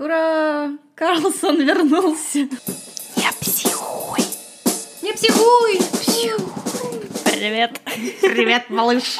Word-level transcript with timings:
Ура! 0.00 0.78
Карлсон 0.94 1.60
вернулся. 1.60 2.48
Я 3.16 3.30
психуй. 3.38 4.20
Не 5.02 5.12
психуй! 5.12 5.78
Привет. 7.26 7.78
Привет, 8.22 8.70
малыш. 8.70 9.18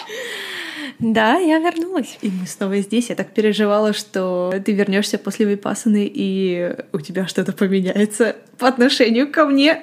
Да, 0.99 1.37
я 1.37 1.59
вернулась. 1.59 2.17
И 2.23 2.31
мы 2.31 2.47
снова 2.47 2.79
здесь. 2.79 3.11
Я 3.11 3.15
так 3.15 3.35
переживала, 3.35 3.93
что 3.93 4.55
ты 4.65 4.73
вернешься 4.73 5.19
после 5.19 5.45
випасаны, 5.45 6.11
и 6.11 6.75
у 6.95 7.01
тебя 7.01 7.27
что-то 7.27 7.53
поменяется 7.53 8.37
по 8.57 8.67
отношению 8.67 9.31
ко 9.31 9.45
мне. 9.45 9.83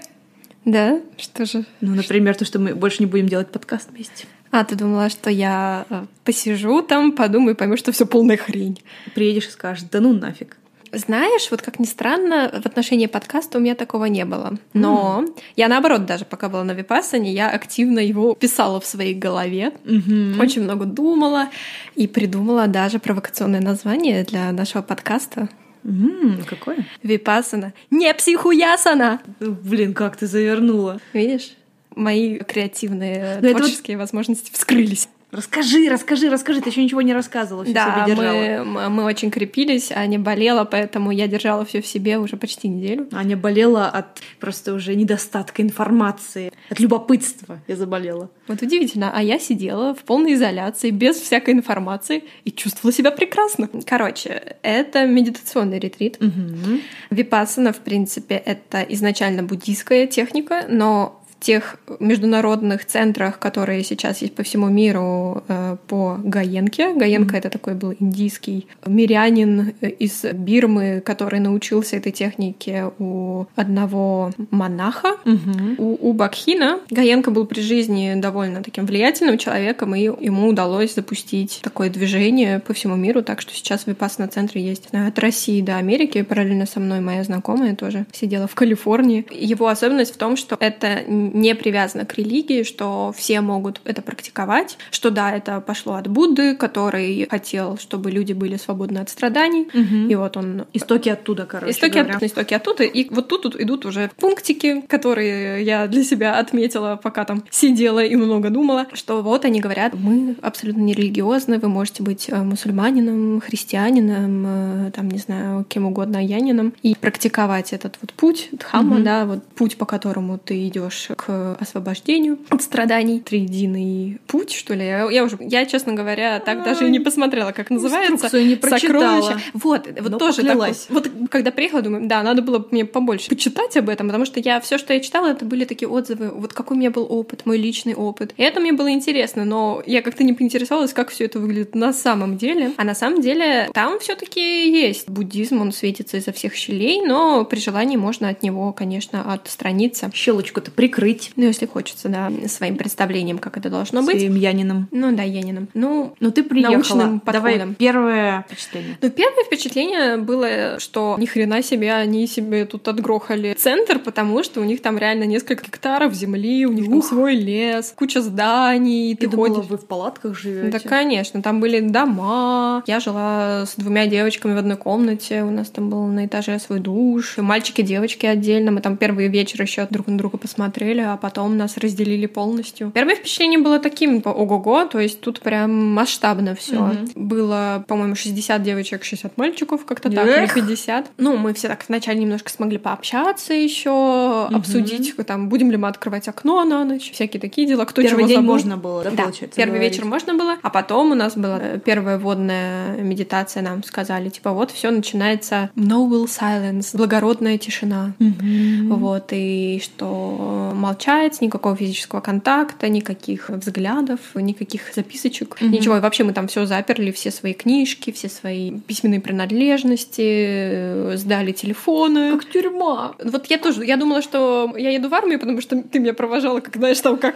Да? 0.66 1.00
Что 1.18 1.45
же? 1.45 1.66
Ну, 1.79 1.93
например, 1.93 2.36
то, 2.36 2.43
что 2.43 2.57
мы 2.57 2.73
больше 2.73 3.04
не 3.04 3.05
будем 3.05 3.27
делать 3.27 3.52
подкаст 3.52 3.91
вместе. 3.91 4.25
А, 4.50 4.66
ты 4.66 4.73
думала, 4.73 5.09
что 5.09 5.29
я 5.29 5.86
э, 5.91 6.05
посижу 6.23 6.82
там, 6.82 7.11
подумаю, 7.11 7.55
пойму, 7.55 7.77
что 7.77 7.91
все 7.91 8.07
полная 8.07 8.38
хрень. 8.38 8.82
Приедешь 9.14 9.50
и 9.50 9.52
скажешь, 9.52 9.84
да 9.91 10.00
ну 10.00 10.11
нафиг. 10.14 10.57
Знаешь, 10.91 11.49
вот 11.51 11.61
как 11.61 11.79
ни 11.79 11.85
странно, 11.85 12.50
в 12.64 12.65
отношении 12.65 13.07
подкаста 13.07 13.57
у 13.57 13.61
меня 13.61 13.75
такого 13.75 14.05
не 14.05 14.25
было. 14.25 14.57
Но 14.73 15.23
mm. 15.25 15.39
я 15.55 15.68
наоборот 15.68 16.05
даже, 16.05 16.25
пока 16.25 16.50
была 16.50 16.64
на 16.64 16.71
Випассане, 16.71 17.32
я 17.32 17.50
активно 17.50 18.00
его 18.00 18.36
писала 18.36 18.79
в 18.79 18.86
своей 18.86 19.14
голове, 19.14 19.73
mm-hmm. 19.83 20.42
очень 20.42 20.64
много 20.64 20.86
думала 20.86 21.50
и 21.95 22.07
придумала 22.07 22.68
даже 22.68 23.00
провокационное 23.00 23.61
название 23.61 24.23
для 24.23 24.51
нашего 24.51 24.81
подкаста. 24.81 25.50
Mm, 25.83 26.43
какое? 26.45 26.86
Випассана. 27.01 27.73
Не 27.89 28.14
психуясана! 28.14 29.21
Блин, 29.39 29.93
как 29.93 30.17
ты 30.17 30.28
завернула. 30.28 31.00
Видишь? 31.14 31.54
Мои 31.95 32.39
креативные 32.39 33.39
Но 33.42 33.50
творческие 33.52 33.97
вот... 33.97 34.03
возможности 34.03 34.52
вскрылись. 34.52 35.08
Расскажи, 35.31 35.89
расскажи, 35.89 36.30
расскажи, 36.30 36.61
ты 36.61 36.69
еще 36.69 36.81
ничего 36.81 37.02
не 37.02 37.13
рассказывала, 37.13 37.66
все 37.66 37.73
да, 37.73 38.05
себе 38.05 38.16
держала. 38.16 38.63
Мы, 38.63 38.89
мы 38.89 39.03
очень 39.03 39.30
крепились, 39.30 39.91
Аня 39.91 40.17
болела, 40.17 40.63
поэтому 40.63 41.11
я 41.11 41.27
держала 41.27 41.66
все 41.66 41.81
в 41.81 41.88
себе 41.88 42.17
уже 42.17 42.38
почти 42.38 42.69
неделю. 42.69 43.09
Аня 43.11 43.36
болела 43.36 43.89
от 43.89 44.22
просто 44.39 44.73
уже 44.73 44.95
недостатка 44.95 45.61
информации, 45.61 46.53
от 46.69 46.80
любопытства 46.80 47.59
я 47.67 47.75
заболела. 47.75 48.30
Вот 48.47 48.61
удивительно, 48.61 49.11
а 49.14 49.22
я 49.22 49.38
сидела 49.38 49.94
в 49.94 50.00
полной 50.00 50.36
изоляции, 50.36 50.92
без 50.92 51.17
всякой 51.17 51.56
информации 51.56 52.23
и 52.45 52.52
чувствовала 52.52 52.94
себя 52.94 53.12
прекрасно. 53.12 53.69
Короче, 53.86 54.56
это 54.62 55.06
медитационный 55.06 55.80
ретрит. 55.80 56.17
Угу. 56.22 56.80
Випассана, 57.09 57.73
в 57.73 57.80
принципе, 57.80 58.36
это 58.36 58.81
изначально 58.84 59.44
буддийская 59.44 60.08
техника, 60.08 60.66
но 60.69 61.17
тех 61.40 61.78
международных 62.00 62.86
центрах, 62.86 63.40
которые 63.40 63.84
сейчас 63.84 64.22
есть 64.22 64.36
по 64.36 64.44
всему 64.44 64.68
миру 64.70 65.44
э, 65.48 65.78
по 65.88 66.20
Гаенке. 66.24 66.94
Гаенка 66.94 67.36
mm-hmm. 67.36 67.40
это 67.40 67.50
такой 67.50 67.76
был 67.76 67.94
индийский 68.00 68.68
мирянин 68.86 69.74
из 69.82 70.24
Бирмы, 70.34 71.02
который 71.06 71.40
научился 71.40 71.98
этой 71.98 72.12
технике 72.12 72.92
у 73.00 73.46
одного 73.56 74.32
монаха, 74.52 75.18
mm-hmm. 75.26 75.76
у, 75.78 76.10
у 76.10 76.14
Бакхина. 76.14 76.80
Гаенка 76.90 77.32
был 77.32 77.46
при 77.46 77.62
жизни 77.62 78.14
довольно 78.16 78.64
таким 78.64 78.86
влиятельным 78.86 79.38
человеком, 79.38 79.96
и 79.96 80.02
ему 80.02 80.48
удалось 80.48 80.96
запустить 80.96 81.60
такое 81.62 81.90
движение 81.90 82.60
по 82.60 82.74
всему 82.74 82.96
миру, 82.96 83.22
так 83.22 83.42
что 83.42 83.54
сейчас 83.54 83.84
в 83.84 83.88
Випассана 83.88 84.28
центре 84.28 84.62
есть 84.62 84.90
от 84.92 85.20
России 85.20 85.62
до 85.62 85.78
Америки. 85.78 86.22
Параллельно 86.24 86.66
со 86.66 86.80
мной 86.80 87.00
моя 87.00 87.24
знакомая 87.24 87.76
тоже 87.76 88.06
сидела 88.12 88.48
в 88.48 88.56
Калифорнии. 88.56 89.26
Его 89.32 89.68
особенность 89.68 90.14
в 90.14 90.18
том, 90.18 90.36
что 90.36 90.58
это 90.60 91.04
не 91.33 91.56
привязано 91.56 92.06
к 92.06 92.17
религии, 92.17 92.64
что 92.64 93.14
все 93.16 93.42
могут 93.42 93.81
это 93.86 94.02
практиковать, 94.02 94.78
что 94.92 95.09
да, 95.11 95.36
это 95.36 95.61
пошло 95.61 95.95
от 95.95 96.08
Будды, 96.08 96.56
который 96.56 97.28
хотел, 97.30 97.78
чтобы 97.78 98.11
люди 98.11 98.34
были 98.34 98.58
свободны 98.58 99.00
от 99.00 99.09
страданий, 99.09 99.67
угу. 99.73 100.09
и 100.09 100.16
вот 100.16 100.38
он... 100.38 100.66
Истоки 100.73 101.09
оттуда, 101.09 101.45
короче 101.45 101.72
Истоки, 101.72 101.97
от, 101.97 102.23
истоки 102.23 102.53
оттуда, 102.53 102.84
и 102.84 103.08
вот 103.14 103.28
тут, 103.28 103.44
тут 103.44 103.59
идут 103.59 103.86
уже 103.86 104.09
пунктики, 104.17 104.81
которые 104.81 105.64
я 105.64 105.88
для 105.88 106.03
себя 106.03 106.39
отметила, 106.39 107.00
пока 107.02 107.25
там 107.25 107.44
сидела 107.50 108.03
и 108.03 108.16
много 108.16 108.50
думала, 108.50 108.88
что 108.94 109.22
вот 109.22 109.46
они 109.46 109.59
говорят, 109.59 109.94
мы 109.94 110.35
абсолютно 110.41 110.81
не 110.81 110.94
религиозны, 110.94 111.59
вы 111.59 111.69
можете 111.69 112.03
быть 112.03 112.29
э, 112.29 112.41
мусульманином, 112.41 113.41
христианином, 113.41 114.46
э, 114.88 114.91
там, 114.91 115.09
не 115.09 115.19
знаю, 115.19 115.66
кем 115.68 115.85
угодно, 115.85 116.19
аянином, 116.19 116.73
и 116.84 116.96
практиковать 116.96 117.73
этот 117.73 117.97
вот 118.02 118.13
путь 118.13 118.50
дхамма, 118.52 118.96
угу. 118.96 119.03
да, 119.03 119.25
вот 119.25 119.44
путь, 119.44 119.78
по 119.78 119.85
которому 119.85 120.38
ты 120.38 120.68
идешь 120.68 121.09
к 121.17 121.57
освобождению 121.59 122.38
от 122.50 122.61
страданий. 122.61 123.19
Триединый 123.19 124.19
путь, 124.28 124.53
что 124.53 124.73
ли? 124.73 124.85
Я, 124.85 125.09
я 125.09 125.23
уже, 125.23 125.38
я, 125.41 125.66
честно 125.66 125.94
говоря, 125.94 126.39
так 126.39 126.63
даже 126.63 126.88
и 126.88 126.89
не 126.89 127.00
посмотрела, 127.00 127.51
как 127.51 127.69
называется. 127.69 128.29
Не 128.39 128.55
прочитала. 128.55 129.22
Сокровища. 129.22 129.51
Вот, 129.53 129.88
вот 130.00 130.11
Но 130.11 130.17
тоже 130.17 130.44
так 130.44 130.55
вот, 130.55 130.85
вот, 130.89 131.09
когда 131.29 131.51
приехала, 131.51 131.81
думаю, 131.81 132.07
да, 132.07 132.23
надо 132.23 132.41
было 132.41 132.66
мне 132.72 132.85
побольше 132.85 133.29
почитать 133.29 133.75
об 133.75 133.89
этом, 133.89 134.07
потому 134.07 134.25
что 134.25 134.39
я 134.39 134.61
все, 134.61 134.78
что 134.78 134.94
я 134.94 135.00
читала, 135.00 135.28
это 135.28 135.44
были 135.44 135.66
такие 135.66 135.89
отзывы, 135.89 136.29
вот 136.29 136.53
какой 136.53 136.78
у 136.78 136.79
меня 136.79 136.91
был 136.91 137.07
опыт, 137.09 137.45
мой 137.45 137.57
личный 137.57 137.95
опыт. 137.95 138.34
И 138.38 138.44
это 138.44 138.59
мне 138.59 138.72
было 138.72 138.91
интересно, 138.91 139.44
но 139.44 139.81
я 139.85 140.01
как-то 140.01 140.23
не 140.23 140.34
поинтересовалась, 140.34 140.94
как 140.94 141.09
все 141.09 141.25
это 141.25 141.39
выглядит 141.39 141.75
на 141.75 141.94
самом 141.94 142.38
деле. 142.38 142.72
А 142.78 142.84
на 142.84 142.94
самом 142.94 143.22
деле 143.22 143.69
там 143.73 143.99
все-таки 143.99 144.69
есть 144.69 145.09
буддизм, 145.09 145.61
он 145.61 145.72
светится 145.72 146.17
изо 146.17 146.31
всех 146.31 146.53
щелей, 146.53 147.01
но 147.01 147.44
при 147.44 147.59
желании 147.59 147.97
можно 147.97 148.29
от 148.29 148.44
него, 148.44 148.72
конечно, 148.72 149.34
отстраниться. 149.34 150.11
Щелочку-то 150.13 150.72
прикрыть 150.72 151.06
быть. 151.07 151.31
Ну, 151.35 151.45
если 151.45 151.66
хочется, 151.66 152.09
да, 152.09 152.31
своим 152.47 152.75
представлением, 152.75 153.38
как 153.38 153.57
это 153.57 153.69
должно 153.69 154.01
быть. 154.01 154.18
Своим 154.18 154.35
Янином. 154.35 154.88
Ну 154.91 155.16
да, 155.16 155.23
Янином. 155.23 155.69
Ну, 155.73 156.13
ну 156.19 156.31
ты 156.31 156.44
приехала. 156.44 156.75
Научным 156.75 157.19
подходом. 157.19 157.59
Давай 157.59 157.75
первое 157.75 158.45
впечатление. 158.47 158.97
Ну, 159.01 159.09
первое 159.09 159.44
впечатление 159.46 160.17
было, 160.17 160.79
что 160.79 161.16
ни 161.17 161.25
хрена 161.25 161.63
себе 161.63 161.94
они 161.94 162.28
себе 162.28 162.66
тут 162.66 162.88
отгрохали 162.88 163.53
центр, 163.53 164.00
потому 164.00 164.44
что 164.44 164.59
у 164.59 164.63
них 164.66 164.81
там 164.81 164.97
реально 164.97 165.23
несколько 165.23 165.66
гектаров 165.66 166.13
земли, 166.13 166.66
у 166.66 166.73
них 166.73 166.88
Ух. 166.88 166.91
там 166.91 167.01
свой 167.01 167.35
лес, 167.35 167.94
куча 167.96 168.22
зданий. 168.22 169.16
Ты, 169.16 169.28
ты 169.28 169.31
думала, 169.31 169.56
ходишь... 169.56 169.69
вы 169.69 169.78
в 169.78 169.85
палатках 169.85 170.38
живете? 170.38 170.78
Да, 170.78 170.79
конечно. 170.79 171.41
Там 171.41 171.62
были 171.62 171.79
дома. 171.79 172.84
Я 172.85 173.00
жила 173.00 173.66
с 173.66 173.75
двумя 173.75 174.07
девочками 174.07 174.53
в 174.53 174.57
одной 174.57 174.78
комнате. 174.78 175.44
У 175.44 175.51
нас 175.51 175.69
там 175.69 175.90
был 175.90 176.06
на 176.07 176.25
этаже 176.25 176.59
свой 176.59 176.79
душ. 176.79 177.38
Мальчики, 177.38 177.81
девочки 177.81 178.25
отдельно. 178.25 178.72
Мы 178.72 178.81
там 178.81 178.97
первый 178.97 179.28
вечер 179.29 179.62
еще 179.62 179.88
друг 179.90 180.07
на 180.07 180.17
друга 180.17 180.38
посмотрели 180.38 180.97
а 181.02 181.18
потом 181.18 181.58
нас 181.58 181.78
разделили 181.78 182.25
полностью. 182.25 182.91
Первое 182.91 183.16
впечатление 183.16 183.59
было 183.59 183.80
таким, 183.80 184.18
типа, 184.18 184.30
ого-го, 184.30 184.85
то 184.85 185.00
есть 185.00 185.22
тут 185.22 185.40
прям 185.40 185.94
масштабно 185.94 186.56
все. 186.56 186.75
Mm-hmm. 186.75 187.12
Было, 187.16 187.84
по-моему, 187.88 188.16
60 188.16 188.62
девочек, 188.62 189.03
60 189.03 189.38
мальчиков, 189.38 189.85
как-то 189.85 190.12
так, 190.12 190.28
или 190.28 190.47
50. 190.53 191.12
Ну, 191.18 191.38
мы 191.38 191.53
все 191.53 191.68
так 191.68 191.84
вначале 191.88 192.19
немножко 192.19 192.50
смогли 192.50 192.78
пообщаться 192.78 193.53
еще, 193.53 193.90
mm-hmm. 193.90 194.56
обсудить, 194.56 195.16
там, 195.25 195.50
будем 195.50 195.72
ли 195.72 195.78
мы 195.78 195.88
открывать 195.88 196.28
окно 196.28 196.63
на 196.66 196.84
ночь, 196.84 197.12
всякие 197.12 197.40
такие 197.40 197.68
дела, 197.68 197.85
кто 197.85 198.02
Первый 198.02 198.25
день 198.25 198.38
забыл. 198.38 198.53
можно 198.53 198.78
было, 198.78 199.03
да, 199.03 199.12
да 199.12 199.24
получается? 199.24 199.58
Первый 199.58 199.75
говорить? 199.75 199.94
вечер 199.94 200.06
можно 200.06 200.34
было, 200.35 200.58
а 200.62 200.69
потом 200.69 201.12
у 201.12 201.16
нас 201.16 201.35
была 201.35 201.59
э, 201.62 201.79
первая 201.84 202.18
водная 202.18 202.97
медитация, 202.97 203.64
нам 203.64 203.84
сказали, 203.84 204.29
типа, 204.29 204.52
вот 204.52 204.72
все 204.72 204.91
начинается 204.91 205.69
noble 205.75 206.25
silence, 206.25 206.96
благородная 206.96 207.58
тишина. 207.58 208.14
Mm-hmm. 208.19 208.88
Вот, 208.94 209.29
и 209.31 209.81
что 209.84 210.72
молчать, 210.88 211.42
никакого 211.42 211.75
физического 211.75 212.22
контакта, 212.22 212.88
никаких 212.88 213.50
взглядов, 213.50 214.20
никаких 214.36 214.94
записочек, 214.96 215.58
mm-hmm. 215.59 215.68
ничего. 215.68 215.98
И 215.98 216.00
вообще 216.00 216.24
мы 216.24 216.34
там 216.34 216.48
все 216.48 216.66
заперли, 216.66 217.12
все 217.12 217.30
свои 217.31 217.53
книжки, 217.53 218.12
все 218.12 218.30
свои 218.30 218.72
письменные 218.80 219.20
принадлежности, 219.20 220.22
э, 220.22 221.18
сдали 221.18 221.52
телефоны. 221.52 222.31
Как 222.31 222.46
тюрьма. 222.46 223.16
Вот 223.24 223.47
я 223.47 223.58
тоже, 223.58 223.86
я 223.86 223.97
думала, 223.97 224.22
что 224.22 224.74
я 224.78 224.92
еду 224.92 225.09
в 225.09 225.14
армию, 225.14 225.40
потому 225.40 225.62
что 225.62 225.81
ты 225.81 226.00
меня 226.00 226.14
провожала, 226.14 226.62
как, 226.62 226.76
знаешь, 226.76 227.02
там 227.02 227.18
как... 227.18 227.36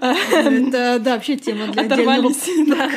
Э, 0.00 0.14
это, 0.32 0.98
да, 1.00 1.14
вообще 1.14 1.36
тема 1.36 1.66
для 1.72 1.82
Оторвались. 1.82 2.44
Да. 2.68 2.88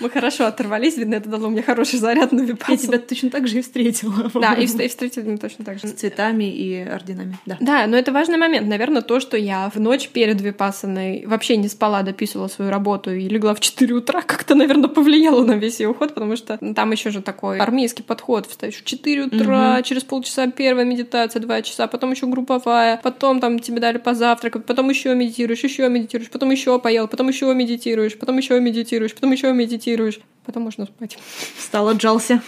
Мы 0.00 0.10
хорошо 0.10 0.46
оторвались, 0.46 0.96
видно, 0.96 1.16
это 1.16 1.28
дало 1.28 1.48
мне 1.48 1.62
хороший 1.62 1.98
заряд 1.98 2.32
на 2.32 2.42
випассу. 2.42 2.72
Я 2.72 2.76
тебя 2.78 2.98
точно 2.98 3.30
так 3.30 3.48
же 3.48 3.58
и 3.58 3.62
встретила. 3.62 4.30
Да, 4.34 4.54
и 4.54 4.66
встретила 4.66 5.24
меня 5.24 5.38
точно 5.38 5.64
так 5.64 5.80
же. 5.80 5.88
С 5.88 5.92
цветами 5.92 6.44
и 6.44 6.82
орденами, 6.82 7.38
да. 7.46 7.56
Да, 7.60 7.86
но 7.86 7.96
это 7.96 8.12
важный 8.12 8.36
момент. 8.36 8.68
Наверное, 8.68 9.02
то, 9.02 9.15
что 9.20 9.36
я 9.36 9.70
в 9.74 9.80
ночь 9.80 10.08
перед 10.08 10.40
Випассаной 10.40 11.24
вообще 11.26 11.56
не 11.56 11.68
спала, 11.68 12.02
дописывала 12.02 12.48
свою 12.48 12.70
работу 12.70 13.12
и 13.12 13.28
легла 13.28 13.54
в 13.54 13.60
4 13.60 13.94
утра, 13.94 14.22
как-то, 14.22 14.54
наверное, 14.54 14.88
повлияло 14.88 15.44
на 15.44 15.52
весь 15.52 15.80
ее 15.80 15.88
уход, 15.88 16.14
потому 16.14 16.36
что 16.36 16.58
там 16.74 16.92
еще 16.92 17.10
же 17.10 17.22
такой 17.22 17.58
армейский 17.58 18.02
подход. 18.02 18.46
Встаешь 18.46 18.76
в 18.76 18.84
4 18.84 19.22
утра, 19.24 19.74
угу. 19.76 19.82
через 19.82 20.04
полчаса 20.04 20.46
первая 20.50 20.84
медитация, 20.84 21.40
2 21.40 21.62
часа, 21.62 21.86
потом 21.86 22.12
еще 22.12 22.26
групповая, 22.26 23.00
потом 23.02 23.40
там 23.40 23.58
тебе 23.58 23.80
дали 23.80 23.98
позавтракать, 23.98 24.64
потом 24.64 24.90
еще 24.90 25.14
медитируешь, 25.14 25.64
еще 25.64 25.88
медитируешь, 25.88 26.30
потом 26.30 26.50
еще 26.50 26.78
поел, 26.78 27.08
потом 27.08 27.28
еще 27.28 27.52
медитируешь, 27.54 28.18
потом 28.18 28.38
еще 28.38 28.60
медитируешь, 28.60 29.14
потом 29.14 29.32
еще 29.32 29.52
медитируешь 29.52 30.20
потом 30.46 30.62
можно 30.62 30.86
спать. 30.86 31.18
Встал, 31.56 31.88
отжался. 31.88 32.42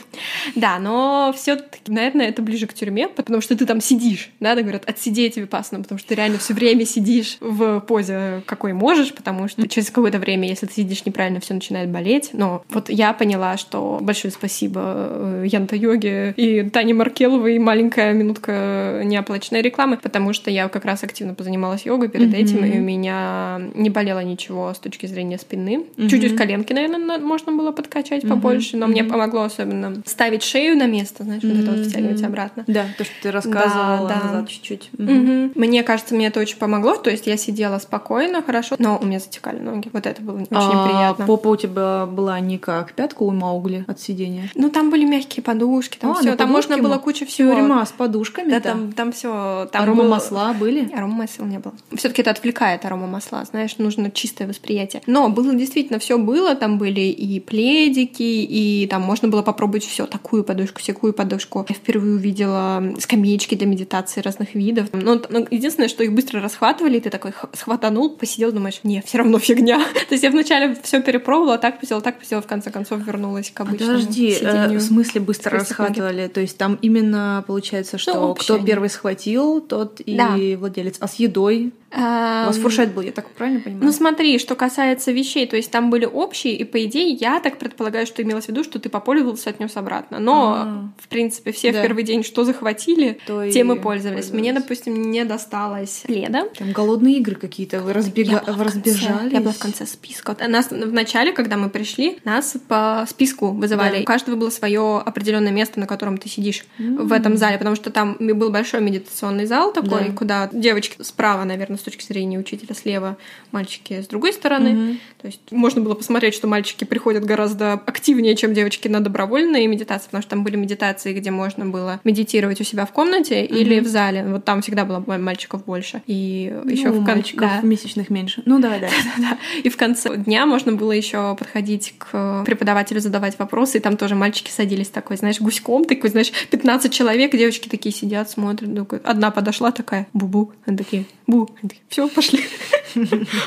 Да, 0.54 0.78
но 0.78 1.34
все 1.36 1.56
таки 1.56 1.88
наверное, 1.92 2.28
это 2.28 2.42
ближе 2.42 2.66
к 2.66 2.74
тюрьме, 2.74 3.08
потому 3.08 3.40
что 3.40 3.56
ты 3.56 3.66
там 3.66 3.80
сидишь, 3.80 4.30
да, 4.40 4.54
говорят, 4.54 4.88
отсидеть 4.88 5.36
випассана, 5.36 5.82
потому 5.82 5.98
что 5.98 6.08
ты 6.08 6.14
реально 6.14 6.38
все 6.38 6.54
время 6.54 6.84
сидишь 6.84 7.38
в 7.40 7.80
позе, 7.80 8.42
какой 8.46 8.72
можешь, 8.72 9.12
потому 9.12 9.48
что 9.48 9.66
через 9.68 9.90
какое-то 9.90 10.18
время, 10.18 10.48
если 10.48 10.66
ты 10.66 10.74
сидишь 10.74 11.04
неправильно, 11.04 11.40
все 11.40 11.54
начинает 11.54 11.90
болеть. 11.90 12.30
Но 12.32 12.64
вот 12.70 12.90
я 12.90 13.12
поняла, 13.12 13.56
что 13.56 13.98
большое 14.00 14.32
спасибо 14.32 14.80
э, 14.84 15.44
Янта 15.46 15.76
Йоге 15.76 16.34
и 16.36 16.68
Тане 16.70 16.94
Маркеловой, 16.94 17.58
маленькая 17.58 18.12
минутка 18.12 19.02
неоплаченной 19.04 19.62
рекламы, 19.62 19.96
потому 19.96 20.32
что 20.32 20.50
я 20.50 20.68
как 20.68 20.84
раз 20.84 21.04
активно 21.04 21.34
позанималась 21.34 21.86
йогой 21.86 22.08
перед 22.08 22.28
mm-hmm. 22.28 22.36
этим, 22.36 22.64
и 22.64 22.78
у 22.78 22.82
меня 22.82 23.60
не 23.74 23.90
болело 23.90 24.20
ничего 24.20 24.72
с 24.72 24.78
точки 24.78 25.06
зрения 25.06 25.38
спины. 25.38 25.84
Mm-hmm. 25.96 26.08
Чуть-чуть 26.08 26.36
коленки, 26.36 26.72
наверное, 26.72 27.18
можно 27.18 27.52
было 27.52 27.72
подкачать 27.88 28.28
побольше, 28.28 28.76
но 28.76 28.86
мне 28.86 29.04
помогло 29.04 29.42
особенно 29.42 30.02
ставить 30.04 30.42
шею 30.42 30.76
на 30.76 30.86
место, 30.86 31.24
знаешь, 31.24 31.42
вот 31.42 31.58
это 31.58 31.70
вот 31.70 31.86
втягивать 31.86 32.22
обратно. 32.22 32.64
Да, 32.66 32.84
то, 32.96 33.04
что 33.04 33.14
ты 33.22 33.30
рассказывала 33.30 34.08
да, 34.08 34.20
да. 34.20 34.26
назад 34.26 34.48
чуть-чуть. 34.48 34.90
Мне 34.98 35.82
кажется, 35.82 36.14
мне 36.14 36.26
это 36.26 36.40
очень 36.40 36.58
помогло, 36.58 36.96
то 36.96 37.10
есть 37.10 37.26
я 37.26 37.36
сидела 37.36 37.78
спокойно, 37.78 38.42
хорошо, 38.42 38.76
но 38.78 38.98
у 39.00 39.06
меня 39.06 39.18
затекали 39.18 39.58
ноги. 39.58 39.88
Вот 39.92 40.06
это 40.06 40.20
было 40.22 40.36
очень 40.36 40.48
а, 40.50 40.86
неприятно. 40.86 41.26
Попа 41.26 41.48
у 41.48 41.56
тебя 41.56 42.06
была 42.06 42.38
не 42.40 42.58
как 42.58 42.92
пятка 42.92 43.22
у 43.22 43.30
Маугли 43.30 43.84
от 43.86 44.00
сидения? 44.00 44.50
Ну, 44.54 44.70
там 44.70 44.90
были 44.90 45.04
мягкие 45.04 45.42
подушки, 45.42 45.98
там 45.98 46.12
а, 46.12 46.14
все, 46.14 46.36
там 46.36 46.50
можно 46.50 46.78
было 46.78 46.98
кучу 46.98 47.26
всего. 47.26 47.54
Тюрьма 47.54 47.84
с 47.86 47.92
подушками, 47.92 48.50
да? 48.50 48.60
там, 48.60 48.92
там 48.92 49.12
все. 49.12 49.68
Там 49.72 49.82
арома 49.82 50.04
масла 50.04 50.52
были? 50.52 50.92
Арома 50.92 51.14
масел 51.14 51.44
не 51.44 51.58
было. 51.58 51.74
Все-таки 51.94 52.22
это 52.22 52.30
отвлекает 52.30 52.84
арома 52.84 53.06
масла, 53.06 53.44
знаешь, 53.44 53.78
нужно 53.78 54.10
чистое 54.10 54.48
восприятие. 54.48 55.02
Но 55.06 55.28
было 55.28 55.54
действительно 55.54 55.98
все 55.98 56.18
было, 56.18 56.54
там 56.54 56.78
были 56.78 57.00
и 57.00 57.40
пледики, 57.78 58.22
и 58.22 58.86
там 58.88 59.02
можно 59.02 59.28
было 59.28 59.42
попробовать 59.42 59.84
все 59.84 60.06
такую 60.06 60.42
подушку, 60.42 60.80
всякую 60.80 61.12
подушку. 61.12 61.64
Я 61.68 61.74
впервые 61.74 62.14
увидела 62.14 62.82
скамеечки 62.98 63.54
для 63.54 63.66
медитации 63.66 64.20
разных 64.20 64.54
видов. 64.54 64.88
Но, 64.92 65.20
но 65.28 65.46
единственное, 65.50 65.88
что 65.88 66.02
их 66.02 66.12
быстро 66.12 66.40
расхватывали, 66.40 66.98
и 66.98 67.00
ты 67.00 67.10
такой 67.10 67.32
схватанул, 67.52 68.10
посидел, 68.10 68.52
думаешь, 68.52 68.80
не, 68.82 69.00
все 69.02 69.18
равно 69.18 69.38
фигня. 69.38 69.78
То 70.08 70.14
есть 70.14 70.24
я 70.24 70.30
вначале 70.30 70.76
все 70.82 71.00
перепробовала, 71.00 71.58
так 71.58 71.78
посидела, 71.78 72.00
так 72.00 72.18
посидела, 72.18 72.42
в 72.42 72.46
конце 72.46 72.70
концов 72.70 73.00
вернулась 73.06 73.50
к 73.50 73.60
обычному 73.60 73.92
Подожди, 73.92 74.36
э, 74.40 74.76
в 74.76 74.80
смысле 74.80 75.20
быстро 75.20 75.58
расхватывали? 75.58 76.28
То 76.28 76.40
есть 76.40 76.58
там 76.58 76.78
именно 76.82 77.44
получается, 77.46 77.94
ну, 77.94 77.98
что 77.98 78.14
ну, 78.28 78.34
кто 78.34 78.58
первый 78.58 78.90
схватил, 78.90 79.60
тот 79.60 80.00
и 80.00 80.16
да. 80.16 80.36
владелец. 80.58 80.96
А 81.00 81.06
с 81.06 81.14
едой? 81.14 81.72
У 81.90 81.98
вас 82.00 82.58
фуршет 82.58 82.92
был, 82.92 83.02
я 83.02 83.12
так 83.12 83.30
правильно 83.30 83.60
понимаю? 83.60 83.84
Ну 83.86 83.92
смотри, 83.92 84.38
что 84.38 84.54
касается 84.54 85.10
вещей, 85.10 85.46
то 85.46 85.56
есть 85.56 85.70
там 85.70 85.88
были 85.88 86.04
общие, 86.04 86.54
и 86.54 86.64
по 86.64 86.84
идее 86.84 87.14
я 87.14 87.40
так 87.40 87.58
предполагаю, 87.68 88.06
что 88.06 88.22
имелось 88.22 88.46
в 88.46 88.48
виду, 88.48 88.64
что 88.64 88.78
ты 88.78 88.88
попользовался, 88.88 89.50
отнес 89.50 89.76
обратно. 89.76 90.18
Но, 90.18 90.52
А-а-а. 90.52 90.88
в 90.98 91.08
принципе, 91.08 91.52
все 91.52 91.72
да. 91.72 91.78
в 91.78 91.82
первый 91.82 92.02
день 92.02 92.22
что 92.24 92.44
захватили, 92.44 93.18
то 93.26 93.48
тем 93.50 93.72
и 93.72 93.78
пользовались. 93.78 94.30
Мне, 94.30 94.52
допустим, 94.52 95.10
не 95.10 95.24
досталось 95.24 96.02
пледа. 96.06 96.48
Там 96.56 96.72
голодные 96.72 97.18
игры 97.18 97.34
какие-то, 97.36 97.80
вы, 97.80 97.92
разбега... 97.92 98.42
вы 98.46 98.64
разбежались. 98.64 99.32
Я 99.32 99.40
была 99.40 99.52
в 99.52 99.58
конце 99.58 99.86
списка. 99.86 100.36
Нас 100.46 100.70
в 100.70 100.92
начале, 100.92 101.32
когда 101.32 101.56
мы 101.56 101.70
пришли, 101.70 102.18
нас 102.24 102.56
по 102.68 103.06
списку 103.08 103.48
вызывали. 103.48 103.96
Да. 103.96 104.02
У 104.02 104.04
каждого 104.04 104.36
было 104.36 104.50
свое 104.50 104.98
определенное 104.98 105.52
место, 105.52 105.80
на 105.80 105.86
котором 105.86 106.18
ты 106.18 106.28
сидишь 106.28 106.64
mm-hmm. 106.78 107.04
в 107.04 107.12
этом 107.12 107.36
зале, 107.36 107.58
потому 107.58 107.76
что 107.76 107.90
там 107.90 108.16
был 108.18 108.50
большой 108.50 108.80
медитационный 108.80 109.46
зал 109.46 109.72
такой, 109.72 110.08
да. 110.08 110.12
куда 110.12 110.50
девочки 110.52 111.02
справа, 111.02 111.44
наверное, 111.44 111.78
с 111.78 111.82
точки 111.82 112.04
зрения 112.04 112.38
учителя 112.38 112.74
слева, 112.74 113.16
мальчики 113.52 114.02
с 114.02 114.06
другой 114.06 114.32
стороны. 114.32 114.68
Mm-hmm. 114.68 114.98
То 115.20 115.26
есть 115.26 115.40
можно 115.50 115.80
было 115.80 115.94
посмотреть, 115.94 116.34
что 116.34 116.46
мальчики 116.46 116.84
приходят 116.84 117.24
гораздо 117.24 117.47
активнее, 117.86 118.36
чем 118.36 118.54
девочки 118.54 118.88
на 118.88 119.00
добровольные 119.00 119.66
медитации, 119.66 120.06
потому 120.06 120.22
что 120.22 120.30
там 120.30 120.44
были 120.44 120.56
медитации, 120.56 121.12
где 121.12 121.30
можно 121.30 121.66
было 121.66 122.00
медитировать 122.04 122.60
у 122.60 122.64
себя 122.64 122.86
в 122.86 122.92
комнате 122.92 123.42
mm-hmm. 123.42 123.46
или 123.46 123.80
в 123.80 123.86
зале. 123.86 124.24
Вот 124.24 124.44
там 124.44 124.62
всегда 124.62 124.84
было 124.84 125.02
мальчиков 125.18 125.64
больше. 125.64 126.02
И 126.06 126.52
ну, 126.64 126.70
еще 126.70 126.90
в 126.90 127.04
конце 127.04 127.36
да. 127.36 127.60
месячных 127.62 128.10
меньше. 128.10 128.42
Ну 128.46 128.58
давай, 128.58 128.80
да. 128.80 128.88
да. 129.18 129.38
И 129.62 129.68
в 129.68 129.76
конце 129.76 130.16
дня 130.16 130.46
можно 130.46 130.72
было 130.72 130.92
еще 130.92 131.36
подходить 131.38 131.94
к 131.98 132.44
преподавателю, 132.44 133.00
задавать 133.00 133.38
вопросы, 133.38 133.78
и 133.78 133.80
там 133.80 133.96
тоже 133.96 134.14
мальчики 134.14 134.50
садились 134.50 134.88
такой, 134.88 135.16
знаешь, 135.16 135.40
гуськом, 135.40 135.84
такой, 135.84 136.10
знаешь, 136.10 136.32
15 136.50 136.92
человек, 136.92 137.32
девочки 137.32 137.68
такие 137.68 137.94
сидят, 137.94 138.30
смотрят. 138.30 138.68
Одна 139.04 139.30
подошла 139.30 139.72
такая, 139.72 140.06
бу-бу, 140.12 140.52
они 140.66 140.76
такие, 140.76 141.04
бу, 141.26 141.48
все, 141.88 142.08
пошли. 142.08 142.40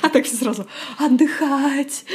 А 0.01 0.09
так 0.09 0.25
все 0.25 0.35
сразу 0.35 0.67
отдыхать, 0.97 2.05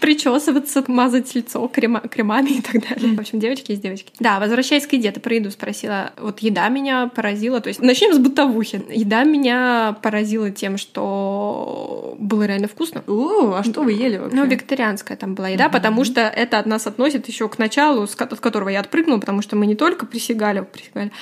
причесываться, 0.00 0.84
мазать 0.86 1.34
лицо 1.34 1.66
крема, 1.68 2.00
кремами 2.00 2.50
и 2.50 2.60
так 2.60 2.82
далее. 2.82 3.14
В 3.16 3.20
общем, 3.20 3.40
девочки 3.40 3.72
есть 3.72 3.82
девочки. 3.82 4.12
Да, 4.20 4.40
возвращаясь 4.40 4.86
к 4.86 4.92
еде, 4.92 5.10
ты 5.10 5.20
про 5.20 5.34
еду 5.34 5.50
спросила. 5.50 6.12
Вот 6.18 6.40
еда 6.40 6.68
меня 6.68 7.08
поразила. 7.14 7.60
То 7.60 7.68
есть 7.68 7.80
начнем 7.80 8.14
с 8.14 8.18
бытовухи. 8.18 8.82
Еда 8.90 9.24
меня 9.24 9.96
поразила 10.02 10.50
тем, 10.50 10.78
что 10.78 12.16
было 12.18 12.44
реально 12.44 12.68
вкусно. 12.68 13.02
О, 13.06 13.54
а 13.54 13.64
что 13.64 13.82
вы 13.82 13.92
ели 13.92 14.16
вообще? 14.16 14.36
Ну, 14.36 14.46
вегетарианская 14.46 15.16
там 15.16 15.34
была 15.34 15.48
еда, 15.48 15.68
потому 15.68 16.04
что 16.04 16.20
это 16.20 16.58
от 16.58 16.66
нас 16.66 16.86
относит 16.86 17.28
еще 17.28 17.48
к 17.48 17.58
началу, 17.58 18.02
от 18.02 18.40
которого 18.40 18.68
я 18.68 18.80
отпрыгнула, 18.80 19.18
потому 19.18 19.42
что 19.42 19.56
мы 19.56 19.66
не 19.66 19.74
только 19.74 20.06
присягали, 20.06 20.60
присягали 20.60 21.12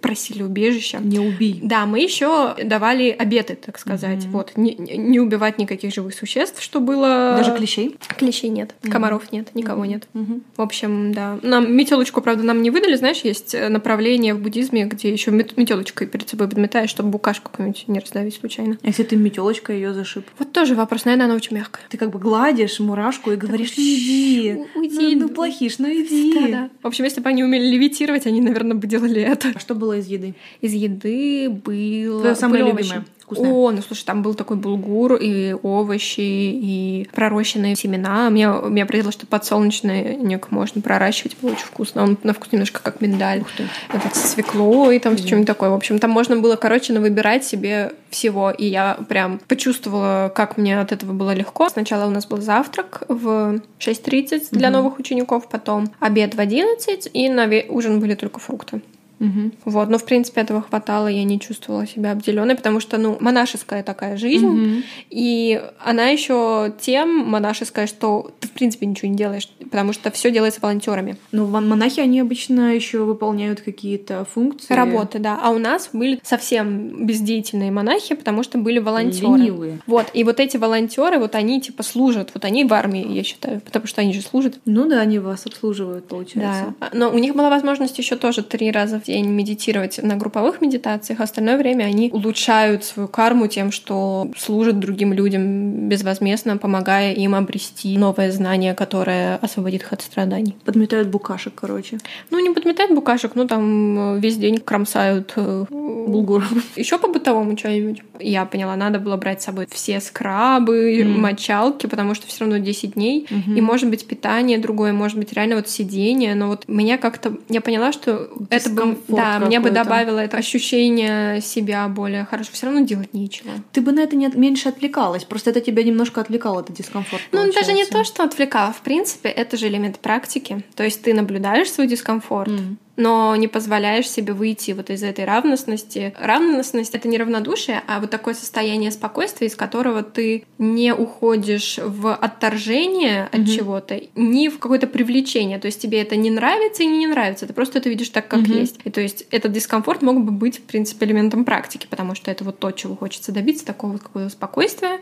просили 0.00 0.42
убежища. 0.42 0.98
Не 0.98 1.18
убей. 1.18 1.60
Да, 1.62 1.86
мы 1.86 2.00
еще 2.00 2.54
давали 2.62 3.10
обеты, 3.10 3.56
так 3.64 3.78
сказать. 3.78 4.24
Mm-hmm. 4.24 4.30
Вот. 4.30 4.52
Не, 4.56 4.74
не 4.74 5.20
убивать 5.20 5.58
никаких 5.58 5.94
живых 5.94 6.14
существ, 6.14 6.62
что 6.62 6.80
было... 6.80 7.34
Даже 7.36 7.56
клещей? 7.56 7.96
Клещей 8.16 8.50
нет, 8.50 8.74
mm-hmm. 8.82 8.90
комаров 8.90 9.32
нет, 9.32 9.54
никого 9.54 9.84
mm-hmm. 9.84 9.88
нет. 9.88 10.08
Mm-hmm. 10.14 10.42
В 10.56 10.60
общем, 10.60 11.12
да. 11.14 11.38
Нам 11.42 11.74
метелочку, 11.74 12.20
правда, 12.20 12.42
нам 12.42 12.62
не 12.62 12.70
выдали. 12.70 12.96
Знаешь, 12.96 13.20
есть 13.22 13.54
э, 13.54 13.68
направление 13.68 14.34
в 14.34 14.40
буддизме, 14.40 14.84
где 14.84 15.10
еще 15.10 15.30
метелочкой 15.30 16.06
перед 16.06 16.28
собой 16.28 16.48
подметаешь, 16.48 16.90
чтобы 16.90 17.10
букашку 17.10 17.50
какую-нибудь 17.50 17.88
не 17.88 17.98
раздавить 17.98 18.34
случайно. 18.34 18.78
А 18.82 18.86
если 18.86 19.02
ты 19.02 19.16
метелочкой 19.16 19.76
ее 19.76 19.94
зашиб? 19.94 20.24
Вот 20.38 20.52
тоже 20.52 20.74
вопрос. 20.74 21.04
Наверное, 21.06 21.26
она 21.26 21.34
очень 21.34 21.56
мягкая. 21.56 21.84
Ты 21.88 21.96
как 21.96 22.10
бы 22.10 22.18
гладишь 22.18 22.80
мурашку 22.80 23.32
и 23.32 23.36
говоришь, 23.36 23.70
так, 23.70 23.78
иди. 23.78 24.58
Уйди. 24.74 25.16
Ну, 25.16 25.28
ну 25.28 25.28
плохиш, 25.30 25.78
ну 25.78 25.88
иди. 25.88 26.34
Да, 26.34 26.48
да. 26.48 26.70
В 26.82 26.86
общем, 26.86 27.04
если 27.04 27.20
бы 27.20 27.28
они 27.28 27.42
умели 27.42 27.64
левитировать, 27.64 28.26
они, 28.26 28.40
наверное, 28.40 28.76
бы 28.76 28.86
делали 28.86 29.22
это. 29.22 29.52
А 29.54 29.58
что 29.58 29.74
было 29.74 29.98
из 29.98 30.06
еды? 30.06 30.34
Из 30.60 30.72
еды 30.72 31.48
было... 31.48 32.20
Твое 32.20 32.34
самое 32.34 32.64
любимое. 32.64 33.04
Вкусная. 33.24 33.50
О, 33.50 33.70
ну 33.70 33.80
слушай, 33.80 34.04
там 34.04 34.22
был 34.22 34.34
такой 34.34 34.58
булгур 34.58 35.14
и 35.14 35.54
овощи, 35.62 36.20
и 36.20 37.08
пророщенные 37.12 37.74
семена. 37.74 38.28
Меня, 38.28 38.60
меня 38.68 38.84
поразило, 38.84 39.12
что 39.12 39.26
подсолнечный 39.26 40.16
нек 40.16 40.50
можно 40.50 40.82
проращивать, 40.82 41.34
было 41.40 41.52
очень 41.52 41.64
вкусно. 41.64 42.02
Он 42.02 42.18
на 42.22 42.34
вкус 42.34 42.52
немножко 42.52 42.82
как 42.82 43.00
миндаль. 43.00 43.40
Ух 43.40 43.50
ты. 43.56 43.66
Вот 43.92 44.14
со 44.14 44.26
свеклой, 44.26 44.98
там 44.98 45.14
mm. 45.14 45.18
с 45.18 45.24
чем-нибудь 45.24 45.46
такое. 45.46 45.70
В 45.70 45.74
общем, 45.74 45.98
там 45.98 46.10
можно 46.10 46.36
было, 46.36 46.56
короче, 46.56 46.92
выбирать 46.98 47.44
себе 47.44 47.92
всего. 48.10 48.50
И 48.50 48.66
я 48.66 48.98
прям 49.08 49.40
почувствовала, 49.48 50.30
как 50.34 50.58
мне 50.58 50.78
от 50.78 50.92
этого 50.92 51.12
было 51.12 51.32
легко. 51.32 51.70
Сначала 51.70 52.06
у 52.06 52.10
нас 52.10 52.26
был 52.26 52.42
завтрак 52.42 53.04
в 53.08 53.60
6.30 53.78 54.48
для 54.50 54.68
mm-hmm. 54.68 54.70
новых 54.70 54.98
учеников, 54.98 55.48
потом 55.48 55.90
обед 55.98 56.34
в 56.34 56.40
11, 56.40 57.08
и 57.12 57.28
на 57.30 57.48
ужин 57.68 58.00
были 58.00 58.14
только 58.14 58.38
фрукты. 58.38 58.82
Угу. 59.24 59.50
Вот, 59.66 59.88
но 59.88 59.98
в 59.98 60.04
принципе 60.04 60.42
этого 60.42 60.62
хватало, 60.62 61.08
я 61.08 61.24
не 61.24 61.40
чувствовала 61.40 61.86
себя 61.86 62.12
обделенной, 62.12 62.54
потому 62.54 62.80
что, 62.80 62.98
ну, 62.98 63.16
монашеская 63.20 63.82
такая 63.82 64.16
жизнь, 64.16 64.46
угу. 64.46 64.82
и 65.10 65.62
она 65.78 66.08
еще 66.08 66.72
тем 66.80 67.18
монашеская, 67.26 67.86
что 67.86 68.30
ты 68.40 68.48
в 68.48 68.52
принципе 68.52 68.86
ничего 68.86 69.10
не 69.10 69.16
делаешь, 69.16 69.48
потому 69.70 69.92
что 69.92 70.10
все 70.10 70.30
делается 70.30 70.60
волонтерами. 70.60 71.16
Ну, 71.32 71.46
монахи 71.46 72.00
они 72.00 72.20
обычно 72.20 72.74
еще 72.74 73.04
выполняют 73.04 73.60
какие-то 73.60 74.24
функции. 74.24 74.74
Работы, 74.74 75.18
да. 75.18 75.38
А 75.42 75.50
у 75.50 75.58
нас 75.58 75.90
были 75.92 76.20
совсем 76.22 77.06
бездеятельные 77.06 77.70
монахи, 77.70 78.14
потому 78.14 78.42
что 78.42 78.58
были 78.58 78.78
волонтеры. 78.78 79.38
Ленивые. 79.38 79.78
Вот, 79.86 80.06
и 80.12 80.24
вот 80.24 80.40
эти 80.40 80.56
волонтеры, 80.56 81.18
вот 81.18 81.34
они 81.34 81.60
типа 81.60 81.82
служат, 81.82 82.30
вот 82.34 82.44
они 82.44 82.64
в 82.64 82.72
армии, 82.72 83.06
я 83.12 83.22
считаю, 83.22 83.60
потому 83.60 83.86
что 83.86 84.00
они 84.00 84.12
же 84.12 84.22
служат. 84.22 84.58
Ну 84.64 84.88
да, 84.88 85.00
они 85.00 85.18
вас 85.18 85.46
обслуживают, 85.46 86.06
получается. 86.08 86.74
Да. 86.80 86.90
Но 86.92 87.10
у 87.10 87.18
них 87.18 87.34
была 87.34 87.50
возможность 87.50 87.98
еще 87.98 88.16
тоже 88.16 88.42
три 88.42 88.70
раза 88.70 89.00
в 89.00 89.04
день 89.04 89.13
медитировать 89.22 90.02
на 90.02 90.16
групповых 90.16 90.60
медитациях, 90.60 91.20
а 91.20 91.24
остальное 91.24 91.56
время 91.56 91.84
они 91.84 92.10
улучшают 92.12 92.84
свою 92.84 93.08
карму 93.08 93.48
тем, 93.48 93.72
что 93.72 94.30
служат 94.36 94.78
другим 94.78 95.12
людям 95.12 95.88
безвозмездно, 95.88 96.56
помогая 96.56 97.12
им 97.12 97.34
обрести 97.34 97.96
новое 97.98 98.30
знание, 98.30 98.74
которое 98.74 99.36
освободит 99.36 99.82
их 99.82 99.92
от 99.92 100.02
страданий. 100.02 100.56
Подметают 100.64 101.08
букашек, 101.08 101.54
короче. 101.54 101.98
Ну, 102.30 102.38
не 102.38 102.54
подметают 102.54 102.92
букашек, 102.92 103.32
ну 103.34 103.46
там 103.46 104.18
весь 104.20 104.36
день 104.36 104.58
кромсают 104.58 105.32
э, 105.36 105.64
булгур. 105.70 106.44
Еще 106.76 106.98
по 106.98 107.08
бытовому 107.08 107.56
что-нибудь. 107.56 108.02
Я 108.18 108.44
поняла, 108.44 108.76
надо 108.76 108.98
было 108.98 109.16
брать 109.16 109.42
с 109.42 109.44
собой 109.44 109.66
все 109.70 110.00
скрабы, 110.00 111.00
mm. 111.00 111.18
мочалки, 111.18 111.86
потому 111.86 112.14
что 112.14 112.26
все 112.26 112.40
равно 112.40 112.58
10 112.58 112.94
дней. 112.94 113.26
Mm-hmm. 113.28 113.56
И 113.56 113.60
может 113.60 113.90
быть 113.90 114.06
питание 114.06 114.58
другое, 114.58 114.92
может 114.92 115.18
быть 115.18 115.32
реально 115.32 115.56
вот 115.56 115.68
сидение. 115.68 116.34
Но 116.34 116.48
вот 116.48 116.64
меня 116.68 116.98
как-то... 116.98 117.36
Я 117.48 117.60
поняла, 117.60 117.92
что 117.92 118.30
это, 118.50 118.70
это 118.70 118.93
мне, 119.08 119.16
да, 119.16 119.38
мне 119.38 119.60
бы 119.60 119.70
добавило 119.70 120.18
это 120.18 120.36
ощущение 120.36 121.40
себя 121.40 121.88
более 121.88 122.24
хорошо. 122.24 122.50
Все 122.52 122.66
равно 122.66 122.80
делать 122.80 123.14
нечего. 123.14 123.50
Ты 123.72 123.80
бы 123.80 123.92
на 123.92 124.00
это 124.00 124.16
не, 124.16 124.28
меньше 124.28 124.68
отвлекалась. 124.68 125.24
Просто 125.24 125.50
это 125.50 125.60
тебя 125.60 125.82
немножко 125.82 126.20
отвлекало, 126.20 126.60
это 126.60 126.72
дискомфорт. 126.72 127.22
Ну, 127.32 127.52
даже 127.52 127.72
не 127.72 127.84
то, 127.84 128.04
что 128.04 128.22
отвлекало. 128.24 128.72
В 128.72 128.80
принципе, 128.80 129.28
это 129.28 129.56
же 129.56 129.68
элемент 129.68 129.98
практики. 129.98 130.64
То 130.74 130.84
есть 130.84 131.02
ты 131.02 131.14
наблюдаешь 131.14 131.70
свой 131.70 131.86
дискомфорт, 131.86 132.50
mm 132.50 132.76
но 132.96 133.34
не 133.36 133.48
позволяешь 133.48 134.08
себе 134.08 134.32
выйти 134.32 134.72
вот 134.72 134.90
из 134.90 135.02
этой 135.02 135.24
равностности. 135.24 136.14
Равностность— 136.18 136.94
это 136.96 137.08
не 137.08 137.18
равнодушие, 137.18 137.82
а 137.86 138.00
вот 138.00 138.10
такое 138.10 138.34
состояние 138.34 138.90
спокойствия, 138.90 139.48
из 139.48 139.56
которого 139.56 140.02
ты 140.02 140.44
не 140.58 140.94
уходишь 140.94 141.78
в 141.82 142.14
отторжение 142.14 143.24
от 143.24 143.40
mm-hmm. 143.40 143.56
чего-то, 143.56 144.00
ни 144.14 144.48
в 144.48 144.58
какое-то 144.58 144.86
привлечение. 144.86 145.58
То 145.58 145.66
есть 145.66 145.80
тебе 145.80 146.00
это 146.00 146.16
не 146.16 146.30
нравится 146.30 146.82
и 146.82 146.86
не 146.86 147.06
нравится, 147.06 147.46
ты 147.46 147.52
просто 147.52 147.78
это 147.78 147.88
видишь 147.88 148.10
так, 148.10 148.28
как 148.28 148.40
mm-hmm. 148.40 148.60
есть. 148.60 148.80
И 148.84 148.90
то 148.90 149.00
есть 149.00 149.26
этот 149.30 149.52
дискомфорт 149.52 150.02
мог 150.02 150.22
бы 150.22 150.30
быть, 150.32 150.58
в 150.58 150.62
принципе, 150.62 151.06
элементом 151.06 151.44
практики, 151.44 151.86
потому 151.88 152.14
что 152.14 152.30
это 152.30 152.44
вот 152.44 152.58
то, 152.58 152.70
чего 152.70 152.96
хочется 152.96 153.32
добиться, 153.32 153.66
такого 153.66 153.92
вот 153.92 154.02
какого-то 154.02 154.30
спокойствия. 154.30 155.00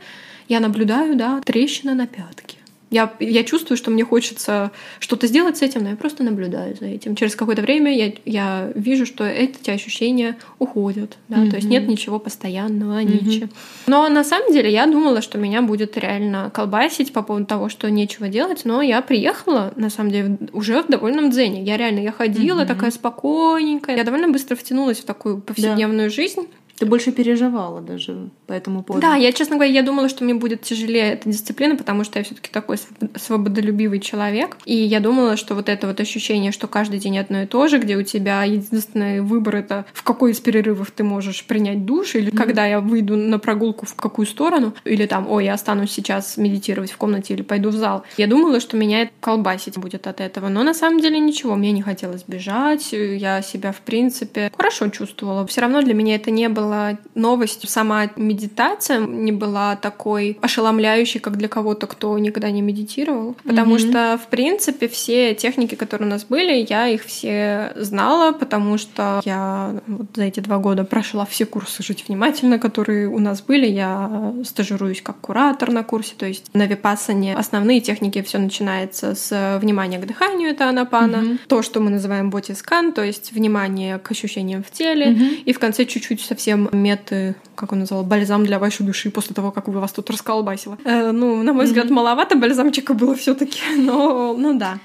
Я 0.49 0.61
наблюдаю, 0.61 1.17
да, 1.17 1.41
трещина 1.45 1.95
на 1.95 2.07
пятке. 2.07 2.62
Я, 2.93 3.13
я 3.19 3.43
чувствую, 3.43 3.79
что 3.79 3.91
мне 3.91 4.05
хочется 4.05 4.71
что-то 5.01 5.27
сделать 5.27 5.57
с 5.57 5.63
этим, 5.63 5.83
но 5.83 5.91
я 5.91 5.97
просто 5.97 6.23
наблюдаю 6.23 6.77
за 6.77 6.87
этим. 6.87 7.17
Через 7.17 7.35
какое-то 7.35 7.63
время 7.63 7.97
я, 7.97 8.13
я 8.27 8.71
вижу, 8.75 9.07
что 9.07 9.25
эти 9.25 9.71
ощущения 9.71 10.37
уходят. 10.59 11.17
Да? 11.29 11.39
Mm-hmm. 11.39 11.51
То 11.51 11.57
есть 11.57 11.69
нет 11.69 11.89
ничего 11.89 12.19
постоянного, 12.19 13.03
mm-hmm. 13.03 13.25
ничего. 13.25 13.49
Но 13.87 14.09
на 14.11 14.23
самом 14.25 14.53
деле 14.53 14.71
я 14.71 14.87
думала, 14.87 15.23
что 15.23 15.39
меня 15.39 15.63
будет 15.63 15.97
реально 15.97 16.51
колбасить 16.53 17.13
по 17.13 17.23
поводу 17.23 17.47
того, 17.47 17.71
что 17.71 17.91
нечего 17.91 18.29
делать. 18.29 18.61
Но 18.65 18.83
я 18.83 19.01
приехала, 19.01 19.73
на 19.77 19.89
самом 19.89 20.11
деле, 20.11 20.39
уже 20.53 20.83
в 20.83 20.89
довольном 20.89 21.31
дзене. 21.31 21.63
Я 21.63 21.79
реально 21.79 22.01
я 22.01 22.13
ходила 22.13 22.61
mm-hmm. 22.61 22.67
такая 22.67 22.91
спокойненькая. 22.91 23.97
Я 23.97 24.05
довольно 24.05 24.29
быстро 24.29 24.55
втянулась 24.55 24.99
в 24.99 25.05
такую 25.05 25.41
повседневную 25.41 26.11
да. 26.11 26.15
жизнь. 26.15 26.47
Ты 26.83 26.87
больше 26.87 27.12
переживала 27.12 27.81
даже 27.81 28.31
по 28.49 28.53
этому 28.53 28.83
поводу. 28.83 29.07
Да, 29.07 29.15
я, 29.15 29.31
честно 29.31 29.55
говоря, 29.55 29.71
я 29.71 29.85
думала, 29.85 30.09
что 30.09 30.25
мне 30.25 30.35
будет 30.35 30.62
тяжелее 30.62 31.12
эта 31.12 31.29
дисциплина, 31.29 31.77
потому 31.77 32.03
что 32.03 32.19
я 32.19 32.25
все 32.25 32.35
таки 32.35 32.51
такой 32.51 32.77
свободолюбивый 33.15 34.01
человек. 34.01 34.57
И 34.65 34.75
я 34.75 34.99
думала, 34.99 35.37
что 35.37 35.55
вот 35.55 35.69
это 35.69 35.87
вот 35.87 36.01
ощущение, 36.01 36.51
что 36.51 36.67
каждый 36.67 36.99
день 36.99 37.21
одно 37.21 37.43
и 37.43 37.47
то 37.47 37.69
же, 37.69 37.79
где 37.79 37.97
у 37.97 38.03
тебя 38.03 38.43
единственный 38.43 39.21
выбор— 39.21 39.55
это 39.59 39.85
в 39.93 40.03
какой 40.03 40.33
из 40.33 40.41
перерывов 40.41 40.91
ты 40.91 41.05
можешь 41.05 41.45
принять 41.45 41.85
душ, 41.85 42.17
или 42.17 42.33
mm-hmm. 42.33 42.37
когда 42.37 42.67
я 42.67 42.81
выйду 42.81 43.17
на 43.17 43.39
прогулку 43.39 43.87
в 43.87 43.95
какую 43.95 44.27
сторону, 44.27 44.75
или 44.85 45.07
там, 45.07 45.31
ой, 45.31 45.45
я 45.45 45.55
останусь 45.55 45.93
сейчас 45.93 46.37
медитировать 46.37 46.91
в 46.91 46.97
комнате 46.97 47.35
или 47.35 47.43
пойду 47.43 47.69
в 47.69 47.75
зал. 47.75 48.03
Я 48.17 48.27
думала, 48.27 48.59
что 48.59 48.77
меня 48.77 49.09
колбасить 49.21 49.79
будет 49.79 50.09
от 50.09 50.21
этого. 50.21 50.49
Но 50.49 50.65
на 50.65 50.75
самом 50.75 50.99
деле 50.99 51.21
ничего, 51.21 51.55
мне 51.55 51.71
не 51.71 51.83
хотелось 51.83 52.25
бежать, 52.27 52.93
я 52.93 53.41
себя, 53.41 53.71
в 53.71 53.83
принципе, 53.83 54.51
хорошо 54.57 54.89
чувствовала. 54.89 55.47
Все 55.47 55.61
равно 55.61 55.81
для 55.81 55.95
меня 55.95 56.17
это 56.17 56.33
не 56.33 56.49
было 56.49 56.72
была 56.73 56.99
новость. 57.14 57.69
Сама 57.69 58.11
медитация 58.17 58.99
не 58.99 59.33
была 59.33 59.76
такой 59.76 60.38
ошеломляющей, 60.41 61.21
как 61.21 61.37
для 61.37 61.49
кого-то, 61.49 61.87
кто 61.87 62.19
никогда 62.19 62.50
не 62.50 62.62
медитировал. 62.62 63.37
Потому 63.45 63.76
mm-hmm. 63.76 63.91
что, 63.91 64.21
в 64.23 64.29
принципе, 64.29 64.88
все 64.88 65.35
техники, 65.35 65.75
которые 65.75 66.09
у 66.09 66.11
нас 66.11 66.25
были, 66.25 66.67
я 66.69 66.88
их 66.88 67.05
все 67.05 67.73
знала, 67.76 68.33
потому 68.33 68.79
что 68.79 69.21
я 69.25 69.81
вот 69.87 70.07
за 70.14 70.25
эти 70.25 70.41
два 70.41 70.59
года 70.59 70.85
прошла 70.85 71.26
все 71.26 71.45
курсы 71.45 71.83
«Жить 71.83 72.05
внимательно», 72.09 72.59
которые 72.59 73.09
у 73.09 73.19
нас 73.19 73.43
были. 73.43 73.67
Я 73.67 74.35
стажируюсь 74.45 75.02
как 75.02 75.21
куратор 75.21 75.71
на 75.71 75.83
курсе, 75.83 76.14
то 76.17 76.26
есть 76.26 76.47
на 76.55 76.67
випассане 76.67 77.35
основные 77.35 77.81
техники 77.81 78.23
все 78.23 78.38
начинается 78.38 79.14
с 79.14 79.59
внимания 79.61 79.99
к 79.99 80.07
дыханию, 80.07 80.50
это 80.50 80.69
анапана, 80.69 81.17
mm-hmm. 81.17 81.38
то, 81.49 81.62
что 81.62 81.81
мы 81.81 81.91
называем 81.91 82.31
боти-скан, 82.31 82.93
то 82.93 83.05
есть 83.05 83.33
внимание 83.33 83.99
к 83.99 84.11
ощущениям 84.11 84.62
в 84.62 84.71
теле, 84.71 85.09
mm-hmm. 85.09 85.43
и 85.45 85.52
в 85.52 85.59
конце 85.59 85.85
чуть-чуть 85.85 86.21
совсем 86.21 86.62
меты, 86.73 87.35
как 87.54 87.73
он 87.73 87.81
назвал, 87.81 88.04
бальзам 88.04 88.45
для 88.45 88.59
вашей 88.59 88.85
души 88.87 89.11
после 89.11 89.35
того, 89.35 89.50
как 89.50 89.69
вы 89.69 89.81
вас 89.81 89.92
тут 89.92 90.11
расколбасило. 90.11 90.78
Э, 90.85 91.12
ну, 91.12 91.42
на 91.42 91.52
мой 91.52 91.66
взгляд, 91.66 91.90
маловато 91.90 92.37
бальзамчика 92.37 92.95
было 92.95 93.14
все 93.14 93.35
таки 93.35 93.61
но, 93.76 94.35
ну 94.37 94.59
да. 94.59 94.78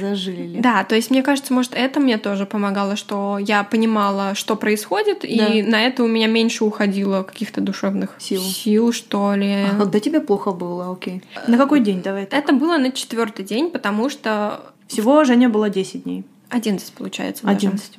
Зажили. 0.00 0.60
Да, 0.60 0.82
то 0.84 0.94
есть 0.94 1.10
мне 1.10 1.22
кажется, 1.22 1.52
может, 1.52 1.72
это 1.74 2.00
мне 2.00 2.18
тоже 2.18 2.46
помогало, 2.46 2.96
что 2.96 3.38
я 3.38 3.62
понимала, 3.64 4.34
что 4.34 4.56
происходит, 4.56 5.20
да. 5.20 5.26
и 5.26 5.62
на 5.62 5.86
это 5.86 6.02
у 6.02 6.08
меня 6.08 6.26
меньше 6.26 6.64
уходило 6.64 7.22
каких-то 7.22 7.60
душевных 7.60 8.16
сил, 8.18 8.40
сил 8.40 8.92
что 8.92 9.34
ли. 9.34 9.52
А 9.52 9.78
когда 9.78 10.00
тебе 10.00 10.20
плохо 10.20 10.52
было, 10.52 10.92
окей. 10.92 11.22
На 11.46 11.58
какой 11.58 11.80
день 11.80 12.02
давай? 12.02 12.26
Так? 12.26 12.42
Это 12.42 12.52
было 12.52 12.78
на 12.78 12.90
четвертый 12.92 13.44
день, 13.44 13.70
потому 13.70 14.08
что 14.08 14.60
всего 14.88 15.22
Женя 15.24 15.48
было 15.48 15.68
10 15.68 16.04
дней. 16.04 16.24
11 16.50 16.92
получается. 16.94 17.48
Одиннадцать. 17.48 17.96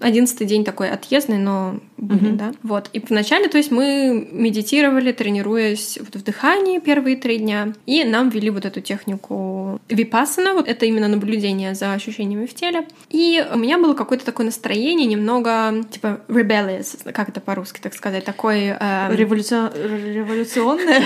Одиннадцатый 0.00 0.46
день 0.46 0.64
такой 0.64 0.90
отъездный, 0.90 1.38
но 1.38 1.78
были, 1.96 2.30
угу. 2.30 2.36
да. 2.36 2.52
Вот. 2.62 2.90
И 2.92 2.98
вначале, 2.98 3.48
то 3.48 3.56
есть 3.56 3.70
мы 3.70 4.28
медитировали, 4.32 5.12
тренируясь 5.12 5.98
вот 6.00 6.16
в 6.16 6.24
дыхании 6.24 6.80
первые 6.80 7.16
три 7.16 7.38
дня, 7.38 7.72
и 7.86 8.02
нам 8.04 8.30
ввели 8.30 8.50
вот 8.50 8.64
эту 8.64 8.80
технику 8.80 9.80
випассана, 9.88 10.54
вот 10.54 10.68
это 10.68 10.86
именно 10.86 11.08
наблюдение 11.08 11.74
за 11.74 11.92
ощущениями 11.92 12.46
в 12.46 12.54
теле. 12.54 12.86
И 13.10 13.44
у 13.52 13.58
меня 13.58 13.78
было 13.78 13.94
какое-то 13.94 14.24
такое 14.24 14.46
настроение 14.46 15.06
немного, 15.06 15.84
типа, 15.90 16.20
rebellious, 16.28 17.12
как 17.12 17.28
это 17.28 17.40
по-русски 17.40 17.80
так 17.80 17.94
сказать, 17.94 18.24
такой... 18.24 18.74
Э... 18.78 19.14
Революционное? 19.14 21.02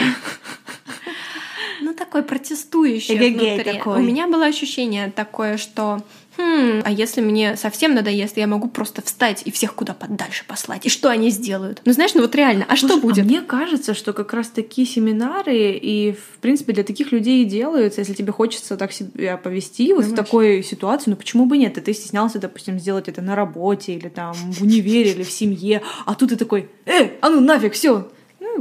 Ну, 1.80 1.94
такой 1.94 2.22
протестующий 2.22 3.16
внутри. 3.16 3.80
У 3.84 3.98
меня 3.98 4.26
было 4.26 4.46
ощущение 4.46 5.12
такое, 5.14 5.56
что 5.56 6.02
хм, 6.38 6.82
а 6.84 6.90
если 6.90 7.20
мне 7.20 7.56
совсем 7.56 7.94
надоест, 7.94 8.36
я 8.36 8.46
могу 8.46 8.68
просто 8.68 9.02
встать 9.02 9.42
и 9.44 9.50
всех 9.50 9.74
куда 9.74 9.92
подальше 9.92 10.44
послать. 10.46 10.86
И 10.86 10.88
что 10.88 11.10
они 11.10 11.30
сделают? 11.30 11.82
Ну, 11.84 11.92
знаешь, 11.92 12.14
ну 12.14 12.22
вот 12.22 12.34
реально, 12.34 12.64
а 12.68 12.76
Слушай, 12.76 12.92
что 12.92 13.00
будет? 13.00 13.18
А 13.18 13.26
мне 13.26 13.40
кажется, 13.42 13.92
что 13.94 14.12
как 14.12 14.32
раз 14.32 14.48
такие 14.48 14.86
семинары 14.86 15.72
и, 15.72 16.12
в 16.12 16.38
принципе, 16.38 16.72
для 16.72 16.84
таких 16.84 17.10
людей 17.12 17.42
и 17.42 17.44
делаются, 17.44 18.00
если 18.00 18.14
тебе 18.14 18.32
хочется 18.32 18.76
так 18.76 18.92
себя 18.92 19.36
повести 19.36 19.92
вот 19.92 20.04
в 20.04 20.14
такой 20.14 20.62
ситуации, 20.62 21.10
ну 21.10 21.16
почему 21.16 21.46
бы 21.46 21.58
нет? 21.58 21.76
И 21.76 21.80
ты 21.80 21.92
стеснялся, 21.92 22.38
допустим, 22.38 22.78
сделать 22.78 23.08
это 23.08 23.20
на 23.20 23.34
работе 23.34 23.94
или 23.94 24.08
там 24.08 24.34
в 24.34 24.62
универе 24.62 25.12
или 25.12 25.24
в 25.24 25.30
семье, 25.30 25.82
а 26.06 26.14
тут 26.14 26.30
ты 26.30 26.36
такой, 26.36 26.70
э, 26.86 27.10
а 27.20 27.30
ну 27.30 27.40
нафиг, 27.40 27.72
все, 27.72 28.08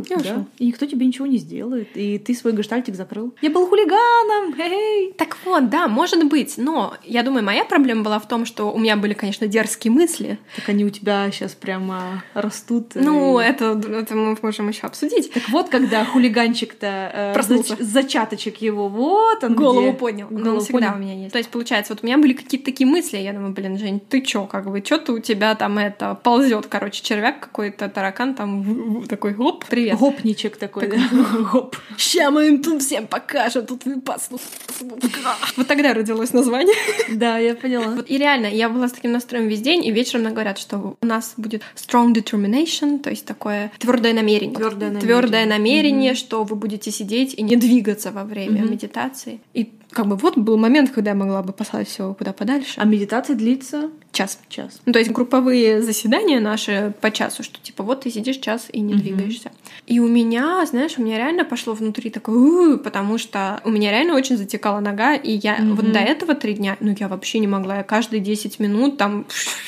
я 0.09 0.17
да. 0.17 0.45
И 0.57 0.67
никто 0.67 0.85
тебе 0.85 1.05
ничего 1.05 1.25
не 1.27 1.37
сделает. 1.37 1.89
И 1.95 2.17
ты 2.17 2.33
свой 2.33 2.53
гештальтик 2.53 2.95
закрыл. 2.95 3.33
Я 3.41 3.49
был 3.49 3.67
хулиганом! 3.67 4.55
Эй! 4.59 5.13
Так 5.17 5.37
вот, 5.45 5.69
да, 5.69 5.87
может 5.87 6.23
быть. 6.27 6.55
Но 6.57 6.93
я 7.03 7.23
думаю, 7.23 7.43
моя 7.43 7.65
проблема 7.65 8.03
была 8.03 8.19
в 8.19 8.27
том, 8.27 8.45
что 8.45 8.71
у 8.71 8.79
меня 8.79 8.95
были, 8.97 9.13
конечно, 9.13 9.47
дерзкие 9.47 9.91
мысли. 9.91 10.39
Так 10.55 10.69
они 10.69 10.85
у 10.85 10.89
тебя 10.89 11.29
сейчас 11.31 11.53
прямо 11.53 12.23
растут. 12.33 12.91
Ну, 12.95 13.39
и... 13.39 13.43
это, 13.43 13.79
это 13.89 14.15
мы 14.15 14.37
можем 14.41 14.69
еще 14.69 14.87
обсудить. 14.87 15.31
Так 15.31 15.49
вот, 15.49 15.69
когда 15.69 16.05
хулиганчик-то 16.05 17.33
э, 17.35 17.41
зач, 17.41 17.79
зачаточек 17.79 18.61
его, 18.61 18.87
вот 18.89 19.43
он 19.43 19.55
Голову 19.55 19.89
где. 19.89 19.97
поднял. 19.97 20.27
Голову 20.29 20.57
он 20.57 20.61
всегда 20.61 20.79
понял. 20.79 20.95
у 20.95 20.99
меня 20.99 21.13
есть. 21.21 21.31
То 21.31 21.37
есть, 21.37 21.49
получается, 21.49 21.93
вот 21.93 22.03
у 22.03 22.05
меня 22.05 22.17
были 22.17 22.33
какие-то 22.33 22.65
такие 22.65 22.87
мысли. 22.87 23.17
Я 23.17 23.33
думаю, 23.33 23.53
блин, 23.53 23.77
Жень, 23.77 23.99
ты 23.99 24.21
чё, 24.21 24.45
как 24.45 24.69
бы, 24.69 24.81
чё-то 24.81 25.13
у 25.13 25.19
тебя 25.19 25.55
там 25.55 25.77
это 25.77 26.15
ползет, 26.15 26.67
короче, 26.67 27.03
червяк 27.03 27.39
какой-то, 27.39 27.89
таракан 27.89 28.35
там 28.35 29.03
такой, 29.07 29.35
оп, 29.35 29.63
привет. 29.77 29.99
Гопничек 29.99 30.57
такой, 30.57 30.87
да? 30.87 30.97
Гоп. 31.51 31.75
Ща 31.97 32.31
мы 32.31 32.47
им 32.47 32.63
тут 32.63 32.81
всем 32.81 33.07
покажем, 33.07 33.65
тут 33.65 33.85
випасну. 33.85 34.39
Вот 35.57 35.67
тогда 35.67 35.93
родилось 35.93 36.33
название. 36.33 36.75
Да, 37.09 37.37
я 37.37 37.55
поняла. 37.55 37.97
И 38.07 38.17
реально, 38.17 38.47
я 38.47 38.69
была 38.69 38.87
с 38.87 38.91
таким 38.91 39.11
настроем 39.11 39.47
весь 39.47 39.61
день, 39.61 39.85
и 39.85 39.91
вечером 39.91 40.21
мне 40.21 40.31
говорят, 40.31 40.57
что 40.57 40.95
у 41.01 41.05
нас 41.05 41.33
будет 41.37 41.61
strong 41.75 42.13
determination, 42.13 42.99
то 42.99 43.09
есть 43.09 43.25
такое 43.25 43.71
твердое 43.79 44.13
намерение. 44.13 44.55
Твердое 44.55 44.89
намерение. 44.89 45.01
Твердое 45.01 45.45
намерение, 45.45 46.13
что 46.15 46.43
вы 46.43 46.55
будете 46.55 46.91
сидеть 46.91 47.33
и 47.33 47.43
не 47.43 47.55
двигаться 47.55 48.11
во 48.11 48.23
время 48.23 48.61
медитации. 48.61 49.39
И 49.53 49.71
как 49.97 50.05
бы 50.05 50.15
вот 50.15 50.37
был 50.37 50.57
момент, 50.57 50.91
когда 50.91 51.09
я 51.09 51.15
могла 51.15 51.41
бы 51.41 51.53
послать 51.53 51.87
все 51.87 52.13
куда 52.13 52.31
подальше. 52.31 52.79
А 52.79 52.85
медитация 52.85 53.35
длится 53.35 53.89
час. 54.11 54.37
Час. 54.47 54.79
Ну, 54.85 54.93
то 54.93 54.99
есть 54.99 55.11
групповые 55.11 55.81
заседания 55.81 56.39
наши 56.39 56.93
по 57.01 57.09
часу, 57.09 57.41
что 57.41 57.59
типа 57.59 57.83
вот 57.83 58.01
ты 58.01 58.11
сидишь 58.11 58.37
час 58.37 58.67
и 58.71 58.79
не 58.79 58.93
mm-hmm. 58.93 58.97
двигаешься. 58.97 59.51
И 59.87 59.99
у 59.99 60.07
меня, 60.07 60.63
знаешь, 60.67 60.93
у 60.99 61.01
меня 61.01 61.17
реально 61.17 61.45
пошло 61.45 61.73
внутри 61.73 62.11
такое, 62.11 62.77
потому 62.77 63.17
что 63.17 63.59
у 63.63 63.71
меня 63.71 63.89
реально 63.89 64.13
очень 64.13 64.37
затекала 64.37 64.81
нога, 64.81 65.15
и 65.15 65.31
я 65.31 65.57
mm-hmm. 65.57 65.73
вот 65.73 65.91
до 65.91 65.99
этого 65.99 66.35
три 66.35 66.53
дня, 66.53 66.77
ну 66.79 66.95
я 66.99 67.07
вообще 67.07 67.39
не 67.39 67.47
могла, 67.47 67.77
я 67.77 67.83
каждые 67.83 68.19
10 68.19 68.59
минут 68.59 68.97
там 68.97 69.25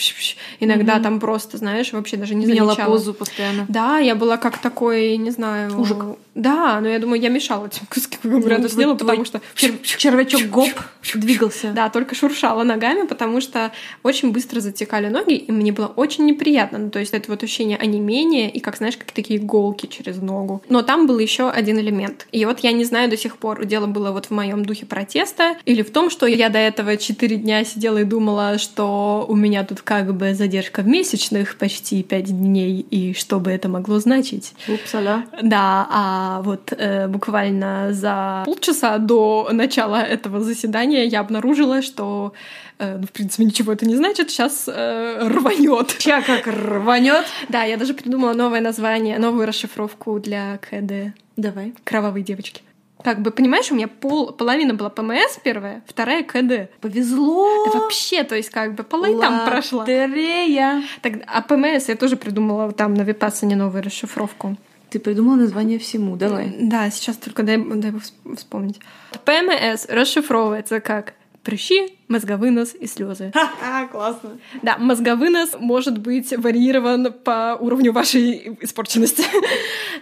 иногда 0.60 0.98
mm-hmm. 0.98 1.04
там 1.04 1.20
просто, 1.20 1.58
знаешь, 1.58 1.92
вообще 1.92 2.18
даже 2.18 2.36
не 2.36 2.46
Меняла 2.46 2.74
замечала. 2.74 2.94
позу 2.94 3.16
постоянно. 3.16 3.66
Да, 3.68 3.98
я 3.98 4.14
была 4.14 4.38
как 4.38 4.60
такой, 4.60 5.18
не 5.18 5.32
знаю... 5.32 5.76
Ужик 5.80 6.06
Да, 6.36 6.80
но 6.80 6.88
я 6.88 7.00
думаю, 7.00 7.22
я 7.22 7.30
мешала 7.30 7.68
этим 7.68 7.86
кускам 7.88 8.46
рядом 8.46 8.64
вот 8.64 8.72
сидела, 8.72 8.96
твой 8.96 9.10
потому 9.10 9.26
что... 9.26 9.42
чер- 9.56 9.82
червячок 9.84 10.44
гоп 10.44 10.72
двигался. 11.14 11.72
Да, 11.72 11.90
только 11.90 12.16
шуршала 12.16 12.64
ногами, 12.64 13.06
потому 13.06 13.42
что 13.42 13.72
очень 14.04 14.32
быстро 14.32 14.60
затекали 14.60 15.08
ноги, 15.08 15.36
и 15.36 15.52
мне 15.52 15.72
было 15.72 15.88
очень 15.88 16.26
неприятно. 16.26 16.78
Ну, 16.78 16.90
то 16.90 17.00
есть 17.00 17.14
это 17.14 17.32
вот 17.32 17.44
ощущение 17.44 17.78
онемения 17.78 18.50
и, 18.50 18.60
как 18.60 18.78
знаешь, 18.78 18.98
как 18.98 19.12
такие 19.12 19.40
иголки 19.40 19.88
через 19.88 20.18
ногу. 20.18 20.62
Но 20.70 20.82
там 20.82 21.08
был 21.08 21.20
еще 21.20 21.50
один 21.50 21.80
элемент. 21.80 22.28
И 22.32 22.46
вот 22.46 22.60
я 22.60 22.72
не 22.72 22.84
знаю 22.84 23.10
до 23.10 23.18
сих 23.18 23.38
пор, 23.38 23.66
дело 23.66 23.88
было 23.88 24.12
вот 24.12 24.28
в 24.28 24.32
моем 24.32 24.66
духе 24.66 24.86
протеста 24.86 25.58
или 25.66 25.82
в 25.82 25.92
том, 25.92 26.10
что 26.10 26.26
я 26.26 26.50
до 26.50 26.60
этого 26.60 26.98
четыре 26.98 27.38
дня 27.38 27.64
сидела 27.64 28.00
и 28.00 28.04
думала, 28.04 28.58
что 28.58 29.26
у 29.28 29.36
меня 29.36 29.64
тут 29.64 29.82
как 29.82 30.14
бы 30.16 30.34
задержка 30.34 30.82
в 30.82 30.88
месячных 30.88 31.58
почти 31.58 32.04
пять 32.04 32.28
дней, 32.28 32.86
и 32.90 33.14
что 33.14 33.40
бы 33.40 33.52
это 33.52 33.68
могло 33.68 34.00
значить. 34.00 34.54
Упсала. 34.68 35.24
Да, 35.42 35.88
а 35.90 36.19
вот 36.42 36.72
э, 36.72 37.08
буквально 37.08 37.94
за 37.94 38.44
полчаса 38.46 38.98
до 38.98 39.50
начала 39.52 40.02
этого 40.02 40.40
заседания 40.42 41.06
я 41.06 41.20
обнаружила, 41.20 41.82
что, 41.82 42.34
э, 42.80 42.98
ну, 42.98 43.08
в 43.08 43.12
принципе, 43.12 43.46
ничего 43.46 43.74
это 43.74 43.86
не 43.86 43.96
значит, 43.96 44.30
сейчас 44.30 44.66
э, 44.68 45.28
рванет. 45.28 45.98
Ча 46.00 46.22
как 46.22 46.48
рванет. 46.48 47.26
Да, 47.50 47.64
я 47.64 47.78
даже 47.78 47.94
придумала 47.94 48.34
новое 48.34 48.62
название, 48.62 49.20
новую 49.20 49.46
расшифровку 49.46 50.20
для 50.20 50.58
КД. 50.58 51.16
Давай. 51.36 51.74
Кровавые 51.84 52.24
девочки. 52.24 52.62
Как 53.04 53.22
бы, 53.22 53.32
понимаешь, 53.32 53.72
у 53.72 53.76
меня 53.76 53.88
пол, 53.88 54.34
половина 54.34 54.74
была 54.74 54.90
ПМС 54.90 55.40
первая, 55.42 55.82
вторая 55.88 56.22
КД. 56.24 56.70
Повезло. 56.82 57.66
Да 57.66 57.80
вообще, 57.80 58.24
то 58.24 58.36
есть 58.36 58.50
как 58.50 58.76
бы 58.76 58.84
по 58.84 58.98
лайтам 58.98 59.46
прошла. 59.46 59.82
Лотерея. 59.82 60.84
Так, 61.02 61.14
а 61.28 61.42
ПМС 61.42 61.88
я 61.88 61.96
тоже 61.96 62.18
придумала 62.18 62.72
там 62.74 62.94
на 62.94 63.04
Випассане 63.04 63.56
новую 63.56 63.84
расшифровку. 63.84 64.58
Ты 64.90 65.00
придумала 65.00 65.36
название 65.36 65.78
всему, 65.80 66.16
давай. 66.16 66.56
Да, 66.62 66.90
сейчас 66.90 67.18
только 67.18 67.44
дай, 67.44 67.58
дай 67.58 67.92
вс- 67.92 68.36
вспомнить. 68.36 68.80
ПМС 69.26 69.86
расшифровывается 69.88 70.80
как 70.80 71.14
прыщи, 71.44 71.99
мозговынос 72.10 72.76
и 72.80 72.88
слезы. 72.88 73.32
Ха-ха, 73.34 73.88
классно. 73.88 74.32
Да, 74.62 74.78
мозговынос 74.78 75.52
может 75.60 76.00
быть 76.00 76.36
варьирован 76.36 77.14
по 77.14 77.56
уровню 77.60 77.94
вашей 77.94 78.58
испорченности. 78.62 79.24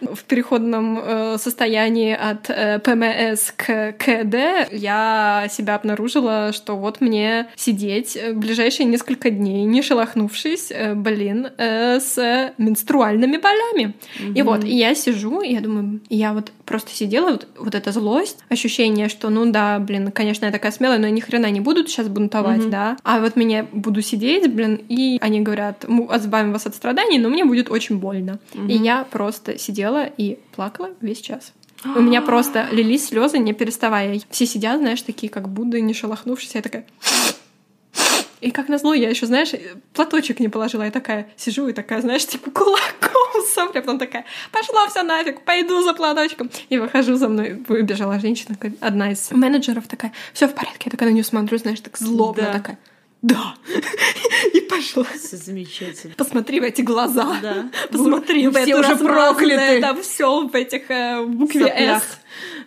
В 0.01 0.23
переходном 0.23 0.99
э, 0.99 1.37
состоянии 1.37 2.13
от 2.13 2.49
э, 2.49 2.79
ПМС 2.79 3.51
к 3.55 3.93
КД 3.97 4.71
я 4.71 5.47
себя 5.51 5.75
обнаружила, 5.75 6.53
что 6.53 6.77
вот 6.77 7.01
мне 7.01 7.47
сидеть 7.55 8.15
э, 8.15 8.33
ближайшие 8.33 8.85
несколько 8.85 9.29
дней, 9.29 9.65
не 9.65 9.81
шелохнувшись, 9.81 10.71
блин, 10.95 11.49
с 11.57 12.53
менструальными 12.57 13.37
болями. 13.37 13.95
И 14.33 14.41
вот, 14.41 14.63
и 14.63 14.75
я 14.75 14.95
сижу, 14.95 15.41
и 15.41 15.53
я 15.53 15.61
думаю, 15.61 15.99
я 16.09 16.33
вот 16.33 16.51
просто 16.65 16.91
сидела, 16.91 17.31
вот, 17.31 17.47
вот 17.57 17.75
эта 17.75 17.91
злость, 17.91 18.39
ощущение, 18.49 19.09
что, 19.09 19.29
ну 19.29 19.51
да, 19.51 19.79
блин, 19.79 20.11
конечно, 20.11 20.45
я 20.45 20.51
такая 20.51 20.71
смелая, 20.71 20.99
но 20.99 21.07
я 21.07 21.11
ни 21.11 21.19
хрена 21.19 21.49
не 21.49 21.59
буду 21.59 21.83
сейчас 21.97 22.07
бунтовать, 22.09 22.61
Мгм. 22.61 22.69
да. 22.69 22.97
А 23.03 23.19
вот 23.19 23.35
меня 23.35 23.65
буду 23.71 24.01
сидеть, 24.01 24.51
блин, 24.53 24.79
и 24.87 25.17
они 25.21 25.41
говорят, 25.41 25.85
мы 25.87 26.05
избавим 26.15 26.53
вас 26.53 26.65
от 26.67 26.75
страданий, 26.75 27.17
но 27.17 27.29
мне 27.29 27.43
будет 27.43 27.71
очень 27.71 27.97
больно. 27.97 28.39
И 28.53 28.73
я 28.73 29.03
просто 29.03 29.57
сидела 29.57 30.05
и 30.05 30.37
плакала 30.55 30.89
весь 31.01 31.19
час. 31.21 31.53
У 31.95 32.01
меня 32.01 32.21
просто 32.21 32.67
лились 32.71 33.07
слезы, 33.07 33.37
не 33.37 33.53
переставая. 33.53 34.19
Все 34.29 34.45
сидят, 34.45 34.79
знаешь, 34.79 35.01
такие 35.01 35.29
как 35.29 35.47
Будды, 35.47 35.79
не 35.81 35.93
шелохнувшись. 35.93 36.55
Я 36.55 36.61
такая... 36.61 36.85
И 38.41 38.51
как 38.51 38.69
назло, 38.69 38.93
я 38.93 39.09
еще, 39.09 39.25
знаешь, 39.25 39.51
платочек 39.93 40.39
не 40.39 40.47
положила. 40.49 40.83
Я 40.83 40.91
такая 40.91 41.27
сижу 41.37 41.67
и 41.67 41.73
такая, 41.73 42.01
знаешь, 42.01 42.25
типа 42.25 42.51
кулаком 42.51 43.43
сопля. 43.53 43.81
Потом 43.81 43.97
такая, 43.99 44.25
пошла 44.51 44.87
все 44.89 45.03
нафиг, 45.03 45.41
пойду 45.41 45.81
за 45.81 45.93
платочком. 45.93 46.49
И 46.69 46.77
выхожу 46.77 47.15
за 47.15 47.29
мной. 47.29 47.63
Выбежала 47.67 48.19
женщина, 48.19 48.55
одна 48.79 49.11
из 49.11 49.31
менеджеров, 49.31 49.87
такая, 49.87 50.13
все 50.33 50.47
в 50.47 50.53
порядке. 50.53 50.83
Я 50.85 50.91
такая 50.91 51.09
на 51.09 51.13
нее 51.13 51.23
смотрю, 51.23 51.57
знаешь, 51.57 51.79
так 51.79 51.97
злобно 51.97 52.43
Да. 52.43 52.53
такая. 52.53 52.77
Да. 53.27 53.55
И 54.53 54.61
пошла. 54.61 55.05
Замечательно. 55.15 56.13
Посмотри 56.15 56.59
в 56.59 56.63
эти 56.63 56.81
глаза. 56.81 57.37
Да. 57.41 57.69
Посмотри 57.91 58.47
в 58.47 58.51
все 58.51 58.71
эту 58.71 58.79
уже 58.79 58.89
размазанное, 58.89 59.33
прокляты. 59.33 59.81
Да, 59.81 60.01
все 60.01 60.47
в 60.47 60.55
этих 60.55 60.89
э, 60.89 61.25
букве. 61.25 61.67
«С». 61.67 62.19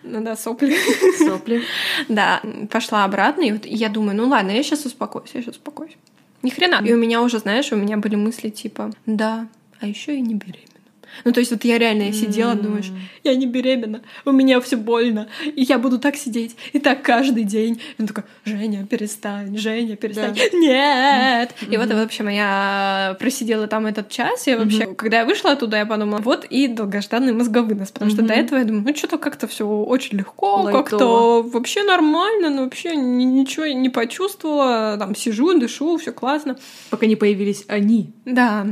Ну 0.03 0.23
да, 0.23 0.35
сопли. 0.35 0.77
Сопли. 1.17 1.63
Да, 2.09 2.41
пошла 2.69 3.05
обратно, 3.05 3.41
и 3.41 3.51
вот 3.51 3.65
я 3.65 3.89
думаю, 3.89 4.17
ну 4.17 4.27
ладно, 4.27 4.51
я 4.51 4.63
сейчас 4.63 4.85
успокоюсь, 4.85 5.31
я 5.33 5.41
сейчас 5.41 5.55
успокоюсь. 5.55 5.97
Ни 6.43 6.49
хрена. 6.49 6.81
И 6.85 6.93
у 6.93 6.97
меня 6.97 7.21
уже, 7.21 7.39
знаешь, 7.39 7.71
у 7.71 7.75
меня 7.75 7.97
были 7.97 8.15
мысли 8.15 8.49
типа, 8.49 8.91
да, 9.05 9.47
а 9.79 9.87
еще 9.87 10.15
и 10.15 10.21
не 10.21 10.35
беременна. 10.35 10.70
Ну, 11.25 11.31
то 11.31 11.39
есть 11.39 11.51
вот 11.51 11.63
я 11.65 11.77
реально 11.77 12.03
я 12.03 12.13
сидела, 12.13 12.55
думаешь, 12.55 12.91
я 13.23 13.35
не 13.35 13.45
беременна, 13.45 14.01
у 14.25 14.31
меня 14.31 14.59
все 14.61 14.75
больно, 14.77 15.27
и 15.45 15.61
я 15.63 15.77
буду 15.77 15.99
так 15.99 16.15
сидеть, 16.15 16.55
и 16.73 16.79
так 16.79 17.01
каждый 17.01 17.43
день. 17.43 17.81
И 17.97 18.01
он 18.01 18.07
такой, 18.07 18.23
Женя, 18.45 18.85
перестань, 18.85 19.57
Женя, 19.57 19.95
перестань. 19.95 20.35
Нет! 20.53 21.53
И 21.69 21.77
вот, 21.77 21.87
в 21.91 21.99
общем, 21.99 22.27
я 22.29 23.15
просидела 23.19 23.67
там 23.67 23.85
этот 23.85 24.09
час, 24.09 24.47
и 24.47 24.55
вообще, 24.55 24.87
когда 24.95 25.19
я 25.19 25.25
вышла 25.25 25.51
оттуда, 25.51 25.77
я 25.77 25.85
подумала, 25.85 26.19
вот 26.21 26.45
и 26.45 26.67
долгожданный 26.67 27.33
мозговынос, 27.33 27.91
потому 27.91 28.11
что 28.11 28.21
до 28.21 28.33
этого 28.33 28.59
я 28.59 28.65
думаю, 28.65 28.83
ну, 28.87 28.95
что-то 28.95 29.17
как-то 29.17 29.47
все 29.47 29.65
очень 29.67 30.17
легко, 30.17 30.61
Лайтово. 30.61 30.83
как-то 30.83 31.41
вообще 31.43 31.83
нормально, 31.83 32.49
но 32.49 32.63
вообще 32.63 32.95
ни- 32.95 33.23
ничего 33.23 33.65
не 33.67 33.89
почувствовала, 33.89 34.97
там 34.97 35.15
сижу, 35.15 35.57
дышу, 35.59 35.97
все 35.97 36.11
классно. 36.11 36.57
Пока 36.89 37.05
не 37.05 37.15
появились 37.15 37.65
они, 37.67 38.11
Да, 38.25 38.65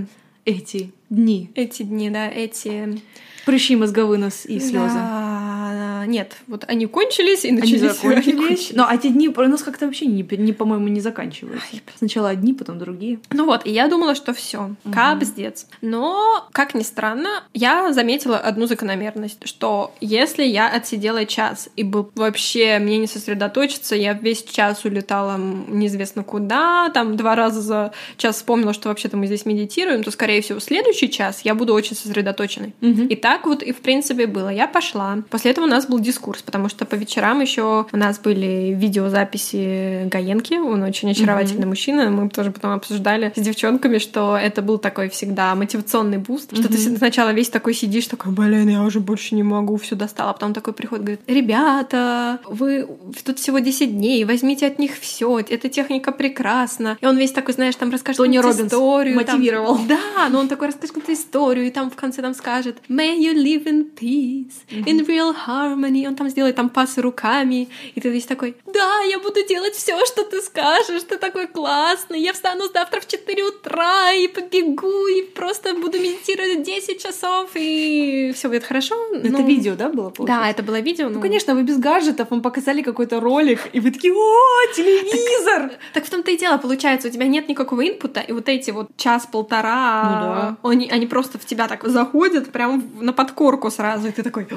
эти 0.46 0.92
дни. 1.10 1.52
эти 1.56 1.84
дни, 1.84 2.10
да, 2.10 2.30
эти... 2.30 3.02
Прыщи, 3.50 3.76
мозговынос 3.76 4.46
и 4.46 4.60
слезы. 4.60 4.94
Да, 4.94 6.06
нет, 6.10 6.38
вот 6.48 6.66
они 6.68 6.88
кончились 6.88 7.46
и 7.46 7.50
Они 7.50 7.60
начались. 7.60 7.82
закончились. 7.82 8.72
Но 8.74 8.86
а 8.88 8.98
те 8.98 9.10
дни 9.10 9.30
у 9.30 9.42
нас 9.42 9.62
как-то 9.62 9.86
вообще, 9.86 10.06
не, 10.08 10.28
не, 10.38 10.54
по-моему, 10.54 10.88
не 10.88 11.00
заканчиваются. 11.00 11.68
Сначала 11.98 12.30
одни, 12.30 12.54
потом 12.54 12.80
другие. 12.80 13.20
Ну 13.32 13.46
вот, 13.46 13.66
и 13.66 13.72
я 13.72 13.88
думала, 13.88 14.16
что 14.16 14.34
все, 14.34 14.76
капздец. 14.92 15.68
Но, 15.82 16.48
как 16.52 16.74
ни 16.74 16.82
странно, 16.82 17.44
я 17.54 17.94
заметила 17.94 18.38
одну 18.38 18.66
закономерность, 18.66 19.48
что 19.48 19.94
если 20.02 20.44
я 20.44 20.70
отсидела 20.70 21.26
час 21.26 21.70
и 21.76 21.84
был 21.84 22.10
вообще 22.16 22.80
мне 22.80 22.98
не 22.98 23.08
сосредоточиться, 23.08 23.96
я 23.96 24.14
весь 24.14 24.44
час 24.44 24.86
улетала 24.86 25.38
неизвестно 25.38 26.24
куда, 26.24 26.90
там 26.90 27.18
два 27.18 27.36
раза 27.36 27.62
за 27.62 27.92
час 28.18 28.38
вспомнила, 28.38 28.74
что 28.74 28.90
вообще-то 28.90 29.18
мы 29.18 29.28
здесь 29.28 29.46
медитируем, 29.46 30.04
то, 30.04 30.12
скорее 30.12 30.42
всего, 30.42 30.60
следующий 30.60 31.10
час 31.10 31.42
я 31.44 31.56
буду 31.56 31.74
очень 31.74 31.96
сосредоточенной. 31.96 32.74
И 32.82 33.16
так 33.16 33.39
вот 33.46 33.64
и 33.64 33.72
в 33.72 33.78
принципе 33.82 34.28
было. 34.28 34.50
Я 34.50 34.68
пошла. 34.68 35.20
После 35.30 35.52
этого 35.52 35.66
у 35.66 35.68
нас 35.70 35.86
был 35.88 36.00
дискурс, 36.00 36.42
потому 36.42 36.70
что 36.70 36.86
по 36.86 36.96
вечерам 36.96 37.42
еще 37.42 37.86
у 37.92 37.98
нас 37.98 38.20
были 38.20 38.74
видеозаписи 38.78 40.08
Гоенки. 40.10 40.56
Он 40.56 40.84
очень 40.84 41.12
очаровательный 41.12 41.66
мужчина. 41.68 42.10
Мы 42.10 42.30
тоже 42.30 42.52
потом 42.52 42.72
обсуждали 42.72 43.32
с 43.36 43.40
девчонками, 43.42 43.98
что 43.98 44.38
это 44.38 44.62
был 44.62 44.78
такой 44.78 45.10
всегда 45.10 45.56
мотивационный 45.56 46.18
boost. 46.18 46.56
Что 46.56 46.68
ты 46.68 46.78
сначала 46.78 47.32
весь 47.32 47.50
такой 47.50 47.74
сидишь, 47.74 48.08
такой, 48.08 48.32
блин, 48.32 48.70
я 48.70 48.84
уже 48.84 49.00
больше 49.00 49.36
не 49.36 49.44
могу, 49.44 49.78
все 49.78 49.96
достала. 49.96 50.32
А 50.32 50.34
потом 50.34 50.54
такой 50.54 50.74
приходит, 50.74 51.06
говорит, 51.06 51.22
ребята, 51.28 52.40
вы 52.46 52.88
тут 53.24 53.40
всего 53.40 53.60
10 53.60 53.98
дней, 53.98 54.24
возьмите 54.26 54.68
от 54.68 54.80
них 54.80 54.98
все, 55.00 55.40
эта 55.40 55.70
техника 55.70 56.12
прекрасна. 56.12 56.98
И 57.02 57.06
он 57.06 57.18
весь 57.18 57.32
такой, 57.32 57.54
знаешь, 57.54 57.76
там 57.76 57.92
расскажет 57.92 58.18
Тони 58.18 58.38
историю. 58.38 59.24
там- 59.26 59.36
мотивировал. 59.38 59.80
да, 59.88 60.30
но 60.30 60.40
он 60.40 60.48
такой 60.48 60.68
расскажет 60.68 61.10
историю, 61.10 61.68
и 61.68 61.70
там 61.72 61.90
в 61.90 61.96
конце 61.96 62.22
там 62.22 62.34
скажет 62.34 62.78
«May 62.90 63.18
you 63.30 63.44
live 63.44 63.66
in 63.66 63.86
peace, 64.00 64.56
in 64.70 65.06
real 65.08 65.34
harmony». 65.48 66.08
Он 66.08 66.16
там 66.16 66.30
сделает 66.30 66.56
там 66.56 66.70
пасы 66.70 67.02
руками, 67.02 67.68
и 67.96 68.02
ты 68.02 68.10
весь 68.10 68.26
такой 68.26 68.56
«Да, 68.74 69.02
я 69.02 69.20
буду 69.20 69.46
делать 69.48 69.76
все, 69.76 70.06
что 70.06 70.24
ты 70.24 70.42
скажешь, 70.42 71.04
ты 71.04 71.18
такой 71.18 71.48
классный, 71.48 72.20
я 72.22 72.34
встану 72.34 72.66
завтра 72.74 73.00
в 73.00 73.08
4 73.08 73.44
утра 73.44 74.12
и 74.14 74.28
побегу, 74.28 75.08
и 75.08 75.22
просто 75.22 75.74
буду 75.74 75.98
медитировать 76.00 76.64
10 76.64 77.02
часов, 77.02 77.50
и 77.56 78.32
все 78.36 78.48
будет 78.50 78.64
хорошо». 78.64 78.96
Это 79.14 79.30
Ну, 79.30 79.46
видео, 79.48 79.76
да, 79.76 79.90
было? 79.90 80.10
получается? 80.10 80.44
Да, 80.44 80.50
это 80.50 80.64
было 80.64 80.80
видео. 80.80 81.10
Ну, 81.10 81.22
конечно, 81.22 81.56
вы 81.56 81.64
без 81.64 81.78
гаджетов, 81.78 82.32
вам 82.32 82.42
показали 82.42 82.82
какой-то 82.82 83.20
ролик, 83.20 83.60
и 83.74 83.80
вы 83.80 83.92
такие, 83.92 84.14
о, 84.14 84.74
телевизор! 84.76 85.72
Так 85.94 86.06
в 86.06 86.10
том-то 86.10 86.32
и 86.32 86.38
дело, 86.38 86.58
получается, 86.58 87.08
у 87.08 87.12
тебя 87.12 87.28
нет 87.28 87.50
никакого 87.50 87.88
инпута, 87.88 88.20
и 88.22 88.32
вот 88.32 88.50
эти 88.50 88.72
вот 88.72 88.88
час-полтора, 88.98 90.04
Ну 90.04 90.28
да. 90.28 90.58
они, 90.70 90.90
они 90.90 91.06
просто 91.08 91.38
в 91.38 91.46
тебя 91.46 91.68
так 91.68 91.84
заходят 91.88 92.52
прям 92.52 92.84
на 93.10 93.14
подкорку 93.14 93.72
сразу, 93.72 94.08
и 94.08 94.12
ты 94.12 94.22
такой... 94.22 94.48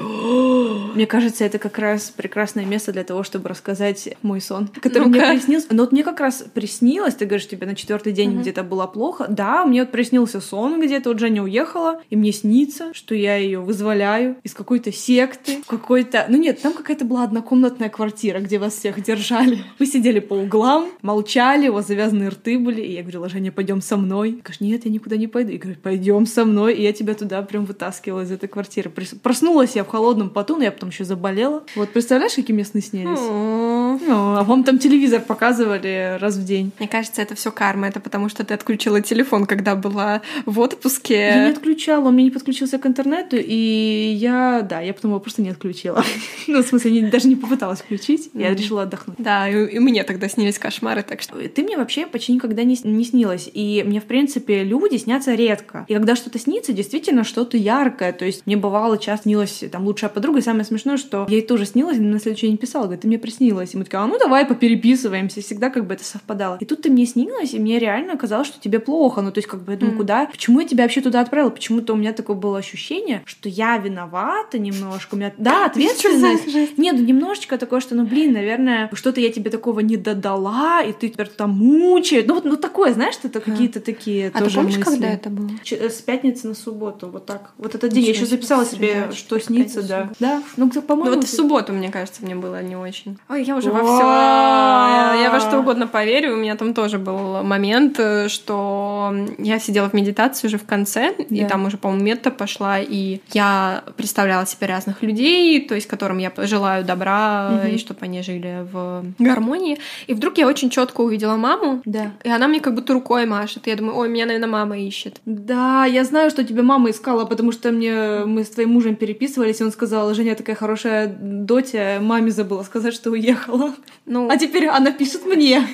Мне 0.93 1.07
кажется, 1.07 1.43
это 1.43 1.57
как 1.57 1.79
раз 1.79 2.11
прекрасное 2.15 2.65
место 2.65 2.91
для 2.91 3.03
того, 3.03 3.23
чтобы 3.23 3.49
рассказать 3.49 4.09
мой 4.21 4.41
сон, 4.41 4.69
который 4.79 5.05
ну 5.05 5.09
мне 5.09 5.27
приснился. 5.27 5.67
Но 5.71 5.83
вот 5.83 5.91
мне 5.91 6.03
как 6.03 6.19
раз 6.19 6.45
приснилось, 6.53 7.15
ты 7.15 7.25
говоришь, 7.25 7.47
тебе 7.47 7.65
на 7.65 7.75
четвертый 7.75 8.13
день 8.13 8.33
угу. 8.33 8.41
где-то 8.41 8.63
было 8.63 8.85
плохо. 8.85 9.25
Да, 9.27 9.65
мне 9.65 9.81
вот 9.81 9.91
приснился 9.91 10.39
сон 10.39 10.79
где-то, 10.79 11.09
вот 11.09 11.19
Женя 11.19 11.41
уехала, 11.41 12.01
и 12.11 12.15
мне 12.15 12.31
снится, 12.31 12.93
что 12.93 13.15
я 13.15 13.37
ее 13.37 13.59
вызволяю 13.59 14.35
из 14.43 14.53
какой-то 14.53 14.91
секты, 14.91 15.63
какой-то... 15.65 16.27
Ну 16.29 16.37
нет, 16.37 16.61
там 16.61 16.73
какая-то 16.73 17.05
была 17.05 17.23
однокомнатная 17.23 17.89
квартира, 17.89 18.39
где 18.39 18.59
вас 18.59 18.75
всех 18.75 19.01
держали. 19.01 19.63
Вы 19.79 19.87
сидели 19.87 20.19
по 20.19 20.35
углам, 20.35 20.89
молчали, 21.01 21.69
у 21.69 21.73
вас 21.73 21.87
завязанные 21.87 22.29
рты 22.29 22.59
были, 22.59 22.81
и 22.81 22.93
я 22.93 23.01
говорила, 23.01 23.29
Женя, 23.29 23.51
пойдем 23.51 23.81
со 23.81 23.97
мной. 23.97 24.29
И 24.29 24.41
говоришь, 24.41 24.59
нет, 24.59 24.85
я 24.85 24.91
никуда 24.91 25.17
не 25.17 25.27
пойду. 25.27 25.51
И 25.51 25.57
говорю, 25.57 25.79
пойдем 25.81 26.27
со 26.27 26.45
мной, 26.45 26.75
и 26.75 26.83
я 26.83 26.93
тебя 26.93 27.15
туда 27.15 27.41
прям 27.41 27.65
вытаскивала 27.65 28.21
из 28.21 28.31
этой 28.31 28.42
квартиры. 28.47 28.91
Проснулась 29.21 29.75
я 29.75 29.83
в 29.83 29.87
холодном 29.87 30.29
поту, 30.29 30.57
но 30.57 30.63
я 30.63 30.71
потом 30.71 30.89
еще 30.89 31.03
заболела. 31.03 31.63
Вот 31.75 31.89
представляешь, 31.89 32.33
какие 32.33 32.53
мне 32.53 32.65
сны 32.65 32.81
снились? 32.81 33.19
Ну, 33.19 34.35
а 34.37 34.43
вам 34.43 34.63
там 34.63 34.79
телевизор 34.79 35.21
показывали 35.21 36.17
раз 36.19 36.35
в 36.35 36.45
день. 36.45 36.71
Мне 36.79 36.87
кажется, 36.87 37.21
это 37.21 37.35
все 37.35 37.51
карма. 37.51 37.87
Это 37.87 37.99
потому, 37.99 38.29
что 38.29 38.43
ты 38.43 38.53
отключила 38.53 39.01
телефон, 39.01 39.45
когда 39.45 39.75
была 39.75 40.21
в 40.45 40.59
отпуске. 40.59 41.15
Я 41.15 41.45
не 41.45 41.51
отключала, 41.51 42.07
он 42.07 42.15
мне 42.15 42.25
не 42.25 42.31
подключился 42.31 42.77
к 42.77 42.85
интернету, 42.85 43.37
и 43.39 44.13
я, 44.17 44.65
да, 44.67 44.79
я 44.81 44.93
потом 44.93 45.11
его 45.11 45.19
просто 45.19 45.41
не 45.41 45.49
отключила. 45.49 46.03
Ну, 46.45 46.61
в 46.61 46.67
смысле, 46.67 47.09
даже 47.09 47.27
не 47.27 47.35
попыталась 47.35 47.79
включить, 47.79 48.29
я 48.33 48.53
решила 48.53 48.83
отдохнуть. 48.83 49.17
Да, 49.17 49.47
и 49.47 49.79
мне 49.79 50.03
тогда 50.03 50.27
снились 50.27 50.59
кошмары, 50.59 51.03
так 51.03 51.21
что... 51.21 51.37
Ты 51.47 51.63
мне 51.63 51.77
вообще 51.77 52.05
почти 52.05 52.33
никогда 52.33 52.63
не, 52.63 52.77
не 52.83 53.05
снилась, 53.05 53.49
и 53.51 53.83
мне, 53.85 54.01
в 54.01 54.05
принципе, 54.05 54.63
люди 54.63 54.97
снятся 54.97 55.35
редко. 55.35 55.85
И 55.87 55.93
когда 55.93 56.15
что-то 56.15 56.39
снится, 56.39 56.73
действительно 56.73 57.23
что-то 57.23 57.57
яркое, 57.57 58.11
то 58.13 58.25
есть 58.25 58.32
мне 58.45 58.57
бывало 58.57 58.97
часто 58.97 59.23
снилась 59.23 59.63
там 59.71 59.85
лучшая 59.85 60.09
подруга, 60.09 60.39
и 60.39 60.41
самое 60.41 60.65
смешное, 60.65 60.97
что 60.97 61.25
ей 61.29 61.41
тоже 61.41 61.65
снилось, 61.65 61.97
и 61.97 62.01
на 62.01 62.19
следующий 62.19 62.47
день 62.47 62.57
писала, 62.57 62.83
говорит, 62.83 63.01
ты 63.01 63.07
мне 63.07 63.17
приснилась. 63.17 63.73
И 63.73 63.77
мы 63.77 63.83
такие, 63.83 63.99
а 63.99 64.07
ну 64.07 64.17
давай 64.19 64.45
попереписываемся, 64.45 65.41
всегда 65.41 65.69
как 65.69 65.87
бы 65.87 65.93
это 65.93 66.03
совпадало. 66.03 66.57
И 66.59 66.65
тут 66.65 66.81
ты 66.81 66.89
мне 66.89 67.05
снилась, 67.05 67.53
и 67.53 67.59
мне 67.59 67.79
реально 67.79 68.17
казалось, 68.17 68.47
что 68.47 68.59
тебе 68.59 68.79
плохо, 68.79 69.21
ну 69.21 69.31
то 69.31 69.39
есть 69.39 69.47
как 69.47 69.63
бы 69.63 69.73
я 69.73 69.77
думаю, 69.77 69.95
mm. 69.95 69.97
куда, 69.97 70.25
почему 70.25 70.59
я 70.59 70.67
тебя 70.67 70.83
вообще 70.83 71.01
туда 71.01 71.21
отправила? 71.21 71.49
Почему-то 71.49 71.93
у 71.93 71.95
меня 71.95 72.13
такое 72.13 72.35
было 72.35 72.57
ощущение, 72.57 73.21
что 73.25 73.49
я 73.49 73.77
виновата 73.77 74.59
немножко, 74.59 75.15
у 75.15 75.17
меня, 75.17 75.33
да, 75.37 75.65
ответственность. 75.67 76.77
Нет, 76.77 76.95
ну 76.97 77.03
немножечко 77.03 77.57
такое, 77.57 77.79
что, 77.79 77.95
ну 77.95 78.05
блин, 78.05 78.33
наверное, 78.33 78.89
что-то 78.93 79.21
я 79.21 79.31
тебе 79.31 79.49
такого 79.49 79.79
не 79.79 79.97
додала, 79.97 80.81
и 80.81 80.93
ты 80.93 81.09
теперь 81.09 81.27
там 81.27 81.51
мучает. 81.51 82.27
Ну 82.27 82.35
вот 82.35 82.45
ну, 82.45 82.57
такое, 82.57 82.93
знаешь, 82.93 83.15
это 83.23 83.39
какие-то 83.39 83.79
такие 83.79 84.31
а 84.33 84.39
тоже 84.39 84.51
ты 84.51 84.55
помнишь, 84.55 84.77
мысли. 84.77 84.89
когда 84.91 85.09
это 85.09 85.29
было? 85.29 85.49
Э, 85.71 85.89
с 85.89 86.01
пятницы 86.01 86.47
на 86.47 86.53
субботу, 86.53 87.09
вот 87.09 87.25
так. 87.25 87.53
Вот 87.57 87.75
этот 87.75 87.91
день. 87.91 88.03
Я 88.03 88.11
еще 88.11 88.22
записала 88.25 88.65
себе, 88.65 89.11
что 89.13 89.39
снится, 89.39 89.81
да. 89.81 90.09
Да, 90.19 90.43
ну, 90.57 90.69
по-моему... 90.69 91.11
Ну 91.11 91.15
вот 91.17 91.25
в 91.25 91.29
субботу, 91.29 91.73
мне 91.73 91.89
кажется, 91.89 92.23
мне 92.23 92.35
было 92.35 92.61
не 92.61 92.75
очень. 92.75 93.17
Ой, 93.29 93.43
я 93.43 93.55
уже 93.55 93.71
во 93.71 93.79
все. 93.79 95.23
Я 95.23 95.29
во 95.31 95.39
что 95.39 95.59
угодно 95.59 95.87
поверю. 95.87 96.33
У 96.33 96.37
меня 96.37 96.55
там 96.55 96.73
тоже 96.73 96.97
был 96.97 97.43
момент, 97.43 97.99
э, 97.99 98.27
что 98.29 99.13
я 99.37 99.59
сидела 99.59 99.89
в 99.89 99.93
медитации 99.93 100.47
уже 100.47 100.57
в 100.57 100.65
конце, 100.65 101.13
и 101.13 101.45
там 101.45 101.65
уже, 101.65 101.77
по-моему, 101.77 102.03
мета 102.03 102.31
пошла, 102.31 102.79
и 102.79 103.19
я 103.31 103.83
представляла 103.97 104.45
себе 104.45 104.67
разных 104.67 105.01
людей, 105.01 105.61
то 105.67 105.75
есть 105.75 105.87
которым 105.87 106.17
я 106.17 106.31
желаю 106.37 106.83
добра, 106.83 107.61
и 107.67 107.77
чтобы 107.77 107.99
они 108.01 108.21
жили 108.21 108.67
в 108.71 109.05
гармонии. 109.19 109.79
И 110.07 110.13
вдруг 110.13 110.37
я 110.37 110.47
очень 110.47 110.69
четко 110.69 111.01
увидела 111.01 111.35
маму, 111.35 111.81
да. 111.85 112.11
и 112.23 112.29
она 112.29 112.47
мне 112.47 112.59
как 112.59 112.75
будто 112.75 112.93
рукой 112.93 113.25
машет. 113.25 113.67
И 113.67 113.69
я 113.69 113.75
думаю, 113.75 113.97
ой, 113.97 114.09
меня, 114.09 114.25
наверное, 114.25 114.49
мама 114.49 114.77
ищет. 114.77 115.19
Да, 115.25 115.85
я 115.85 116.03
знаю, 116.03 116.29
что 116.29 116.43
тебя 116.43 116.63
мама 116.63 116.89
искала, 116.89 117.25
потому 117.25 117.51
что 117.51 117.71
мне 117.71 117.93
мы 118.25 118.43
с 118.43 118.49
твоим 118.49 118.69
мужем 118.69 118.95
переписывались, 118.95 119.61
и 119.61 119.63
он 119.63 119.71
сказал, 119.71 120.13
Женя 120.13 120.35
такая 120.35 120.55
хорошая 120.55 121.07
дотя, 121.07 121.99
маме 122.01 122.31
забыла 122.31 122.63
сказать, 122.63 122.93
что 122.93 123.11
уехала. 123.11 123.73
Ну, 124.05 124.29
а 124.29 124.37
теперь 124.37 124.67
она 124.67 124.91
пишет 124.91 125.25
мне. 125.25 125.65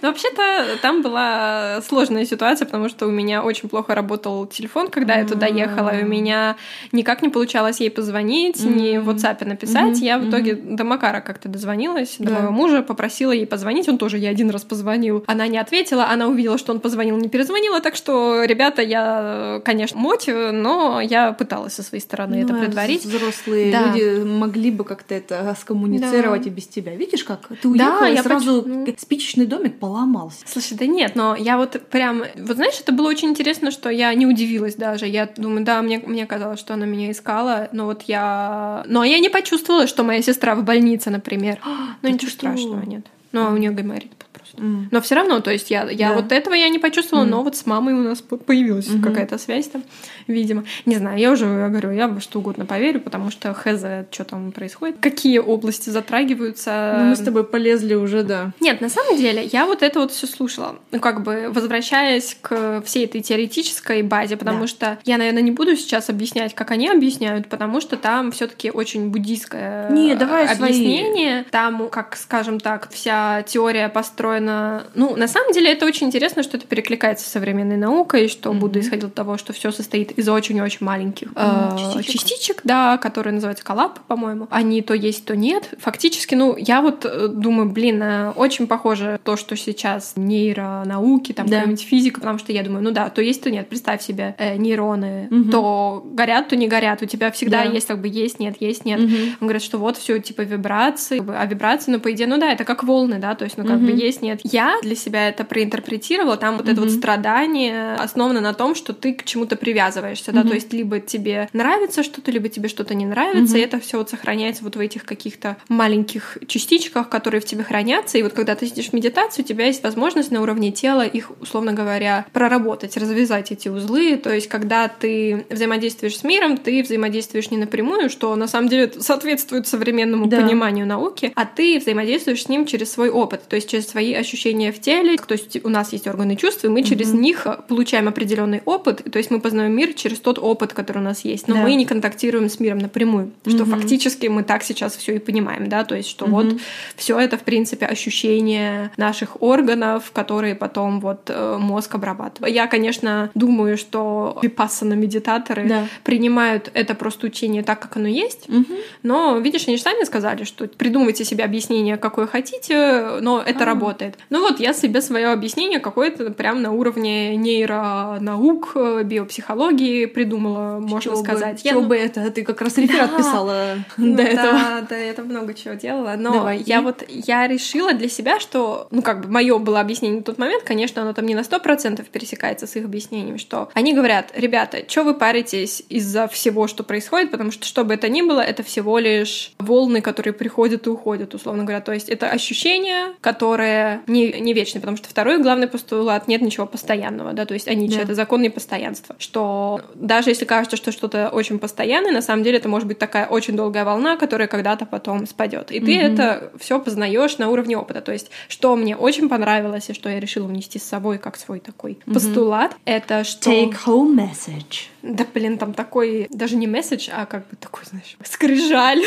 Ну, 0.00 0.08
вообще-то 0.08 0.78
там 0.80 1.02
была 1.02 1.80
сложная 1.82 2.24
ситуация, 2.24 2.66
потому 2.66 2.88
что 2.88 3.06
у 3.06 3.10
меня 3.10 3.42
очень 3.42 3.68
плохо 3.68 3.94
работал 3.94 4.46
телефон, 4.46 4.88
когда 4.88 5.16
я 5.16 5.26
туда 5.26 5.46
ехала, 5.46 5.90
и 5.96 6.04
у 6.04 6.06
меня 6.06 6.56
никак 6.92 7.22
не 7.22 7.28
получалось 7.28 7.80
ей 7.80 7.90
позвонить, 7.90 8.62
ни 8.64 8.98
в 8.98 9.08
WhatsApp 9.08 9.44
написать. 9.44 9.98
Я 10.00 10.18
в 10.18 10.28
итоге 10.28 10.54
до 10.54 10.84
Макара 10.84 11.20
как-то 11.20 11.48
дозвонилась, 11.48 12.16
до 12.18 12.32
моего 12.32 12.50
мужа, 12.50 12.82
попросила 12.82 13.32
ей 13.32 13.46
позвонить, 13.46 13.88
он 13.88 13.98
тоже 13.98 14.18
ей 14.18 14.30
один 14.30 14.50
раз 14.50 14.62
позвонил. 14.62 15.24
Она 15.26 15.46
не 15.46 15.58
ответила, 15.58 16.06
она 16.08 16.28
увидела, 16.28 16.58
что 16.58 16.72
он 16.72 16.80
позвонил, 16.80 17.16
не 17.16 17.28
перезвонила, 17.28 17.80
так 17.80 17.96
что, 17.96 18.44
ребята, 18.44 18.82
я, 18.82 19.60
конечно, 19.64 19.98
моть, 19.98 20.28
но 20.28 21.00
я 21.00 21.32
пыталась 21.32 21.74
со 21.74 21.82
своей 21.82 22.02
стороны 22.02 22.36
ну, 22.36 22.44
это 22.44 22.54
предварить. 22.54 23.04
Взрослые 23.04 23.72
люди 23.72 24.22
могли 24.24 24.70
бы 24.70 24.84
как-то 24.84 25.14
это 25.14 25.56
скоммуницировать 25.60 26.46
и 26.46 26.50
без 26.50 26.66
тебя. 26.66 26.94
Видишь, 26.94 27.24
как 27.24 27.48
ты 27.60 27.68
уехала, 27.68 28.00
да, 28.00 28.06
я 28.06 28.22
сразу 28.22 28.62
поч... 28.62 28.98
спичечный 28.98 29.46
домик 29.46 29.71
поломался. 29.72 30.44
Слушай, 30.46 30.76
да 30.76 30.86
нет, 30.86 31.14
но 31.14 31.34
я 31.34 31.56
вот 31.56 31.80
прям... 31.90 32.22
Вот 32.36 32.56
знаешь, 32.56 32.78
это 32.80 32.92
было 32.92 33.08
очень 33.08 33.30
интересно, 33.30 33.70
что 33.70 33.88
я 33.90 34.12
не 34.14 34.26
удивилась 34.26 34.76
даже. 34.76 35.06
Я 35.06 35.26
думаю, 35.36 35.64
да, 35.64 35.82
мне, 35.82 35.98
мне 35.98 36.26
казалось, 36.26 36.60
что 36.60 36.74
она 36.74 36.86
меня 36.86 37.10
искала, 37.10 37.68
но 37.72 37.86
вот 37.86 38.02
я... 38.02 38.84
Но 38.86 39.04
я 39.04 39.18
не 39.18 39.28
почувствовала, 39.28 39.86
что 39.86 40.04
моя 40.04 40.22
сестра 40.22 40.54
в 40.54 40.64
больнице, 40.64 41.10
например. 41.10 41.58
Ну, 42.02 42.08
ничего 42.08 42.30
страшного 42.30 42.84
нет. 42.84 43.06
Но 43.32 43.52
у 43.52 43.56
нее 43.56 43.70
гайморит 43.70 44.10
Mm. 44.54 44.86
Но 44.90 45.00
все 45.00 45.14
равно, 45.14 45.40
то 45.40 45.50
есть 45.50 45.70
я, 45.70 45.88
я 45.90 46.10
да. 46.10 46.14
вот 46.14 46.32
этого 46.32 46.54
я 46.54 46.68
не 46.68 46.78
почувствовала, 46.78 47.24
mm. 47.24 47.28
но 47.28 47.42
вот 47.42 47.56
с 47.56 47.66
мамой 47.66 47.94
у 47.94 48.02
нас 48.02 48.20
появилась 48.20 48.88
mm-hmm. 48.88 49.02
какая-то 49.02 49.38
связь 49.38 49.68
там, 49.68 49.82
видимо. 50.26 50.64
Не 50.86 50.96
знаю, 50.96 51.18
я 51.18 51.30
уже 51.30 51.46
я 51.46 51.68
говорю, 51.68 51.90
я 51.90 52.08
во 52.08 52.20
что 52.20 52.38
угодно 52.38 52.66
поверю, 52.66 53.00
потому 53.00 53.30
что 53.30 53.54
хз, 53.54 54.08
что 54.10 54.24
там 54.24 54.52
происходит, 54.52 54.96
какие 55.00 55.38
области 55.38 55.90
затрагиваются. 55.90 56.96
Ну, 56.98 57.04
мы 57.10 57.16
с 57.16 57.20
тобой 57.20 57.44
полезли 57.44 57.94
уже, 57.94 58.22
да. 58.22 58.52
Нет, 58.60 58.80
на 58.80 58.88
самом 58.88 59.16
деле, 59.16 59.44
я 59.44 59.66
вот 59.66 59.82
это 59.82 60.00
вот 60.00 60.12
все 60.12 60.26
слушала. 60.26 60.76
Ну, 60.90 61.00
как 61.00 61.22
бы 61.22 61.50
возвращаясь 61.50 62.36
к 62.40 62.82
всей 62.84 63.06
этой 63.06 63.20
теоретической 63.20 64.02
базе, 64.02 64.36
потому 64.36 64.62
да. 64.62 64.66
что 64.66 64.98
я, 65.04 65.18
наверное, 65.18 65.42
не 65.42 65.50
буду 65.50 65.76
сейчас 65.76 66.10
объяснять, 66.10 66.54
как 66.54 66.70
они 66.70 66.88
объясняют, 66.88 67.48
потому 67.48 67.80
что 67.80 67.96
там 67.96 68.32
все-таки 68.32 68.70
очень 68.70 69.08
буддийское 69.08 69.90
не, 69.90 70.14
давай 70.14 70.46
объяснение. 70.46 71.42
Свои. 71.42 71.50
Там, 71.50 71.88
как 71.88 72.16
скажем 72.16 72.60
так, 72.60 72.90
вся 72.90 73.42
теория 73.46 73.88
построена 73.88 74.41
устроена. 74.42 74.84
Ну, 74.94 75.16
на 75.16 75.28
самом 75.28 75.52
деле, 75.52 75.72
это 75.72 75.86
очень 75.86 76.06
интересно, 76.06 76.42
что 76.42 76.56
это 76.56 76.66
перекликается 76.66 77.28
с 77.28 77.32
современной 77.32 77.76
наукой, 77.76 78.28
что 78.28 78.50
mm-hmm. 78.50 78.58
Будда 78.58 78.80
исходил 78.80 79.08
от 79.08 79.14
того, 79.14 79.36
что 79.38 79.52
все 79.52 79.70
состоит 79.70 80.12
из 80.12 80.28
очень-очень 80.28 80.84
маленьких 80.84 81.28
mm-hmm. 81.28 81.74
э, 81.74 81.96
частичек. 81.96 82.20
частичек, 82.20 82.60
да, 82.64 82.98
которые 82.98 83.34
называются 83.34 83.64
коллапы, 83.64 84.00
по-моему. 84.06 84.48
Они 84.50 84.82
то 84.82 84.94
есть, 84.94 85.24
то 85.24 85.36
нет. 85.36 85.70
Фактически, 85.78 86.34
ну, 86.34 86.56
я 86.56 86.80
вот 86.82 87.04
э, 87.04 87.28
думаю, 87.28 87.70
блин, 87.70 88.02
э, 88.02 88.30
очень 88.30 88.66
похоже 88.66 89.18
то, 89.22 89.36
что 89.36 89.56
сейчас 89.56 90.14
нейронауки, 90.16 91.32
там, 91.32 91.46
да. 91.46 91.58
какая-нибудь 91.58 91.84
физика, 91.84 92.20
потому 92.20 92.38
что 92.38 92.52
я 92.52 92.62
думаю, 92.62 92.82
ну 92.82 92.90
да, 92.90 93.10
то 93.10 93.22
есть, 93.22 93.42
то 93.42 93.50
нет. 93.50 93.68
Представь 93.68 94.02
себе 94.02 94.34
э, 94.38 94.56
нейроны, 94.56 95.28
mm-hmm. 95.30 95.50
то 95.50 96.04
горят, 96.12 96.48
то 96.48 96.56
не 96.56 96.68
горят. 96.68 97.02
У 97.02 97.06
тебя 97.06 97.30
всегда 97.30 97.64
да. 97.64 97.70
есть 97.70 97.86
как 97.86 98.00
бы 98.00 98.08
есть, 98.08 98.38
нет, 98.38 98.56
есть, 98.60 98.84
нет. 98.84 99.00
Mm-hmm. 99.00 99.28
Он 99.40 99.46
говорит, 99.46 99.62
что 99.62 99.78
вот 99.78 99.96
все 99.96 100.18
типа 100.18 100.42
вибрации, 100.42 101.22
а 101.28 101.46
вибрации, 101.46 101.90
ну, 101.92 102.00
по 102.00 102.12
идее, 102.12 102.26
ну 102.26 102.38
да, 102.38 102.52
это 102.52 102.64
как 102.64 102.84
волны, 102.84 103.18
да, 103.18 103.34
то 103.34 103.44
есть, 103.44 103.56
ну, 103.56 103.64
как 103.64 103.76
mm-hmm. 103.76 103.92
бы 103.92 103.92
есть, 103.92 104.22
нет, 104.22 104.31
нет. 104.32 104.52
Я 104.52 104.78
для 104.82 104.96
себя 104.96 105.28
это 105.28 105.44
проинтерпретировала. 105.44 106.36
Там 106.36 106.56
вот 106.56 106.66
mm-hmm. 106.66 106.72
это 106.72 106.80
вот 106.80 106.90
страдание 106.90 107.94
основано 107.94 108.40
на 108.40 108.54
том, 108.54 108.74
что 108.74 108.92
ты 108.92 109.14
к 109.14 109.24
чему-то 109.24 109.56
привязываешься, 109.56 110.30
mm-hmm. 110.30 110.42
да, 110.42 110.48
то 110.48 110.54
есть 110.54 110.72
либо 110.72 111.00
тебе 111.00 111.48
нравится 111.52 112.02
что-то, 112.02 112.30
либо 112.30 112.48
тебе 112.48 112.68
что-то 112.68 112.94
не 112.94 113.06
нравится, 113.06 113.56
mm-hmm. 113.56 113.60
и 113.60 113.64
это 113.64 113.80
все 113.80 113.98
вот 113.98 114.10
сохраняется 114.10 114.64
вот 114.64 114.76
в 114.76 114.80
этих 114.80 115.04
каких-то 115.04 115.56
маленьких 115.68 116.38
частичках, 116.46 117.08
которые 117.08 117.40
в 117.40 117.44
тебе 117.44 117.64
хранятся. 117.64 118.18
И 118.18 118.22
вот 118.22 118.32
когда 118.32 118.54
ты 118.54 118.66
сидишь 118.66 118.88
в 118.88 118.92
медитации, 118.92 119.42
у 119.42 119.44
тебя 119.44 119.66
есть 119.66 119.82
возможность 119.82 120.30
на 120.30 120.42
уровне 120.42 120.72
тела 120.72 121.06
их, 121.06 121.32
условно 121.40 121.72
говоря, 121.72 122.26
проработать, 122.32 122.96
развязать 122.96 123.52
эти 123.52 123.68
узлы. 123.68 124.16
То 124.16 124.32
есть 124.32 124.48
когда 124.48 124.88
ты 124.88 125.46
взаимодействуешь 125.50 126.18
с 126.18 126.24
миром, 126.24 126.56
ты 126.56 126.82
взаимодействуешь 126.82 127.50
не 127.50 127.58
напрямую, 127.58 128.10
что 128.10 128.34
на 128.36 128.48
самом 128.48 128.68
деле 128.68 128.92
соответствует 128.98 129.66
современному 129.66 130.26
да. 130.26 130.40
пониманию 130.40 130.86
науки, 130.86 131.32
а 131.34 131.44
ты 131.44 131.78
взаимодействуешь 131.78 132.44
с 132.44 132.48
ним 132.48 132.66
через 132.66 132.92
свой 132.92 133.10
опыт, 133.10 133.42
то 133.48 133.56
есть 133.56 133.68
через 133.68 133.88
свои 133.88 134.14
ощущения 134.22 134.72
в 134.72 134.80
теле. 134.80 135.16
То 135.18 135.32
есть 135.32 135.64
у 135.64 135.68
нас 135.68 135.92
есть 135.92 136.06
органы 136.06 136.36
чувств, 136.36 136.64
и 136.64 136.68
мы 136.68 136.82
через 136.82 137.12
mm-hmm. 137.12 137.18
них 137.18 137.46
получаем 137.68 138.08
определенный 138.08 138.62
опыт. 138.64 139.02
То 139.10 139.18
есть 139.18 139.30
мы 139.30 139.40
познаем 139.40 139.76
мир 139.76 139.92
через 139.92 140.18
тот 140.18 140.38
опыт, 140.38 140.72
который 140.72 140.98
у 140.98 141.04
нас 141.04 141.24
есть. 141.24 141.48
Но 141.48 141.54
да. 141.54 141.62
мы 141.62 141.74
не 141.74 141.84
контактируем 141.84 142.48
с 142.48 142.58
миром 142.60 142.78
напрямую. 142.78 143.32
Mm-hmm. 143.44 143.54
Что 143.54 143.64
фактически 143.66 144.26
мы 144.28 144.42
так 144.42 144.62
сейчас 144.62 144.96
все 144.96 145.16
и 145.16 145.18
понимаем, 145.18 145.68
да, 145.68 145.84
то 145.84 145.94
есть 145.94 146.08
что 146.08 146.24
mm-hmm. 146.24 146.30
вот 146.30 146.60
все 146.96 147.18
это, 147.18 147.36
в 147.36 147.42
принципе, 147.42 147.86
ощущение 147.86 148.90
наших 148.96 149.42
органов, 149.42 150.10
которые 150.12 150.54
потом 150.54 151.00
вот 151.00 151.28
э, 151.28 151.58
мозг 151.58 151.94
обрабатывает. 151.94 152.54
Я, 152.54 152.66
конечно, 152.66 153.30
думаю, 153.34 153.76
что 153.76 154.38
випассана 154.42 154.94
медитаторы 154.94 155.68
да. 155.68 155.86
принимают 156.04 156.70
это 156.74 156.94
просто 156.94 157.26
учение 157.26 157.62
так, 157.62 157.80
как 157.80 157.96
оно 157.96 158.08
есть, 158.08 158.46
mm-hmm. 158.46 158.84
но, 159.02 159.38
видишь, 159.38 159.66
они 159.66 159.76
же 159.76 159.82
сами 159.82 160.04
сказали, 160.04 160.44
что 160.44 160.66
придумывайте 160.66 161.24
себе 161.24 161.44
объяснение, 161.44 161.96
какое 161.96 162.26
хотите, 162.26 163.18
но 163.20 163.42
это 163.44 163.64
а 163.64 163.66
работает 163.66 164.11
работает. 164.12 164.26
Ну 164.30 164.40
вот 164.40 164.60
я 164.60 164.72
себе 164.72 165.00
свое 165.00 165.28
объяснение 165.28 165.80
какое-то 165.80 166.30
прям 166.30 166.62
на 166.62 166.72
уровне 166.72 167.36
нейронаук, 167.36 168.76
биопсихологии 169.04 170.06
придумала, 170.06 170.78
можно 170.78 171.00
Чё 171.00 171.16
сказать. 171.16 171.62
Бы, 171.62 171.68
я, 171.68 171.74
ну... 171.74 171.82
бы 171.82 171.96
это? 171.96 172.30
Ты 172.30 172.44
как 172.44 172.60
раз 172.60 172.78
реферат 172.78 173.10
да. 173.10 173.16
писала 173.16 173.64
ну, 173.96 174.16
до 174.16 174.22
этого. 174.22 174.52
Да, 174.52 174.86
да, 174.88 174.96
это 174.96 175.22
много 175.22 175.54
чего 175.54 175.74
делала. 175.74 176.14
Но 176.16 176.32
Давай, 176.32 176.62
я 176.66 176.78
и... 176.78 176.82
вот 176.82 177.04
я 177.08 177.46
решила 177.46 177.92
для 177.92 178.08
себя, 178.08 178.40
что, 178.40 178.88
ну 178.90 179.02
как 179.02 179.22
бы 179.22 179.28
мое 179.30 179.58
было 179.58 179.80
объяснение 179.80 180.18
на 180.18 180.24
тот 180.24 180.38
момент, 180.38 180.64
конечно, 180.64 181.02
оно 181.02 181.12
там 181.12 181.26
не 181.26 181.34
на 181.34 181.44
сто 181.44 181.58
процентов 181.58 182.08
пересекается 182.08 182.66
с 182.66 182.76
их 182.76 182.84
объяснением, 182.84 183.38
что 183.38 183.68
они 183.74 183.94
говорят, 183.94 184.32
ребята, 184.34 184.78
что 184.86 185.04
вы 185.04 185.14
паритесь 185.14 185.82
из-за 185.88 186.28
всего, 186.28 186.66
что 186.66 186.82
происходит, 186.84 187.30
потому 187.30 187.50
что 187.50 187.66
что 187.66 187.84
бы 187.84 187.94
это 187.94 188.08
ни 188.08 188.22
было, 188.22 188.40
это 188.40 188.62
всего 188.62 188.98
лишь 188.98 189.52
волны, 189.58 190.00
которые 190.00 190.32
приходят 190.32 190.86
и 190.86 190.90
уходят, 190.90 191.34
условно 191.34 191.64
говоря. 191.64 191.80
То 191.80 191.92
есть 191.92 192.08
это 192.08 192.28
ощущение, 192.28 193.12
которое 193.20 194.01
не, 194.06 194.40
не 194.40 194.52
вечное, 194.52 194.80
потому 194.80 194.96
что 194.96 195.08
второй 195.08 195.40
главный 195.42 195.68
постулат 195.68 196.28
нет 196.28 196.42
ничего 196.42 196.66
постоянного, 196.66 197.32
да, 197.32 197.46
то 197.46 197.54
есть 197.54 197.68
они 197.68 197.88
да. 197.88 198.00
это 198.00 198.14
закон 198.14 198.42
непостоянства, 198.42 199.16
что 199.18 199.80
даже 199.94 200.30
если 200.30 200.44
кажется, 200.44 200.76
что 200.76 200.92
что-то 200.92 201.28
очень 201.30 201.58
постоянное, 201.58 202.12
на 202.12 202.22
самом 202.22 202.42
деле 202.42 202.58
это 202.58 202.68
может 202.68 202.88
быть 202.88 202.98
такая 202.98 203.26
очень 203.26 203.56
долгая 203.56 203.84
волна, 203.84 204.16
которая 204.16 204.48
когда-то 204.48 204.86
потом 204.86 205.26
спадет. 205.26 205.70
И 205.70 205.78
mm-hmm. 205.78 205.84
ты 205.84 205.98
это 205.98 206.52
все 206.58 206.80
познаешь 206.80 207.38
на 207.38 207.48
уровне 207.48 207.76
опыта. 207.76 208.00
То 208.00 208.12
есть, 208.12 208.30
что 208.48 208.76
мне 208.76 208.96
очень 208.96 209.28
понравилось 209.28 209.90
и 209.90 209.94
что 209.94 210.08
я 210.08 210.20
решила 210.20 210.46
внести 210.46 210.78
с 210.78 210.84
собой 210.84 211.18
как 211.18 211.36
свой 211.36 211.60
такой 211.60 211.92
mm-hmm. 211.92 212.14
постулат, 212.14 212.76
это 212.84 213.24
что... 213.24 213.50
Take 213.50 213.76
home 213.86 214.14
message. 214.14 214.88
Да, 215.02 215.26
блин, 215.34 215.58
там 215.58 215.74
такой, 215.74 216.28
даже 216.30 216.54
не 216.54 216.68
месседж, 216.68 217.08
а 217.12 217.26
как 217.26 217.48
бы 217.48 217.56
такой, 217.56 217.82
знаешь, 217.84 218.16
скрижаль. 218.22 219.02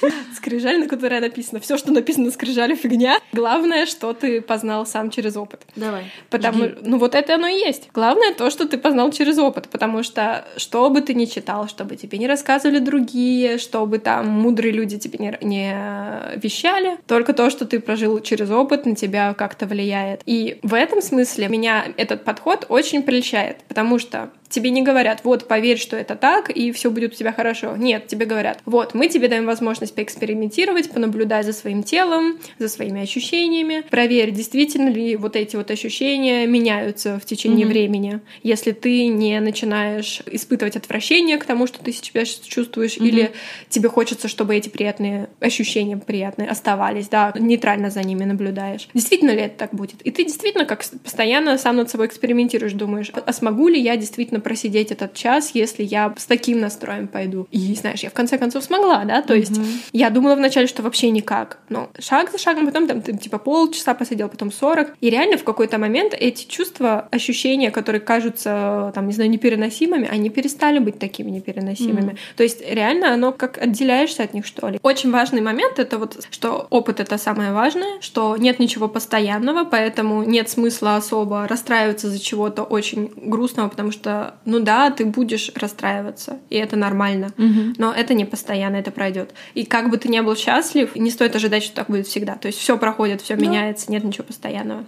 скрижаль, 0.36 0.80
на 0.80 0.88
которой 0.88 1.20
написано. 1.20 1.60
Все, 1.60 1.78
что 1.78 1.92
написано 1.92 2.26
на 2.26 2.32
скрижале, 2.32 2.74
фигня. 2.74 3.18
Главное, 3.32 3.86
что 3.86 4.12
ты 4.12 4.35
познал 4.40 4.86
сам 4.86 5.10
через 5.10 5.36
опыт. 5.36 5.62
Давай. 5.76 6.12
Потому, 6.30 6.64
жги. 6.64 6.78
ну 6.82 6.98
вот 6.98 7.14
это 7.14 7.34
оно 7.34 7.48
и 7.48 7.54
есть. 7.54 7.88
Главное 7.92 8.34
то, 8.34 8.50
что 8.50 8.66
ты 8.66 8.78
познал 8.78 9.10
через 9.12 9.38
опыт, 9.38 9.68
потому 9.68 10.02
что 10.02 10.44
что 10.56 10.88
бы 10.90 11.00
ты 11.00 11.14
ни 11.14 11.24
читал, 11.24 11.68
что 11.68 11.84
бы 11.84 11.96
тебе 11.96 12.18
не 12.18 12.26
рассказывали 12.26 12.78
другие, 12.78 13.58
что 13.58 13.86
бы 13.86 13.98
там 13.98 14.28
мудрые 14.28 14.72
люди 14.72 14.98
тебе 14.98 15.18
не, 15.18 15.38
не 15.40 16.36
вещали, 16.36 16.98
только 17.06 17.32
то, 17.32 17.50
что 17.50 17.66
ты 17.66 17.80
прожил 17.80 18.20
через 18.20 18.50
опыт, 18.50 18.86
на 18.86 18.94
тебя 18.94 19.34
как-то 19.34 19.66
влияет. 19.66 20.22
И 20.26 20.58
в 20.62 20.74
этом 20.74 21.02
смысле 21.02 21.48
меня 21.48 21.84
этот 21.96 22.24
подход 22.24 22.66
очень 22.68 23.02
прельщает, 23.02 23.58
потому 23.68 23.98
что 23.98 24.30
Тебе 24.48 24.70
не 24.70 24.82
говорят, 24.82 25.20
вот, 25.24 25.48
поверь, 25.48 25.78
что 25.78 25.96
это 25.96 26.14
так, 26.16 26.50
и 26.50 26.72
все 26.72 26.90
будет 26.90 27.12
у 27.12 27.16
тебя 27.16 27.32
хорошо. 27.32 27.76
Нет, 27.76 28.06
тебе 28.06 28.26
говорят, 28.26 28.60
вот, 28.64 28.94
мы 28.94 29.08
тебе 29.08 29.28
даем 29.28 29.46
возможность 29.46 29.94
поэкспериментировать, 29.94 30.90
понаблюдать 30.90 31.46
за 31.46 31.52
своим 31.52 31.82
телом, 31.82 32.38
за 32.58 32.68
своими 32.68 33.02
ощущениями, 33.02 33.84
проверь, 33.90 34.30
действительно 34.30 34.88
ли 34.88 35.16
вот 35.16 35.36
эти 35.36 35.56
вот 35.56 35.70
ощущения 35.70 36.46
меняются 36.46 37.18
в 37.18 37.24
течение 37.24 37.66
mm-hmm. 37.66 37.70
времени. 37.70 38.20
Если 38.42 38.72
ты 38.72 39.06
не 39.06 39.38
начинаешь 39.40 40.22
испытывать 40.26 40.76
отвращение 40.76 41.38
к 41.38 41.44
тому, 41.44 41.66
что 41.66 41.82
ты 41.82 41.92
себя 41.92 42.24
чувствуешь, 42.24 42.96
mm-hmm. 42.96 43.08
или 43.08 43.32
тебе 43.68 43.88
хочется, 43.88 44.28
чтобы 44.28 44.56
эти 44.56 44.68
приятные 44.68 45.28
ощущения 45.40 45.96
приятные 45.96 46.48
оставались, 46.48 47.08
да, 47.08 47.32
нейтрально 47.38 47.90
за 47.90 48.02
ними 48.02 48.24
наблюдаешь. 48.24 48.88
Действительно 48.94 49.30
ли 49.32 49.42
это 49.42 49.56
так 49.58 49.74
будет? 49.74 50.02
И 50.02 50.10
ты 50.10 50.24
действительно 50.24 50.64
как 50.64 50.84
постоянно 51.02 51.58
сам 51.58 51.76
над 51.76 51.90
собой 51.90 52.06
экспериментируешь, 52.06 52.72
думаешь, 52.72 53.10
а 53.12 53.32
смогу 53.32 53.68
ли 53.68 53.80
я 53.80 53.96
действительно 53.96 54.35
действительно 54.36 54.40
просидеть 54.40 54.92
этот 54.92 55.14
час, 55.14 55.50
если 55.54 55.82
я 55.84 56.12
с 56.16 56.26
таким 56.26 56.60
настроем 56.60 57.08
пойду. 57.08 57.46
И, 57.50 57.74
знаешь, 57.74 58.02
я 58.02 58.10
в 58.10 58.12
конце 58.12 58.38
концов 58.38 58.64
смогла, 58.64 59.04
да, 59.04 59.22
то 59.22 59.34
есть 59.34 59.52
mm-hmm. 59.52 59.90
я 59.92 60.10
думала 60.10 60.34
вначале, 60.34 60.66
что 60.66 60.82
вообще 60.82 61.10
никак, 61.10 61.58
но 61.68 61.88
шаг 61.98 62.30
за 62.30 62.38
шагом, 62.38 62.66
потом 62.66 62.86
там 62.86 63.02
ты 63.02 63.16
типа 63.16 63.38
полчаса 63.38 63.94
посидел, 63.94 64.28
потом 64.28 64.52
40, 64.52 64.94
и 65.00 65.10
реально 65.10 65.36
в 65.36 65.44
какой-то 65.44 65.78
момент 65.78 66.14
эти 66.18 66.46
чувства, 66.46 67.08
ощущения, 67.10 67.70
которые 67.70 68.00
кажутся, 68.00 68.92
там, 68.94 69.06
не 69.06 69.12
знаю, 69.12 69.30
непереносимыми, 69.30 70.08
они 70.08 70.30
перестали 70.30 70.78
быть 70.78 70.98
такими 70.98 71.30
непереносимыми. 71.30 72.12
Mm-hmm. 72.12 72.36
То 72.36 72.42
есть 72.42 72.60
реально 72.68 73.14
оно 73.14 73.32
как 73.32 73.58
отделяешься 73.58 74.22
от 74.22 74.34
них, 74.34 74.46
что 74.46 74.68
ли. 74.68 74.78
Очень 74.82 75.10
важный 75.10 75.40
момент— 75.40 75.78
это 75.78 75.98
вот, 75.98 76.26
что 76.30 76.66
опыт— 76.70 77.00
это 77.00 77.18
самое 77.18 77.52
важное, 77.52 78.00
что 78.00 78.36
нет 78.36 78.58
ничего 78.58 78.88
постоянного, 78.88 79.64
поэтому 79.64 80.22
нет 80.22 80.48
смысла 80.48 80.96
особо 80.96 81.46
расстраиваться 81.48 82.08
за 82.08 82.18
чего-то 82.18 82.62
очень 82.62 83.10
грустного, 83.16 83.68
потому 83.68 83.90
что 83.90 84.25
ну 84.44 84.60
да, 84.60 84.90
ты 84.90 85.04
будешь 85.04 85.50
расстраиваться, 85.54 86.38
и 86.50 86.56
это 86.56 86.76
нормально, 86.76 87.32
угу. 87.38 87.74
но 87.78 87.92
это 87.92 88.14
не 88.14 88.24
постоянно, 88.24 88.76
это 88.76 88.90
пройдет. 88.90 89.34
И 89.54 89.64
как 89.64 89.90
бы 89.90 89.96
ты 89.96 90.08
ни 90.08 90.20
был 90.20 90.36
счастлив, 90.36 90.94
не 90.96 91.10
стоит 91.10 91.34
ожидать, 91.36 91.62
что 91.62 91.74
так 91.74 91.88
будет 91.88 92.06
всегда. 92.06 92.34
То 92.34 92.46
есть 92.46 92.58
все 92.58 92.78
проходит, 92.78 93.22
все 93.22 93.36
да. 93.36 93.42
меняется, 93.42 93.90
нет 93.90 94.04
ничего 94.04 94.24
постоянного. 94.24 94.84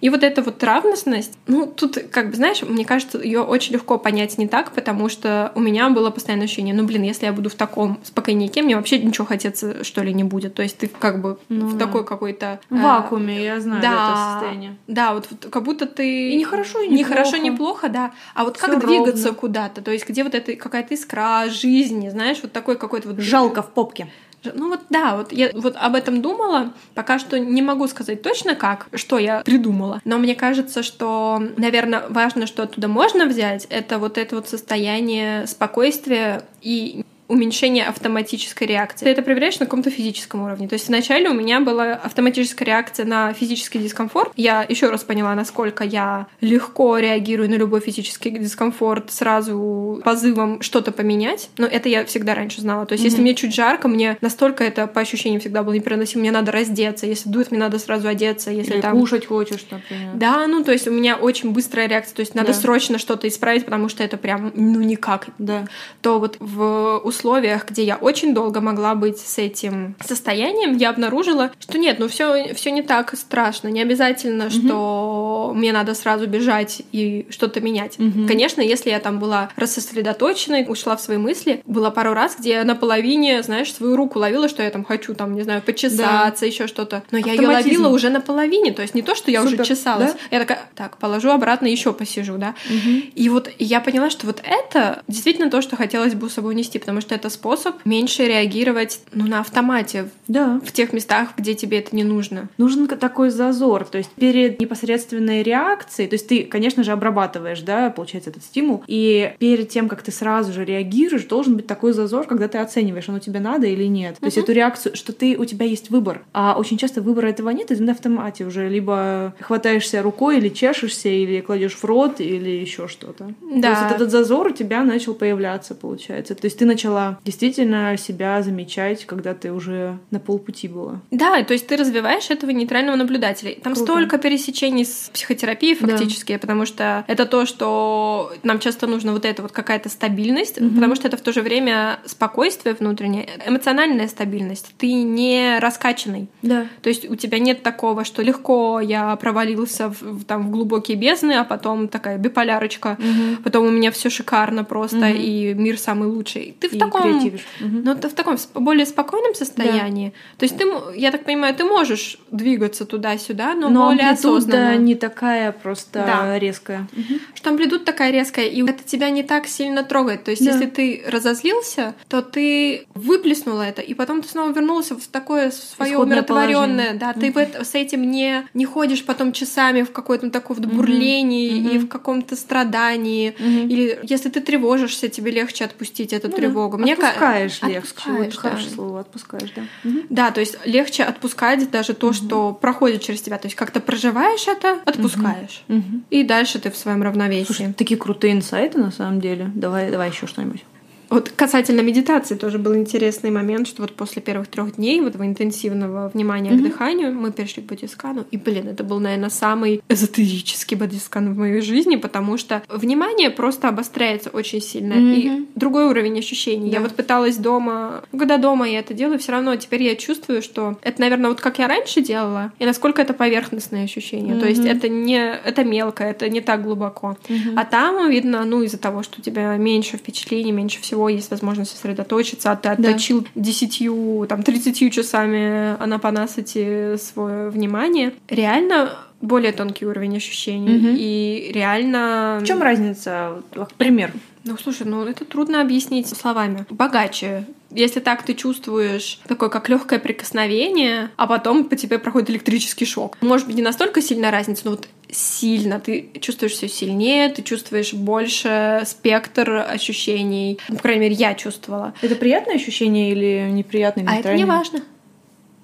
И 0.00 0.10
вот 0.10 0.22
эта 0.22 0.42
вот 0.42 0.62
равностность, 0.62 1.38
ну 1.46 1.66
тут, 1.66 1.98
как 2.10 2.30
бы, 2.30 2.36
знаешь, 2.36 2.62
мне 2.62 2.84
кажется, 2.84 3.18
ее 3.18 3.42
очень 3.42 3.74
легко 3.74 3.98
понять 3.98 4.38
не 4.38 4.48
так, 4.48 4.72
потому 4.72 5.08
что 5.08 5.52
у 5.54 5.60
меня 5.60 5.88
было 5.90 6.10
постоянное 6.10 6.46
ощущение, 6.46 6.74
ну 6.74 6.84
блин, 6.84 7.02
если 7.02 7.26
я 7.26 7.32
буду 7.32 7.50
в 7.50 7.54
таком 7.54 8.00
спокойнике, 8.02 8.62
мне 8.62 8.76
вообще 8.76 8.98
ничего 8.98 9.26
хотеться, 9.26 9.84
что 9.84 10.02
ли, 10.02 10.12
не 10.12 10.24
будет. 10.24 10.54
То 10.54 10.62
есть 10.62 10.78
ты 10.78 10.88
как 10.88 11.20
бы 11.20 11.38
ну, 11.48 11.66
в 11.66 11.76
да. 11.76 11.86
такой 11.86 12.04
какой-то... 12.04 12.60
В 12.68 12.80
вакууме, 12.80 13.44
я 13.44 13.60
знаю 13.60 13.82
да, 13.82 13.92
это 13.92 14.40
состояние. 14.40 14.76
Да, 14.86 15.14
вот, 15.14 15.28
вот 15.30 15.46
как 15.50 15.62
будто 15.62 15.86
ты... 15.86 16.30
И 16.30 16.36
не 16.36 16.44
хорошо, 16.44 16.80
и 16.80 16.88
не, 16.88 16.96
не 16.96 17.04
хорошо, 17.04 17.36
не 17.36 17.50
плохо, 17.50 17.88
да. 17.88 18.12
А 18.34 18.44
вот 18.44 18.58
как 18.58 18.81
двигаться 18.86 19.28
ровно. 19.28 19.40
куда-то, 19.40 19.82
то 19.82 19.90
есть 19.90 20.08
где 20.08 20.24
вот 20.24 20.34
это 20.34 20.54
какая-то 20.56 20.94
искра 20.94 21.48
жизни, 21.48 22.08
знаешь, 22.08 22.38
вот 22.42 22.52
такой 22.52 22.76
какой-то 22.76 23.08
вот... 23.08 23.20
Жалко 23.20 23.62
в 23.62 23.70
попке. 23.70 24.08
Ну 24.44 24.68
вот 24.70 24.80
да, 24.90 25.16
вот 25.16 25.32
я 25.32 25.50
вот 25.54 25.76
об 25.76 25.94
этом 25.94 26.20
думала. 26.20 26.72
Пока 26.94 27.18
что 27.18 27.38
не 27.38 27.62
могу 27.62 27.86
сказать 27.86 28.22
точно 28.22 28.54
как, 28.54 28.88
что 28.94 29.18
я 29.18 29.42
придумала. 29.42 30.00
Но 30.04 30.18
мне 30.18 30.34
кажется, 30.34 30.82
что, 30.82 31.40
наверное, 31.56 32.04
важно, 32.08 32.46
что 32.46 32.64
оттуда 32.64 32.88
можно 32.88 33.26
взять, 33.26 33.66
это 33.70 33.98
вот 33.98 34.18
это 34.18 34.36
вот 34.36 34.48
состояние 34.48 35.46
спокойствия 35.46 36.42
и 36.60 37.04
уменьшение 37.28 37.86
автоматической 37.86 38.66
реакции. 38.66 39.04
Ты 39.04 39.10
это 39.10 39.22
проверяешь 39.22 39.58
на 39.58 39.66
каком-то 39.66 39.90
физическом 39.90 40.42
уровне. 40.42 40.68
То 40.68 40.74
есть 40.74 40.88
вначале 40.88 41.30
у 41.30 41.34
меня 41.34 41.60
была 41.60 41.94
автоматическая 41.94 42.66
реакция 42.66 43.06
на 43.06 43.32
физический 43.32 43.78
дискомфорт. 43.78 44.32
Я 44.36 44.64
еще 44.68 44.90
раз 44.90 45.02
поняла, 45.02 45.34
насколько 45.34 45.84
я 45.84 46.26
легко 46.40 46.98
реагирую 46.98 47.48
на 47.48 47.54
любой 47.54 47.80
физический 47.80 48.30
дискомфорт 48.30 49.10
сразу 49.12 50.00
позывом 50.04 50.60
что-то 50.60 50.92
поменять. 50.92 51.50
Но 51.58 51.66
это 51.66 51.88
я 51.88 52.04
всегда 52.04 52.34
раньше 52.34 52.60
знала. 52.60 52.86
То 52.86 52.92
есть 52.92 53.04
mm-hmm. 53.04 53.08
если 53.08 53.20
мне 53.22 53.34
чуть 53.34 53.54
жарко, 53.54 53.88
мне 53.88 54.18
настолько 54.20 54.64
это 54.64 54.86
по 54.86 55.00
ощущениям 55.00 55.40
всегда 55.40 55.62
было 55.62 55.74
непереносимо. 55.74 56.22
Мне 56.22 56.32
надо 56.32 56.52
раздеться. 56.52 57.06
Если 57.06 57.28
дует, 57.28 57.50
мне 57.50 57.60
надо 57.60 57.78
сразу 57.78 58.08
одеться. 58.08 58.50
Если 58.50 58.74
Или 58.74 58.80
там... 58.80 58.92
кушать 58.98 59.26
хочешь, 59.26 59.64
например. 59.70 60.10
Да, 60.14 60.46
ну 60.46 60.64
то 60.64 60.72
есть 60.72 60.86
у 60.86 60.92
меня 60.92 61.16
очень 61.16 61.52
быстрая 61.52 61.88
реакция. 61.88 62.16
То 62.16 62.20
есть 62.20 62.34
надо 62.34 62.48
да. 62.48 62.54
срочно 62.54 62.98
что-то 62.98 63.26
исправить, 63.28 63.64
потому 63.64 63.88
что 63.88 64.04
это 64.04 64.16
прям 64.16 64.52
ну 64.54 64.80
никак. 64.80 65.28
Да. 65.38 65.66
То 66.02 66.18
вот 66.18 66.36
в 66.40 67.00
условиях, 67.12 67.68
где 67.68 67.84
я 67.84 67.96
очень 67.96 68.34
долго 68.34 68.60
могла 68.60 68.94
быть 68.94 69.18
с 69.18 69.38
этим 69.38 69.94
состоянием, 70.04 70.76
я 70.76 70.90
обнаружила, 70.90 71.50
что 71.60 71.78
нет, 71.78 71.98
ну 71.98 72.08
все, 72.08 72.54
все 72.54 72.70
не 72.70 72.82
так 72.82 73.14
страшно. 73.16 73.68
Не 73.68 73.82
обязательно, 73.82 74.44
mm-hmm. 74.44 74.66
что 74.66 75.52
мне 75.54 75.72
надо 75.72 75.94
сразу 75.94 76.26
бежать 76.26 76.82
и 76.92 77.26
что-то 77.30 77.60
менять. 77.60 77.96
Mm-hmm. 77.96 78.26
Конечно, 78.26 78.60
если 78.62 78.90
я 78.90 78.98
там 78.98 79.18
была 79.18 79.50
рассосредоточена, 79.56 80.64
ушла 80.68 80.96
в 80.96 81.00
свои 81.00 81.18
мысли, 81.18 81.62
было 81.66 81.90
пару 81.90 82.14
раз, 82.14 82.36
где 82.38 82.50
я 82.50 82.64
на 82.64 82.74
половине, 82.74 83.42
знаешь, 83.42 83.72
свою 83.72 83.96
руку 83.96 84.18
ловила, 84.18 84.48
что 84.48 84.62
я 84.62 84.70
там 84.70 84.84
хочу, 84.84 85.14
там, 85.14 85.34
не 85.34 85.42
знаю, 85.42 85.62
почесаться, 85.62 86.40
да. 86.40 86.46
еще 86.46 86.66
что-то. 86.66 87.02
Но 87.10 87.18
я 87.18 87.32
ее 87.32 87.46
ловила 87.46 87.88
уже 87.88 88.08
на 88.10 88.20
половине. 88.20 88.72
То 88.72 88.82
есть 88.82 88.94
не 88.94 89.02
то, 89.02 89.14
что 89.14 89.30
я 89.30 89.42
Супер. 89.42 89.60
уже 89.60 89.64
чесалась. 89.64 90.12
Да? 90.12 90.18
Я 90.30 90.38
такая, 90.40 90.60
так, 90.74 90.96
положу 90.96 91.30
обратно, 91.30 91.66
еще 91.66 91.92
посижу, 91.92 92.38
да. 92.38 92.54
Mm-hmm. 92.68 93.12
И 93.14 93.28
вот 93.28 93.50
я 93.58 93.80
поняла, 93.80 94.10
что 94.10 94.26
вот 94.26 94.40
это 94.44 95.02
действительно 95.08 95.50
то, 95.50 95.60
что 95.60 95.76
хотелось 95.76 96.14
бы 96.14 96.28
с 96.28 96.32
собой 96.32 96.54
нести, 96.54 96.78
потому 96.78 97.00
что 97.02 97.14
это 97.14 97.28
способ 97.28 97.76
меньше 97.84 98.26
реагировать 98.26 99.00
ну, 99.12 99.26
на 99.26 99.40
автомате 99.40 100.08
да. 100.28 100.60
в 100.64 100.72
тех 100.72 100.92
местах, 100.92 101.30
где 101.36 101.54
тебе 101.54 101.80
это 101.80 101.94
не 101.94 102.04
нужно. 102.04 102.48
Нужен 102.56 102.88
такой 102.88 103.30
зазор, 103.30 103.84
то 103.84 103.98
есть 103.98 104.10
перед 104.10 104.60
непосредственной 104.60 105.42
реакцией, 105.42 106.08
то 106.08 106.14
есть 106.14 106.28
ты, 106.28 106.44
конечно 106.44 106.84
же, 106.84 106.92
обрабатываешь, 106.92 107.60
да, 107.60 107.90
получается, 107.90 108.30
этот 108.30 108.44
стимул, 108.44 108.82
и 108.86 109.34
перед 109.38 109.68
тем, 109.68 109.88
как 109.88 110.02
ты 110.02 110.12
сразу 110.12 110.52
же 110.52 110.64
реагируешь, 110.64 111.24
должен 111.24 111.56
быть 111.56 111.66
такой 111.66 111.92
зазор, 111.92 112.26
когда 112.26 112.48
ты 112.48 112.58
оцениваешь, 112.58 113.08
оно 113.08 113.18
тебе 113.18 113.40
надо 113.40 113.66
или 113.66 113.84
нет. 113.84 114.16
То 114.18 114.26
есть 114.26 114.38
эту 114.38 114.52
реакцию, 114.52 114.96
что 114.96 115.12
ты, 115.12 115.36
у 115.36 115.44
тебя 115.44 115.66
есть 115.66 115.90
выбор, 115.90 116.22
а 116.32 116.56
очень 116.58 116.78
часто 116.78 117.02
выбора 117.02 117.28
этого 117.28 117.50
нет, 117.50 117.70
и 117.70 117.76
ты 117.76 117.82
на 117.82 117.92
автомате 117.92 118.44
уже 118.44 118.68
либо 118.68 119.34
хватаешься 119.40 120.02
рукой, 120.02 120.38
или 120.38 120.48
чешешься, 120.48 121.08
или 121.08 121.40
кладешь 121.40 121.74
в 121.74 121.84
рот, 121.84 122.20
или 122.20 122.50
еще 122.50 122.88
что-то. 122.88 123.32
Да. 123.40 123.74
То 123.74 123.80
есть 123.80 123.94
этот 123.94 124.10
зазор 124.10 124.48
у 124.48 124.50
тебя 124.50 124.84
начал 124.84 125.14
появляться, 125.14 125.74
получается. 125.74 126.34
То 126.34 126.46
есть 126.46 126.58
ты 126.58 126.64
начала 126.64 126.91
начала 126.92 127.18
действительно 127.24 127.96
себя 127.96 128.42
замечать, 128.42 129.04
когда 129.06 129.34
ты 129.34 129.52
уже 129.52 129.98
на 130.10 130.20
полпути 130.20 130.68
была. 130.68 131.00
Да, 131.10 131.42
то 131.42 131.52
есть 131.52 131.66
ты 131.66 131.76
развиваешь 131.76 132.30
этого 132.30 132.50
нейтрального 132.50 132.96
наблюдателя. 132.96 133.54
Там 133.62 133.74
Круто. 133.74 133.92
столько 133.92 134.18
пересечений 134.18 134.84
с 134.84 135.10
психотерапией 135.12 135.74
фактически, 135.74 136.32
да. 136.32 136.38
потому 136.38 136.66
что 136.66 137.04
это 137.08 137.26
то, 137.26 137.46
что 137.46 138.32
нам 138.42 138.58
часто 138.58 138.86
нужно 138.86 139.12
вот 139.12 139.24
это 139.24 139.42
вот 139.42 139.52
какая-то 139.52 139.88
стабильность, 139.88 140.60
угу. 140.60 140.70
потому 140.70 140.94
что 140.94 141.08
это 141.08 141.16
в 141.16 141.20
то 141.20 141.32
же 141.32 141.42
время 141.42 141.98
спокойствие 142.04 142.74
внутреннее, 142.78 143.28
эмоциональная 143.46 144.08
стабильность. 144.08 144.74
Ты 144.78 144.92
не 144.92 145.58
раскачанный. 145.58 146.28
Да. 146.42 146.66
То 146.82 146.88
есть 146.88 147.08
у 147.08 147.16
тебя 147.16 147.38
нет 147.38 147.62
такого, 147.62 148.04
что 148.04 148.22
легко 148.22 148.80
я 148.80 149.14
провалился 149.16 149.88
в, 149.88 150.24
там, 150.24 150.48
в 150.48 150.50
глубокие 150.50 150.96
бездны, 150.96 151.32
а 151.32 151.44
потом 151.44 151.88
такая 151.88 152.18
биполярочка, 152.18 152.96
угу. 152.98 153.42
потом 153.44 153.66
у 153.66 153.70
меня 153.70 153.90
все 153.90 154.10
шикарно 154.10 154.64
просто, 154.64 154.98
угу. 154.98 155.06
и 155.06 155.54
мир 155.54 155.78
самый 155.78 156.08
лучший. 156.08 156.56
Ты 156.60 156.68
в 156.68 156.78
таком... 156.84 157.16
Угу. 157.16 157.32
Ну, 157.60 157.94
ты 157.94 158.08
в 158.08 158.14
таком 158.14 158.36
более 158.54 158.86
спокойном 158.86 159.34
состоянии. 159.34 160.08
Да. 160.08 160.38
То 160.38 160.44
есть 160.44 160.56
ты, 160.56 160.98
я 160.98 161.10
так 161.10 161.24
понимаю, 161.24 161.54
ты 161.54 161.64
можешь 161.64 162.18
двигаться 162.30 162.84
туда-сюда, 162.84 163.54
но, 163.54 163.68
но 163.68 163.86
более 163.86 164.10
осознанно. 164.10 164.76
не 164.76 164.94
такая 164.94 165.52
просто 165.52 166.04
да. 166.06 166.38
резкая. 166.38 166.88
Угу. 166.92 167.18
Что 167.34 167.50
амплитуд 167.50 167.84
такая 167.84 168.10
резкая, 168.10 168.46
и 168.46 168.62
это 168.62 168.82
тебя 168.84 169.10
не 169.10 169.22
так 169.22 169.46
сильно 169.46 169.82
трогает. 169.82 170.24
То 170.24 170.30
есть, 170.30 170.44
да. 170.44 170.52
если 170.52 170.66
ты 170.66 171.04
разозлился, 171.06 171.94
то 172.08 172.22
ты 172.22 172.86
выплеснула 172.94 173.62
это, 173.62 173.82
и 173.82 173.94
потом 173.94 174.22
ты 174.22 174.28
снова 174.28 174.52
вернулся 174.52 174.96
в 174.96 175.06
такое 175.06 175.50
свое 175.50 175.98
умиротворенное. 175.98 176.94
Да, 176.94 177.12
ты 177.12 177.32
в, 177.32 177.38
с 177.38 177.74
этим 177.74 178.10
не, 178.10 178.46
не 178.54 178.64
ходишь 178.64 179.04
потом 179.04 179.32
часами 179.32 179.82
в 179.82 179.92
какой-то 179.92 180.30
таком 180.30 180.56
бурлении 180.56 181.74
и 181.74 181.78
в 181.78 181.88
каком-то 181.88 182.36
страдании. 182.36 183.34
Или 183.38 183.98
если 184.02 184.28
ты 184.28 184.40
тревожишься, 184.40 185.08
тебе 185.08 185.30
легче 185.30 185.64
отпустить 185.64 186.12
эту 186.12 186.28
ну, 186.28 186.36
тревогу. 186.36 186.71
Да. 186.76 186.82
Мне 186.82 186.94
отпускаешь 186.94 187.58
ка... 187.58 187.66
легче. 187.66 188.10
Отпускаешь, 188.10 188.60
вот 188.60 188.68
да. 188.68 188.74
слово, 188.74 189.00
отпускаешь, 189.00 189.52
да. 189.54 189.62
Да, 190.08 190.30
то 190.30 190.40
есть 190.40 190.58
легче 190.64 191.04
отпускать 191.04 191.70
даже 191.70 191.94
то, 191.94 192.12
что 192.12 192.52
проходит 192.52 193.02
через 193.02 193.22
тебя. 193.22 193.38
То 193.38 193.46
есть 193.46 193.56
как-то 193.56 193.80
проживаешь 193.80 194.46
это, 194.46 194.80
отпускаешь. 194.84 195.64
И 196.10 196.22
дальше 196.24 196.58
ты 196.58 196.70
в 196.70 196.76
своем 196.76 197.02
равновесии. 197.02 197.46
Слушай, 197.46 197.72
такие 197.72 197.98
крутые 197.98 198.32
инсайты 198.34 198.78
на 198.78 198.90
самом 198.90 199.20
деле. 199.20 199.50
Давай, 199.54 199.90
давай 199.90 200.10
еще 200.10 200.26
что-нибудь. 200.26 200.64
Вот 201.12 201.28
касательно 201.36 201.82
медитации 201.82 202.36
тоже 202.36 202.58
был 202.58 202.74
интересный 202.74 203.30
момент, 203.30 203.68
что 203.68 203.82
вот 203.82 203.92
после 203.92 204.22
первых 204.22 204.48
трех 204.48 204.76
дней 204.76 205.00
вот 205.00 205.10
этого 205.10 205.26
интенсивного 205.26 206.10
внимания 206.14 206.50
mm-hmm. 206.50 206.58
к 206.58 206.62
дыханию 206.62 207.12
мы 207.12 207.32
перешли 207.32 207.62
к 207.62 207.66
бодискану. 207.66 208.24
И, 208.30 208.38
блин, 208.38 208.68
это 208.68 208.82
был, 208.82 208.98
наверное, 208.98 209.28
самый 209.28 209.82
эзотерический 209.90 210.74
бодискан 210.74 211.34
в 211.34 211.36
моей 211.36 211.60
жизни, 211.60 211.96
потому 211.96 212.38
что 212.38 212.62
внимание 212.68 213.28
просто 213.28 213.68
обостряется 213.68 214.30
очень 214.30 214.62
сильно. 214.62 214.94
Mm-hmm. 214.94 215.16
И 215.16 215.48
другой 215.54 215.84
уровень 215.84 216.18
ощущений. 216.18 216.70
Да. 216.70 216.78
Я 216.78 216.82
вот 216.82 216.94
пыталась 216.94 217.36
дома, 217.36 218.04
когда 218.10 218.38
дома 218.38 218.66
я 218.66 218.78
это 218.78 218.94
делаю, 218.94 219.18
все 219.18 219.32
равно 219.32 219.54
теперь 219.56 219.82
я 219.82 219.96
чувствую, 219.96 220.40
что 220.40 220.78
это, 220.80 220.98
наверное, 221.02 221.28
вот 221.28 221.42
как 221.42 221.58
я 221.58 221.68
раньше 221.68 222.00
делала, 222.00 222.52
и 222.58 222.64
насколько 222.64 223.02
это 223.02 223.12
поверхностное 223.12 223.84
ощущение. 223.84 224.36
Mm-hmm. 224.36 224.40
То 224.40 224.48
есть 224.48 224.64
это 224.64 224.88
не 224.88 225.20
это 225.20 225.62
мелко, 225.62 226.04
это 226.04 226.30
не 226.30 226.40
так 226.40 226.62
глубоко. 226.62 227.18
Mm-hmm. 227.28 227.52
А 227.56 227.64
там 227.66 228.08
видно, 228.08 228.44
ну, 228.46 228.62
из-за 228.62 228.78
того, 228.78 229.02
что 229.02 229.20
у 229.20 229.22
тебя 229.22 229.56
меньше 229.58 229.98
впечатлений, 229.98 230.52
меньше 230.52 230.80
всего 230.80 231.01
всего 231.02 231.08
есть 231.08 231.30
возможность 231.30 231.72
сосредоточиться, 231.72 232.52
а 232.52 232.56
ты 232.56 232.68
отточил 232.68 233.26
десятью, 233.34 234.26
там, 234.28 234.42
тридцатью 234.42 234.90
часами 234.90 235.80
анапанасати 235.82 236.96
свое 236.96 237.50
внимание. 237.50 238.12
Реально 238.28 238.92
более 239.22 239.52
тонкий 239.52 239.86
уровень 239.86 240.16
ощущений. 240.16 240.76
Угу. 240.76 240.96
И 240.98 241.50
реально... 241.54 242.40
В 242.42 242.46
чем 242.46 242.60
разница? 242.60 243.42
Пример. 243.78 244.12
Ну, 244.44 244.58
слушай, 244.58 244.84
ну 244.84 245.04
это 245.04 245.24
трудно 245.24 245.60
объяснить 245.60 246.08
словами. 246.08 246.66
Богаче. 246.68 247.46
Если 247.70 248.00
так 248.00 248.24
ты 248.24 248.34
чувствуешь 248.34 249.20
такое, 249.28 249.48
как 249.48 249.68
легкое 249.68 250.00
прикосновение, 250.00 251.10
а 251.16 251.28
потом 251.28 251.64
по 251.64 251.76
тебе 251.76 251.98
проходит 252.00 252.30
электрический 252.30 252.84
шок. 252.84 253.16
Может 253.20 253.46
быть, 253.46 253.56
не 253.56 253.62
настолько 253.62 254.02
сильная 254.02 254.32
разница, 254.32 254.62
но 254.64 254.72
вот 254.72 254.88
сильно. 255.10 255.78
Ты 255.78 256.10
чувствуешь 256.20 256.52
все 256.52 256.68
сильнее, 256.68 257.28
ты 257.28 257.42
чувствуешь 257.42 257.94
больше 257.94 258.82
спектр 258.84 259.64
ощущений. 259.68 260.58
Ну, 260.68 260.76
по 260.76 260.82
крайней 260.82 261.02
мере, 261.02 261.14
я 261.14 261.34
чувствовала. 261.34 261.94
Это 262.02 262.16
приятное 262.16 262.56
ощущение 262.56 263.12
или 263.12 263.48
неприятное? 263.50 264.06
А 264.08 264.16
это 264.16 264.34
не 264.34 264.44
важно. 264.44 264.80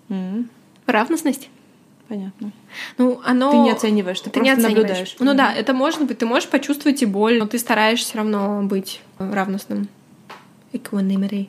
Mm-hmm. 0.08 0.44
Равностность. 0.86 1.48
Понятно. 2.08 2.52
Ну, 2.96 3.20
оно... 3.22 3.50
Ты 3.50 3.58
не 3.58 3.70
оцениваешь, 3.70 4.20
ты, 4.20 4.30
ты 4.30 4.40
просто 4.40 4.56
не 4.56 4.62
наблюдаешь. 4.62 5.16
Ну 5.18 5.32
mm-hmm. 5.32 5.36
да, 5.36 5.54
это 5.54 5.74
может 5.74 6.02
быть, 6.04 6.18
ты 6.18 6.26
можешь 6.26 6.48
почувствовать 6.48 7.02
и 7.02 7.06
боль, 7.06 7.38
но 7.38 7.46
ты 7.46 7.58
стараешься 7.58 8.08
все 8.08 8.18
равно 8.18 8.62
быть 8.62 9.02
равностным. 9.18 9.88
Equanimity. 10.72 11.48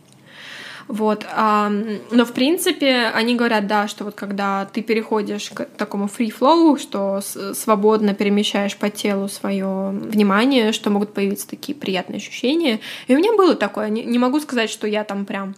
Вот. 0.89 1.23
А, 1.31 1.69
но, 2.11 2.25
в 2.25 2.33
принципе, 2.33 3.11
они 3.13 3.35
говорят, 3.35 3.67
да, 3.67 3.87
что 3.87 4.05
вот 4.05 4.15
когда 4.15 4.65
ты 4.65 4.81
переходишь 4.81 5.51
к 5.51 5.65
такому 5.65 6.05
free 6.05 6.33
flow, 6.37 6.79
что 6.79 7.21
свободно 7.53 8.15
перемещаешь 8.15 8.75
по 8.75 8.89
телу 8.89 9.29
свое 9.29 9.91
внимание, 9.91 10.73
что 10.73 10.89
могут 10.89 11.13
появиться 11.13 11.47
такие 11.47 11.77
приятные 11.77 12.17
ощущения. 12.17 12.79
И 13.07 13.15
у 13.15 13.19
меня 13.19 13.33
было 13.33 13.55
такое. 13.55 13.89
Не, 13.89 14.03
не 14.03 14.17
могу 14.17 14.39
сказать, 14.39 14.71
что 14.71 14.87
я 14.87 15.03
там 15.03 15.25
прям 15.25 15.55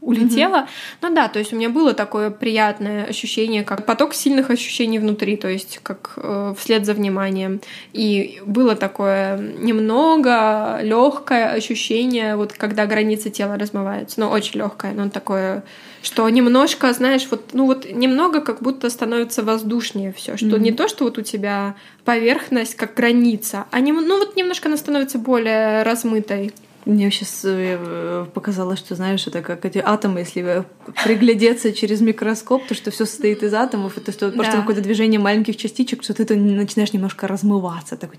улетела. 0.00 0.56
Mm-hmm. 0.56 0.98
Ну 1.02 1.14
да, 1.14 1.28
то 1.28 1.38
есть 1.38 1.52
у 1.52 1.56
меня 1.56 1.68
было 1.68 1.92
такое 1.92 2.30
приятное 2.30 3.04
ощущение, 3.04 3.64
как 3.64 3.84
поток 3.84 4.14
сильных 4.14 4.50
ощущений 4.50 4.98
внутри, 4.98 5.36
то 5.36 5.48
есть 5.48 5.80
как 5.82 6.14
э, 6.16 6.54
вслед 6.58 6.86
за 6.86 6.94
вниманием. 6.94 7.60
И 7.92 8.40
было 8.46 8.76
такое 8.76 9.38
немного 9.38 10.80
легкое 10.82 11.50
ощущение, 11.50 12.36
вот 12.36 12.52
когда 12.52 12.86
границы 12.86 13.30
тела 13.30 13.58
размываются, 13.58 14.20
но 14.20 14.30
очень 14.30 14.60
легкое, 14.60 14.92
но 14.92 15.08
такое, 15.10 15.64
что 16.02 16.28
немножко, 16.28 16.92
знаешь, 16.92 17.26
вот, 17.30 17.50
ну 17.52 17.66
вот 17.66 17.90
немного 17.90 18.40
как 18.40 18.62
будто 18.62 18.90
становится 18.90 19.42
воздушнее 19.42 20.12
все, 20.12 20.36
что 20.36 20.46
mm-hmm. 20.46 20.60
не 20.60 20.72
то, 20.72 20.88
что 20.88 21.04
вот 21.04 21.18
у 21.18 21.22
тебя 21.22 21.74
поверхность 22.04 22.76
как 22.76 22.94
граница, 22.94 23.66
а 23.70 23.80
не, 23.80 23.92
ну 23.92 24.18
вот 24.18 24.36
немножко 24.36 24.68
она 24.68 24.76
становится 24.76 25.18
более 25.18 25.82
размытой. 25.82 26.52
Мне 26.84 27.10
сейчас 27.10 27.42
э, 27.44 28.26
показалось, 28.32 28.78
что, 28.78 28.94
знаешь, 28.94 29.26
это 29.26 29.42
как 29.42 29.64
эти 29.64 29.78
атомы, 29.78 30.20
если 30.20 30.64
приглядеться 31.04 31.72
через 31.72 32.00
микроскоп, 32.00 32.66
то, 32.66 32.74
что 32.74 32.90
все 32.90 33.04
состоит 33.04 33.42
из 33.42 33.52
атомов, 33.52 33.98
это 33.98 34.12
что 34.12 34.30
просто 34.30 34.56
какое-то 34.58 34.80
движение 34.80 35.20
маленьких 35.20 35.56
частичек, 35.56 36.02
что 36.02 36.14
ты 36.14 36.34
начинаешь 36.34 36.92
немножко 36.92 37.26
размываться, 37.26 37.96
такой 37.96 38.18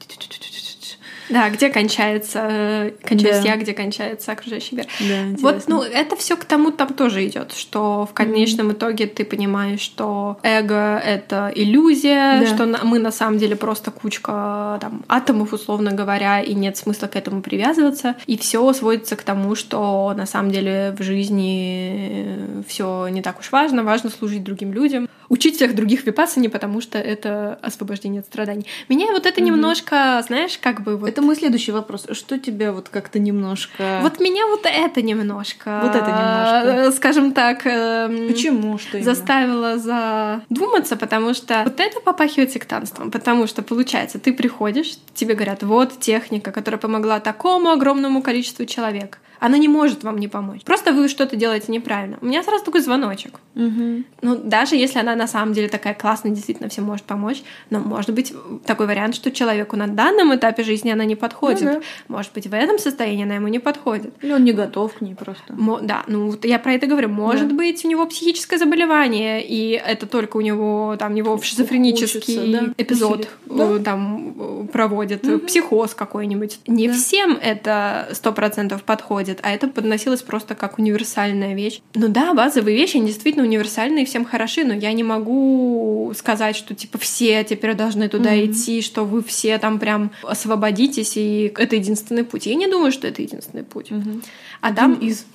да, 1.30 1.50
где 1.50 1.70
кончается, 1.70 2.48
э, 2.50 2.92
кончаюсь 3.04 3.44
да. 3.44 3.50
я, 3.50 3.58
где 3.58 3.74
кончается 3.74 4.32
окружающий 4.32 4.76
мир. 4.76 4.88
Да, 5.00 5.38
вот, 5.42 5.63
ну, 5.68 5.82
это 5.82 6.15
все 6.15 6.36
к 6.36 6.46
тому 6.46 6.72
там 6.72 6.94
тоже 6.94 7.26
идет, 7.28 7.54
что 7.54 8.06
в 8.06 8.13
конечном 8.13 8.70
mm-hmm. 8.70 8.74
итоге 8.74 9.08
ты 9.08 9.26
понимаешь, 9.26 9.80
что 9.80 10.39
эго— 10.44 10.98
это 11.06 11.52
иллюзия, 11.54 12.42
да. 12.42 12.46
что 12.48 12.65
мы 12.84 13.00
на 13.00 13.12
самом 13.12 13.38
деле 13.38 13.56
просто 13.56 13.92
кучка 13.92 14.78
там, 14.82 15.04
атомов, 15.08 15.54
условно 15.54 15.92
говоря, 15.92 16.42
и 16.42 16.54
нет 16.54 16.78
смысла 16.78 17.08
к 17.08 17.15
этому 17.15 17.42
привязываться. 17.42 18.15
И 18.26 18.38
все 18.38 18.72
сводится 18.74 19.15
к 19.15 19.24
тому, 19.24 19.56
что 19.56 20.13
на 20.15 20.26
самом 20.26 20.52
деле 20.52 20.96
в 20.98 21.04
жизни 21.04 22.63
все 22.68 23.08
не 23.10 23.22
так 23.22 23.39
уж 23.39 23.52
важно, 23.52 23.84
важно 23.84 24.10
служить 24.10 24.44
другим 24.44 24.74
людям 24.74 25.08
учить 25.30 25.56
всех 25.56 25.76
других 25.76 26.06
випасы 26.06 26.39
не 26.39 26.50
потому, 26.50 26.82
что 26.82 26.98
это 26.98 27.58
освобождение 27.62 28.20
от 28.20 28.26
страданий. 28.26 28.65
Меня 28.89 29.08
вот 29.12 29.26
это 29.26 29.39
mm-hmm. 29.39 29.44
немножко, 29.44 30.24
знаешь, 30.28 30.58
как 30.58 30.82
бы 30.82 30.98
вот... 30.98 31.10
Это 31.10 31.22
мой 31.22 31.36
следующий 31.36 31.72
вопрос. 31.72 32.08
Что 32.12 32.38
тебя 32.38 32.72
вот 32.72 32.89
как-то 32.89 33.20
немножко... 33.20 34.00
Вот 34.02 34.20
меня 34.20 34.46
вот 34.48 34.65
это 34.65 35.02
немножко... 35.02 35.82
Вот 35.84 35.96
это 35.96 36.08
немножко. 36.08 36.92
Скажем 36.98 37.32
так... 37.32 37.65
Эм, 37.65 38.28
Почему? 38.28 38.78
Что 38.78 38.98
именно? 38.98 39.13
Заставило 39.13 39.78
задуматься, 39.78 40.98
потому 40.98 41.34
что 41.34 41.63
вот 41.63 41.80
это 41.80 42.00
попахивает 42.00 42.52
сектантством, 42.52 43.12
потому 43.12 43.48
что, 43.48 43.62
получается, 43.62 44.20
ты 44.20 44.34
приходишь, 44.34 44.98
тебе 45.13 45.36
говорят, 45.36 45.63
вот 45.63 46.00
техника, 46.00 46.52
которая 46.52 46.80
помогла 46.80 47.20
такому 47.20 47.70
огромному 47.70 48.22
количеству 48.22 48.65
человек 48.65 49.20
она 49.39 49.58
не 49.58 49.67
может 49.67 50.04
вам 50.04 50.17
не 50.17 50.28
помочь. 50.28 50.62
Просто 50.63 50.91
вы 50.91 51.08
что-то 51.08 51.36
делаете 51.36 51.71
неправильно. 51.71 52.17
У 52.21 52.25
меня 52.25 52.43
сразу 52.43 52.63
такой 52.63 52.82
звоночек. 52.82 53.39
Угу. 53.56 54.04
Ну, 54.21 54.36
даже 54.36 54.75
если 54.75 54.99
она 54.99 55.15
на 55.15 55.28
самом 55.28 55.54
деле 55.54 55.69
такая 55.69 55.93
классная, 55.93 56.32
действительно 56.32 56.69
всем 56.69 56.86
может 56.86 57.06
помочь, 57.06 57.41
но 57.69 57.80
может 57.80 58.12
быть 58.12 58.34
такой 58.65 58.88
вариант, 58.88 59.15
что 59.15 59.32
человеку 59.32 59.75
на 59.75 59.88
данном 59.88 60.36
этапе 60.36 60.63
жизни 60.63 60.91
она 60.91 61.06
не 61.06 61.15
подходит. 61.15 61.62
Ну, 61.62 61.73
да. 61.73 61.82
Может 62.08 62.34
быть, 62.34 62.47
в 62.47 62.54
этом 62.54 62.80
состоянии 62.80 63.23
она 63.23 63.36
ему 63.36 63.47
не 63.47 63.60
подходит. 63.60 64.13
Или 64.21 64.34
он 64.34 64.43
не 64.43 64.54
готов 64.54 64.93
к 64.93 65.02
ней 65.02 65.15
просто. 65.15 65.54
Мо- 65.54 65.80
да, 65.82 66.04
ну 66.08 66.32
вот 66.32 66.45
я 66.45 66.60
про 66.60 66.73
это 66.73 66.88
говорю. 66.88 67.10
Может 67.10 67.49
да. 67.49 67.56
быть, 67.56 67.84
у 67.86 67.88
него 67.88 68.06
психическое 68.06 68.58
заболевание, 68.58 69.45
и 69.45 69.71
это 69.71 70.06
только 70.06 70.38
у 70.38 70.41
него 70.41 70.95
там 70.99 71.15
его 71.15 71.39
шизофренический 71.41 72.38
Учится, 72.38 72.65
да? 72.67 72.73
эпизод 72.78 73.28
да? 73.45 73.75
Э, 73.75 73.80
там 73.80 74.36
э, 74.38 74.67
проводит, 74.71 75.25
угу. 75.25 75.39
психоз 75.39 75.93
какой-нибудь. 75.93 76.60
Не 76.67 76.88
да. 76.88 76.93
всем 76.93 77.38
это 77.41 78.10
сто 78.13 78.34
процентов 78.34 78.84
подходит 78.84 79.29
подходят, 79.30 79.39
а 79.44 79.52
это 79.52 79.68
подносилось 79.68 80.22
просто 80.22 80.56
как 80.56 80.80
универсальная 80.80 81.56
вещь. 81.56 81.82
Ну 81.96 82.08
да, 82.08 82.34
базовые 82.34 82.76
вещи, 82.76 82.98
они 82.98 83.08
действительно 83.08 83.46
универсальные 83.46 84.04
и 84.04 84.06
всем 84.06 84.26
хороши, 84.26 84.63
но 84.63 84.74
я 84.74 84.94
не 84.94 85.04
могу 85.04 86.13
сказать, 86.15 86.56
что 86.56 86.76
типа 86.76 86.98
все 86.98 87.44
теперь 87.44 87.76
должны 87.76 88.10
туда 88.10 88.36
mm-hmm. 88.36 88.52
идти, 88.52 88.82
что 88.82 89.06
вы 89.06 89.22
все 89.24 89.58
там 89.58 89.80
прям 89.80 90.12
освободитесь, 90.24 91.18
и 91.18 91.52
это 91.58 91.76
единственный 91.76 92.24
путь. 92.24 92.46
Я 92.46 92.56
не 92.56 92.68
думаю, 92.68 92.92
что 92.92 93.08
это 93.08 93.22
единственный 93.22 93.63
путь. 93.63 93.92
Mm-hmm. 93.92 94.24
А 94.62 94.67
один 94.67 94.76
там 94.76 94.93
из. 94.95 95.26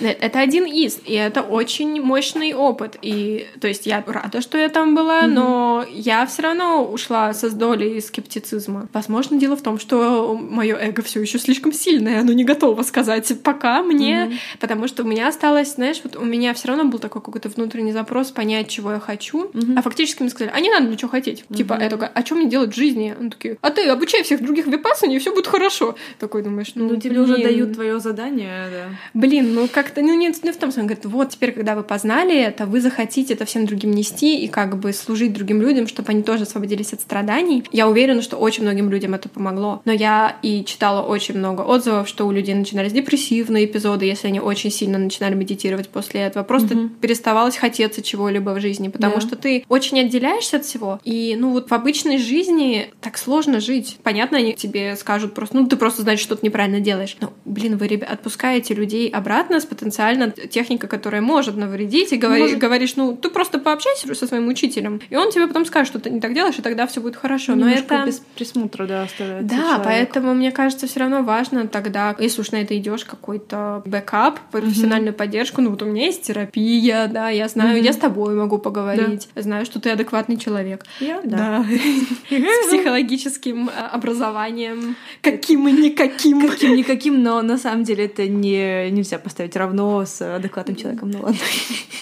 Это 0.00 0.40
один 0.40 0.64
из, 0.66 1.00
и 1.04 1.14
это 1.14 1.42
очень 1.42 2.00
мощный 2.00 2.54
опыт. 2.54 2.96
И 3.02 3.46
то 3.60 3.68
есть 3.68 3.86
я 3.86 4.02
рада, 4.06 4.40
что 4.40 4.58
я 4.58 4.68
там 4.68 4.94
была, 4.94 5.24
mm-hmm. 5.24 5.32
но 5.32 5.84
я 5.90 6.26
все 6.26 6.42
равно 6.42 6.84
ушла 6.84 7.32
со 7.34 7.50
долей 7.50 8.00
скептицизма. 8.00 8.88
Возможно, 8.92 9.38
дело 9.38 9.56
в 9.56 9.62
том, 9.62 9.78
что 9.78 10.36
мое 10.36 10.76
эго 10.76 11.02
все 11.02 11.20
еще 11.20 11.38
слишком 11.38 11.72
сильное, 11.72 12.20
оно 12.20 12.32
не 12.32 12.44
готово 12.44 12.82
сказать 12.82 13.32
пока 13.42 13.82
мне, 13.82 14.14
mm-hmm. 14.14 14.38
потому 14.60 14.88
что 14.88 15.02
у 15.02 15.06
меня 15.06 15.28
осталось, 15.28 15.74
знаешь, 15.74 16.00
вот 16.02 16.16
у 16.16 16.24
меня 16.24 16.54
все 16.54 16.68
равно 16.68 16.84
был 16.84 16.98
такой 16.98 17.22
какой-то 17.22 17.48
внутренний 17.48 17.92
запрос 17.92 18.30
понять, 18.30 18.68
чего 18.68 18.92
я 18.92 19.00
хочу, 19.00 19.44
mm-hmm. 19.44 19.78
а 19.78 19.82
фактически 19.82 20.22
мне 20.22 20.30
сказали, 20.30 20.52
а 20.54 20.60
не 20.60 20.70
надо 20.70 20.86
ничего 20.88 21.10
хотеть. 21.10 21.44
Mm-hmm. 21.48 21.56
Типа, 21.56 21.78
я 21.80 21.88
такая, 21.88 22.10
а 22.12 22.24
что 22.24 22.34
мне 22.34 22.48
делать 22.48 22.72
в 22.72 22.76
жизни? 22.76 23.14
Он 23.18 23.30
такие, 23.30 23.58
а 23.60 23.70
ты 23.70 23.88
обучай 23.88 24.22
всех 24.22 24.42
других 24.42 24.66
випассане, 24.66 25.16
и 25.16 25.18
все 25.18 25.32
будет 25.32 25.46
хорошо. 25.46 25.94
Такой 26.18 26.42
думаешь, 26.42 26.72
ну, 26.74 26.88
ну 26.88 26.96
тебе 27.00 27.20
уже 27.20 27.38
дают 27.38 27.74
твое 27.74 28.00
задание, 28.00 28.63
да. 28.70 28.96
Блин, 29.14 29.54
ну 29.54 29.68
как-то, 29.68 30.00
ну 30.00 30.14
не, 30.14 30.26
не 30.26 30.32
в 30.32 30.56
том 30.56 30.70
смысле, 30.70 30.82
он 30.82 30.86
говорит, 30.86 31.04
вот 31.06 31.30
теперь, 31.30 31.52
когда 31.52 31.74
вы 31.74 31.82
познали 31.82 32.36
это, 32.36 32.66
вы 32.66 32.80
захотите 32.80 33.34
это 33.34 33.44
всем 33.44 33.66
другим 33.66 33.92
нести 33.92 34.38
и 34.38 34.48
как 34.48 34.78
бы 34.78 34.92
служить 34.92 35.32
другим 35.32 35.60
людям, 35.60 35.86
чтобы 35.86 36.10
они 36.10 36.22
тоже 36.22 36.44
освободились 36.44 36.92
от 36.92 37.00
страданий. 37.00 37.64
Я 37.72 37.88
уверена, 37.88 38.22
что 38.22 38.36
очень 38.36 38.62
многим 38.62 38.90
людям 38.90 39.14
это 39.14 39.28
помогло. 39.28 39.82
Но 39.84 39.92
я 39.92 40.36
и 40.42 40.64
читала 40.64 41.06
очень 41.06 41.36
много 41.36 41.62
отзывов, 41.62 42.08
что 42.08 42.26
у 42.26 42.32
людей 42.32 42.54
начинались 42.54 42.92
депрессивные 42.92 43.64
эпизоды, 43.66 44.04
если 44.04 44.28
они 44.28 44.40
очень 44.40 44.70
сильно 44.70 44.98
начинали 44.98 45.34
медитировать 45.34 45.88
после 45.88 46.22
этого. 46.22 46.44
Просто 46.44 46.76
угу. 46.76 46.88
переставалось 47.00 47.56
хотеться 47.56 48.02
чего-либо 48.02 48.50
в 48.50 48.60
жизни, 48.60 48.88
потому 48.88 49.16
да. 49.16 49.20
что 49.20 49.36
ты 49.36 49.64
очень 49.68 50.00
отделяешься 50.00 50.56
от 50.56 50.64
всего. 50.64 51.00
И, 51.04 51.36
ну 51.38 51.50
вот 51.50 51.70
в 51.70 51.74
обычной 51.74 52.18
жизни 52.18 52.90
так 53.00 53.18
сложно 53.18 53.60
жить. 53.60 53.98
Понятно, 54.02 54.38
они 54.38 54.54
тебе 54.54 54.96
скажут 54.96 55.34
просто, 55.34 55.56
ну 55.56 55.66
ты 55.66 55.76
просто, 55.76 56.02
значит, 56.02 56.22
что-то 56.22 56.44
неправильно 56.44 56.80
делаешь. 56.80 57.16
Но, 57.20 57.32
блин, 57.44 57.76
вы, 57.76 57.86
ребят, 57.86 58.10
отпускаете 58.10 58.53
людей 58.74 59.08
обратно 59.08 59.60
с 59.60 59.66
потенциально 59.66 60.30
техникой, 60.30 60.88
которая 60.88 61.22
может 61.22 61.56
навредить, 61.56 62.12
и 62.12 62.16
говори, 62.16 62.42
может... 62.42 62.58
говоришь, 62.58 62.96
ну 62.96 63.16
ты 63.16 63.30
просто 63.30 63.58
пообщайся 63.58 64.14
со 64.14 64.26
своим 64.26 64.48
учителем, 64.48 65.00
и 65.10 65.16
он 65.16 65.30
тебе 65.30 65.46
потом 65.46 65.64
скажет, 65.64 65.88
что 65.88 65.98
ты 65.98 66.10
не 66.10 66.20
так 66.20 66.34
делаешь, 66.34 66.58
и 66.58 66.62
тогда 66.62 66.86
все 66.86 67.00
будет 67.00 67.16
хорошо. 67.16 67.54
Но 67.54 67.68
это 67.68 68.04
без 68.06 68.20
присмотра, 68.34 68.86
да, 68.86 69.02
оставляется. 69.02 69.48
Да, 69.48 69.62
человек. 69.62 69.84
поэтому 69.84 70.34
мне 70.34 70.52
кажется, 70.52 70.86
все 70.86 71.00
равно 71.00 71.22
важно 71.22 71.66
тогда, 71.68 72.14
если 72.18 72.40
уж 72.40 72.50
на 72.52 72.56
это 72.56 72.76
идешь, 72.76 73.04
какой-то 73.04 73.82
backup, 73.86 74.38
профессиональную 74.50 75.12
mm-hmm. 75.12 75.16
поддержку. 75.16 75.60
Ну 75.60 75.70
вот 75.70 75.82
у 75.82 75.86
меня 75.86 76.06
есть 76.06 76.22
терапия, 76.22 77.08
да, 77.08 77.30
я 77.30 77.48
знаю, 77.48 77.78
mm-hmm. 77.78 77.84
я 77.84 77.92
с 77.92 77.96
тобой 77.96 78.34
могу 78.34 78.58
поговорить, 78.58 79.28
да. 79.34 79.42
знаю, 79.42 79.66
что 79.66 79.80
ты 79.80 79.90
адекватный 79.90 80.36
человек. 80.36 80.84
Я, 81.00 81.20
да. 81.24 81.64
С 82.30 82.66
психологическим 82.68 83.70
а, 83.76 83.88
образованием, 83.88 84.96
каким-никаким. 85.22 86.48
Каким-никаким, 86.48 87.22
но 87.22 87.42
на 87.42 87.58
самом 87.58 87.84
деле 87.84 88.06
это 88.06 88.26
не 88.26 88.43
нельзя 88.50 89.18
поставить 89.18 89.56
равно 89.56 90.04
с 90.04 90.20
адекватным 90.36 90.76
человеком. 90.76 91.10
Ну 91.10 91.20
ладно. 91.22 91.38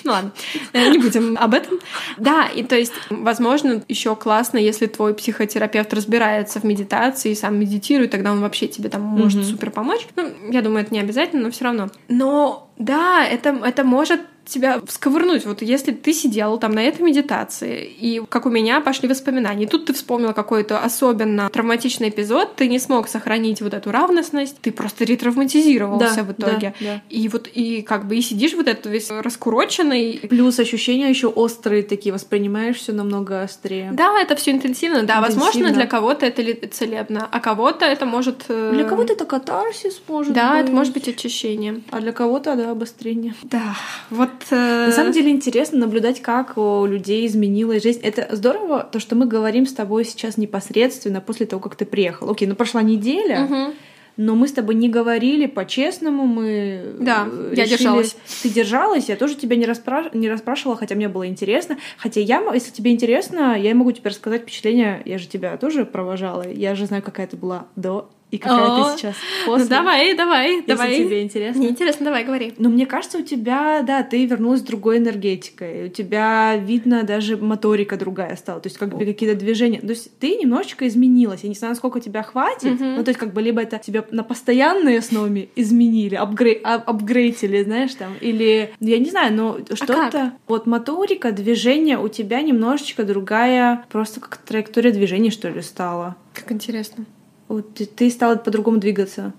Ну 0.05 0.11
ладно, 0.11 0.33
э, 0.73 0.91
не 0.91 0.99
будем 0.99 1.39
об 1.39 1.55
этом. 1.55 1.79
Да, 2.17 2.49
и 2.49 2.65
то 2.65 2.77
есть, 2.77 2.93
возможно, 3.09 3.85
еще 3.87 4.17
классно, 4.17 4.59
если 4.59 4.87
твой 4.87 5.15
психотерапевт 5.15 5.95
разбирается 5.95 6.59
в 6.59 6.65
медитации, 6.65 7.35
сам 7.35 7.61
медитирует, 7.61 8.11
тогда 8.11 8.33
он 8.33 8.41
вообще 8.41 8.67
тебе 8.67 8.89
там 8.89 9.03
может 9.03 9.45
супер 9.45 9.71
помочь. 9.71 10.05
Ну, 10.17 10.29
я 10.51 10.61
думаю, 10.61 10.85
это 10.85 10.93
не 10.93 10.99
обязательно, 10.99 11.45
но 11.45 11.51
все 11.53 11.67
равно. 11.67 11.89
Но 12.09 12.69
да, 12.79 13.25
это, 13.25 13.51
это 13.65 13.85
может 13.85 14.23
тебя 14.45 14.81
всковырнуть. 14.87 15.45
Вот 15.47 15.63
если 15.63 15.93
ты 15.93 16.13
сидел 16.13 16.59
там 16.59 16.73
на 16.73 16.83
этой 16.83 17.03
медитации, 17.03 17.85
и 17.85 18.23
как 18.29 18.47
у 18.47 18.51
меня 18.51 18.81
пошли 18.81 19.09
воспоминания, 19.09 19.65
и 19.65 19.67
тут 19.67 19.87
ты 19.87 19.93
вспомнил 19.93 20.33
какой-то 20.33 20.79
особенно 20.79 21.49
травматичный 21.49 22.09
эпизод, 22.09 22.57
ты 22.57 22.69
не 22.69 22.79
смог 22.79 23.09
сохранить 23.09 23.63
вот 23.63 23.75
эту 23.75 23.91
равностность, 23.91 24.59
ты 24.61 24.73
просто 24.73 25.05
ретравматизировался 25.05 26.17
да, 26.17 26.23
в 26.25 26.33
итоге. 26.33 26.75
Да, 26.81 26.87
да. 26.87 27.03
И 27.09 27.29
вот 27.29 27.49
и 27.53 27.83
как 27.83 28.07
бы 28.07 28.17
и 28.17 28.23
сидишь 28.23 28.55
вот 28.55 28.69
этот 28.69 28.87
весь 28.87 29.11
раскуроченный. 29.11 30.21
Плюс 30.29 30.59
ощущения 30.59 31.09
еще 31.09 31.29
острые 31.29 31.83
такие, 31.83 32.13
воспринимаешь 32.13 32.77
все 32.77 32.93
намного 32.93 33.43
острее. 33.43 33.91
Да, 33.93 34.21
это 34.21 34.37
все 34.37 34.51
интенсивно. 34.51 35.03
Да, 35.03 35.19
интенсивно. 35.19 35.45
возможно, 35.45 35.71
для 35.73 35.87
кого-то 35.87 36.27
это 36.27 36.43
целебно, 36.69 37.29
а 37.31 37.41
кого-то 37.41 37.85
это 37.85 38.07
может... 38.07 38.45
Э, 38.49 38.71
для 38.73 38.85
кого-то 38.85 39.13
это 39.13 39.25
катарсис 39.25 40.01
может 40.09 40.33
Да, 40.33 40.53
быть. 40.53 40.65
это 40.65 40.73
может 40.73 40.93
быть 40.93 41.09
очищение. 41.09 41.81
А 41.91 42.01
для 42.01 42.13
кого-то, 42.13 42.57
да, 42.57 42.71
обострение. 42.71 43.35
Да, 43.43 43.77
вот 44.11 44.32
Э, 44.51 44.87
На 44.87 44.93
самом 44.93 45.13
деле 45.13 45.31
интересно 45.31 45.79
наблюдать, 45.79 46.21
как 46.21 46.57
у 46.59 46.87
людей 46.87 47.27
изменилась 47.27 47.83
жизнь. 47.83 48.01
Это 48.03 48.29
здорово, 48.35 48.89
то, 48.91 49.01
что 49.01 49.15
мы 49.15 49.27
говорим 49.27 49.67
с 49.67 49.73
тобой 49.73 50.05
сейчас 50.05 50.37
непосредственно 50.37 51.21
после 51.21 51.47
того, 51.47 51.61
как 51.61 51.77
ты 51.77 51.85
приехал. 51.85 52.31
Окей, 52.31 52.49
ну 52.49 52.55
прошла 52.55 52.83
неделя. 52.83 53.45
Угу. 53.45 53.75
Но 54.19 54.35
мы 54.35 54.47
с 54.47 54.53
тобой 54.53 54.75
не 54.75 54.91
говорили 54.91 55.47
по-честному, 55.47 56.27
мы 56.27 56.97
да, 57.01 57.25
решили... 57.25 57.57
я 57.57 57.67
держалась. 57.67 58.17
Ты 58.43 58.51
держалась, 58.51 59.09
я 59.09 59.17
тоже 59.17 59.37
тебя 59.37 59.57
не, 59.57 59.65
распра... 59.65 60.11
не 60.13 60.29
расспрашивала, 60.29 60.77
хотя 60.77 60.95
мне 60.95 61.09
было 61.09 61.27
интересно. 61.27 61.79
Хотя 61.97 62.21
я, 62.21 62.43
если 62.53 62.71
тебе 62.73 62.93
интересно, 62.93 63.59
я 63.59 63.75
могу 63.75 63.91
тебе 63.93 64.11
рассказать 64.11 64.43
впечатление, 64.43 65.01
я 65.07 65.17
же 65.17 65.29
тебя 65.29 65.57
тоже 65.57 65.87
провожала, 65.87 66.47
я 66.47 66.75
же 66.75 66.87
знаю, 66.87 67.03
какая 67.03 67.27
ты 67.27 67.37
была 67.37 67.69
до 67.75 68.11
и 68.33 68.39
какая 68.39 68.65
О, 68.65 68.91
ты 68.93 68.99
сейчас 68.99 69.15
после. 69.45 69.65
Ну, 69.65 69.69
давай, 69.69 70.17
давай, 70.17 70.53
если 70.55 70.67
давай. 70.67 70.97
тебе 70.97 71.23
интересно. 71.23 71.61
Мне 71.61 71.69
интересно, 71.69 72.07
давай, 72.07 72.25
говори. 72.25 72.55
Но 72.57 72.71
мне 72.71 72.87
кажется, 72.87 73.19
у 73.19 73.23
тебя, 73.23 73.83
да, 73.83 74.03
ты 74.03 74.25
вернулась 74.25 74.61
с 74.61 74.63
другой 74.63 74.97
энергетикой. 74.97 75.85
У 75.85 75.89
тебя, 75.89 76.57
видно, 76.57 77.03
даже 77.03 77.37
моторика 77.37 77.99
другая 77.99 78.35
стала. 78.37 78.59
То 78.59 78.69
есть, 78.69 78.79
как 78.79 78.89
бы 78.89 79.05
какие-то 79.05 79.37
движения. 79.37 79.81
То 79.81 79.91
есть, 79.91 80.19
ты 80.19 80.35
немножечко 80.37 80.89
изменилась. 80.89 81.41
Я 81.43 81.51
не 81.51 81.55
знаю, 81.55 81.73
насколько 81.73 82.01
тебя 82.01 82.23
хватит. 82.23 82.81
Мгм. 82.81 82.97
Ну, 82.97 83.05
то 83.05 83.11
есть, 83.11 83.21
как 83.21 83.35
бы, 83.35 83.43
либо 83.43 83.61
это 83.61 83.77
тебя 83.77 84.03
на 84.11 84.23
постоянной 84.23 84.99
основе 84.99 85.51
изменили, 85.55 86.15
апгрей... 86.15 86.59
ап- 86.65 86.85
апгрейдили, 86.87 87.63
знаешь, 87.63 87.95
там. 87.95 88.15
Или, 88.23 88.73
ну, 88.81 88.89
я 88.89 88.99
не 88.99 89.11
знаю, 89.11 89.35
но 89.35 89.59
что-то... 89.75 90.09
как? 90.11 90.33
Вот 90.49 90.67
моторика, 90.67 91.33
движение 91.33 91.99
у 91.99 92.09
тебя 92.09 92.41
немножечко 92.41 93.05
другая. 93.05 93.85
Просто 93.91 94.21
как 94.21 94.39
траектория 94.39 94.91
движения, 94.91 95.31
что 95.31 95.51
ли, 95.51 95.61
стала. 95.61 96.17
Как 96.33 96.51
интересно. 96.51 97.05
Вот 97.53 97.75
ты, 97.75 98.11
стала 98.11 98.37
по-другому 98.37 98.79
двигаться. 98.79 99.33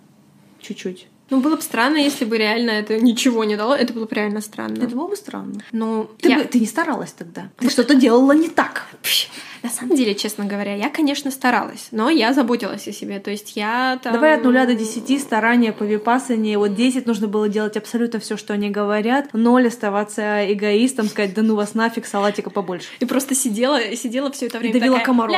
Чуть-чуть. 0.62 1.08
Ну, 1.30 1.40
было 1.42 1.56
бы 1.56 1.62
странно, 1.62 1.98
если 1.98 2.26
бы 2.26 2.38
реально 2.38 2.72
это 2.72 3.00
ничего 3.00 3.44
не 3.44 3.56
дало. 3.58 3.76
Это 3.76 3.94
было 3.94 4.06
бы 4.06 4.16
реально 4.16 4.40
странно. 4.42 4.84
Это 4.84 4.96
было 4.96 5.08
бы 5.08 5.16
странно. 5.16 5.64
Ну, 5.72 6.10
Ты, 6.20 6.30
я... 6.30 6.38
бы- 6.40 6.44
ты 6.46 6.60
не 6.60 6.68
старалась 6.68 7.12
тогда. 7.12 7.50
Ты 7.58 7.70
что-то 7.70 7.96
делала 7.96 8.34
не 8.34 8.50
так. 8.50 8.86
Пш, 9.02 9.30
На 9.64 9.70
самом 9.70 9.96
деле, 9.96 10.14
честно 10.14 10.44
говоря, 10.44 10.76
я, 10.76 10.90
конечно, 10.90 11.32
старалась, 11.32 11.88
но 11.92 12.10
я 12.10 12.34
заботилась 12.34 12.86
о 12.86 12.92
себе. 12.92 13.22
То 13.22 13.32
есть 13.32 13.56
я 13.56 13.98
там... 14.04 14.12
Давай 14.12 14.36
от 14.36 14.44
нуля 14.44 14.66
до 14.66 14.76
десяти 14.76 15.18
старания 15.18 15.72
по 15.72 15.84
випасане. 15.84 16.58
Вот 16.58 16.76
10 16.76 17.06
нужно 17.08 17.30
было 17.30 17.48
делать 17.48 17.78
абсолютно 17.78 18.20
все, 18.20 18.36
что 18.36 18.54
они 18.54 18.70
говорят. 18.70 19.30
Ноль 19.32 19.68
оставаться 19.68 20.52
эгоистом, 20.52 21.08
сказать, 21.08 21.34
да 21.34 21.44
ну 21.44 21.56
вас 21.56 21.76
нафиг, 21.76 22.06
салатика 22.06 22.50
побольше. 22.50 22.90
И 23.00 23.06
просто 23.06 23.36
сидела, 23.36 23.80
сидела 23.96 24.30
все 24.34 24.48
это 24.48 24.60
время 24.60 24.74
давила 24.74 24.98
такая, 24.98 25.06
комаров. 25.06 25.34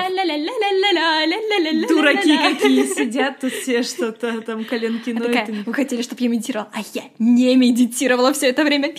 Дураки 1.88 2.36
какие 2.36 2.86
сидят 2.86 3.39
тут 3.39 3.53
все 3.53 3.84
что-то 3.84 4.41
там 4.41 4.65
коленки 4.65 5.11
ноют. 5.11 5.49
вы 5.67 5.73
хотели, 5.73 6.01
чтобы 6.01 6.23
я 6.23 6.30
медитировала, 6.30 6.69
а 6.73 6.80
я 6.95 7.03
не 7.19 7.55
медитировала 7.55 8.34
все 8.34 8.47
это 8.47 8.63
время. 8.63 8.91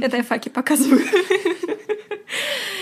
Это 0.00 0.18
я 0.18 0.22
факи 0.22 0.48
показываю. 0.48 1.02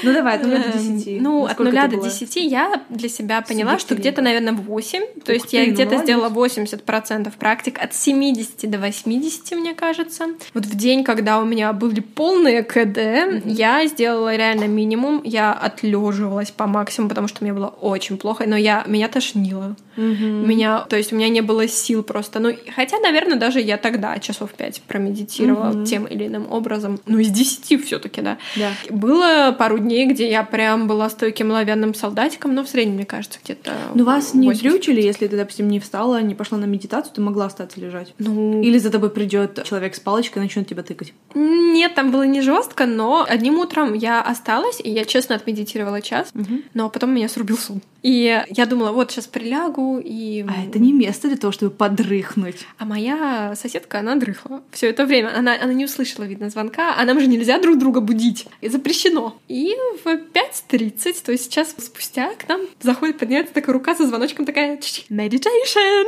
Ну 0.03 0.12
давай, 0.12 0.36
от 0.36 0.43
нуля 0.43 0.59
до 0.59 0.78
десяти. 0.78 1.18
Ну, 1.20 1.30
от 1.39 1.49
Насколько 1.49 1.70
нуля 1.70 1.83
это 1.85 1.91
до 1.93 1.97
было? 1.99 2.11
10 2.11 2.37
я 2.37 2.83
для 2.89 3.09
себя 3.09 3.41
поняла, 3.43 3.78
что 3.78 3.95
где-то, 3.95 4.22
наверное, 4.22 4.53
8. 4.53 5.03
То 5.24 5.33
есть 5.33 5.49
ты, 5.51 5.57
я 5.57 5.66
ну, 5.66 5.72
где-то 5.72 5.97
молодец. 5.97 6.05
сделала 6.05 6.28
80% 6.31 7.33
практик 7.39 7.78
от 7.83 7.95
70 7.95 8.70
до 8.70 8.78
80, 8.78 9.53
мне 9.53 9.74
кажется. 9.74 10.26
Вот 10.55 10.66
в 10.66 10.76
день, 10.76 11.05
когда 11.05 11.39
у 11.41 11.45
меня 11.45 11.72
были 11.72 12.01
полные 12.01 12.62
КД, 12.62 13.45
я 13.45 13.87
сделала 13.87 14.35
реально 14.37 14.66
минимум. 14.68 15.22
Я 15.24 15.53
отлеживалась 15.53 16.51
по 16.51 16.66
максимуму, 16.66 17.09
потому 17.09 17.28
что 17.28 17.43
мне 17.43 17.53
было 17.53 17.66
очень 17.68 18.16
плохо, 18.18 18.45
но 18.47 18.57
я, 18.57 18.85
меня 18.87 19.09
тошнило. 19.09 19.76
Мгм. 19.97 20.49
Меня, 20.49 20.81
то 20.89 20.97
есть 20.97 21.12
у 21.12 21.16
меня 21.16 21.28
не 21.28 21.41
было 21.41 21.66
сил 21.68 22.03
просто. 22.03 22.39
Ну, 22.41 22.55
хотя, 22.74 22.99
наверное, 23.01 23.37
даже 23.37 23.61
я 23.61 23.76
тогда 23.76 24.18
часов 24.18 24.53
5 24.53 24.83
промедитировала 24.87 25.72
Мгм. 25.72 25.85
тем 25.85 26.05
или 26.05 26.26
иным 26.26 26.51
образом. 26.51 27.01
Ну, 27.07 27.18
из 27.18 27.28
10 27.28 27.85
все 27.85 27.99
таки 27.99 28.20
да. 28.22 28.39
Да. 28.57 28.70
Было 28.89 29.55
пару 29.59 29.78
дней, 29.78 30.07
где 30.07 30.31
я 30.31 30.43
прям 30.45 30.87
была 30.87 31.11
стойким 31.21 31.51
оловянным 31.51 31.93
солдатиком, 31.93 32.55
но 32.55 32.64
в 32.64 32.68
среднем, 32.68 32.95
мне 32.95 33.05
кажется, 33.05 33.39
где-то... 33.45 33.73
Ну 33.95 34.05
вас 34.05 34.33
не 34.33 34.49
80. 34.49 34.62
дрючили, 34.62 35.03
если 35.03 35.27
ты, 35.27 35.37
допустим, 35.37 35.68
не 35.68 35.79
встала, 35.79 36.23
не 36.23 36.35
пошла 36.35 36.57
на 36.57 36.64
медитацию, 36.64 37.12
ты 37.14 37.21
могла 37.21 37.45
остаться 37.45 37.79
лежать. 37.79 38.14
Ну, 38.18 38.62
Или 38.62 38.79
за 38.79 38.89
тобой 38.89 39.11
придет 39.11 39.62
человек 39.64 39.95
с 39.95 40.01
палочкой 40.01 40.41
и 40.41 40.47
начнет 40.47 40.66
тебя 40.66 40.83
тыкать. 40.83 41.12
нет, 41.35 41.95
там 41.95 42.11
было 42.11 42.23
не 42.23 42.41
жестко, 42.41 42.87
но 42.87 43.27
одним 43.29 43.59
утром 43.59 43.93
я 43.93 44.23
осталась, 44.23 44.81
и 44.83 44.91
я 44.91 45.05
честно 45.05 45.35
отмедитировала 45.37 46.01
час, 46.01 46.33
но 46.73 46.89
потом 46.89 47.14
меня 47.14 47.29
срубил 47.29 47.59
сон. 47.59 47.83
И 48.03 48.43
я 48.49 48.66
думала, 48.66 48.93
вот 48.93 49.11
сейчас 49.11 49.27
прилягу 49.27 50.01
и... 50.03 50.45
А 50.49 50.64
это 50.66 50.79
не 50.79 50.93
место 50.93 51.29
для 51.29 51.37
того, 51.37 51.53
чтобы 51.53 51.71
подрыхнуть. 51.71 52.66
А 52.79 52.85
моя 52.85 53.55
соседка, 53.57 53.99
она 53.99 54.16
дрыхла 54.16 54.62
все 54.71 54.89
это 54.89 55.05
время. 55.05 55.37
Она, 55.37 55.55
она 55.61 55.73
не 55.73 55.85
услышала, 55.85 56.25
видно, 56.25 56.49
звонка, 56.49 56.95
а 56.97 57.05
нам 57.05 57.21
же 57.21 57.27
нельзя 57.27 57.61
друг 57.61 57.79
друга 57.79 58.01
будить. 58.01 58.47
И 58.62 58.68
запрещено. 58.68 59.37
И 59.49 59.75
в 60.03 60.07
5.30, 60.07 61.10
то 61.17 61.33
есть 61.33 61.45
сейчас 61.45 61.75
спустя, 61.79 62.35
к 62.37 62.49
нам 62.49 62.63
заходит, 62.81 63.19
поднимается 63.19 63.55
такая 63.55 63.73
рука 63.73 63.95
со 63.95 64.07
звоночком, 64.07 64.45
такая 64.45 64.77
meditation. 64.77 66.07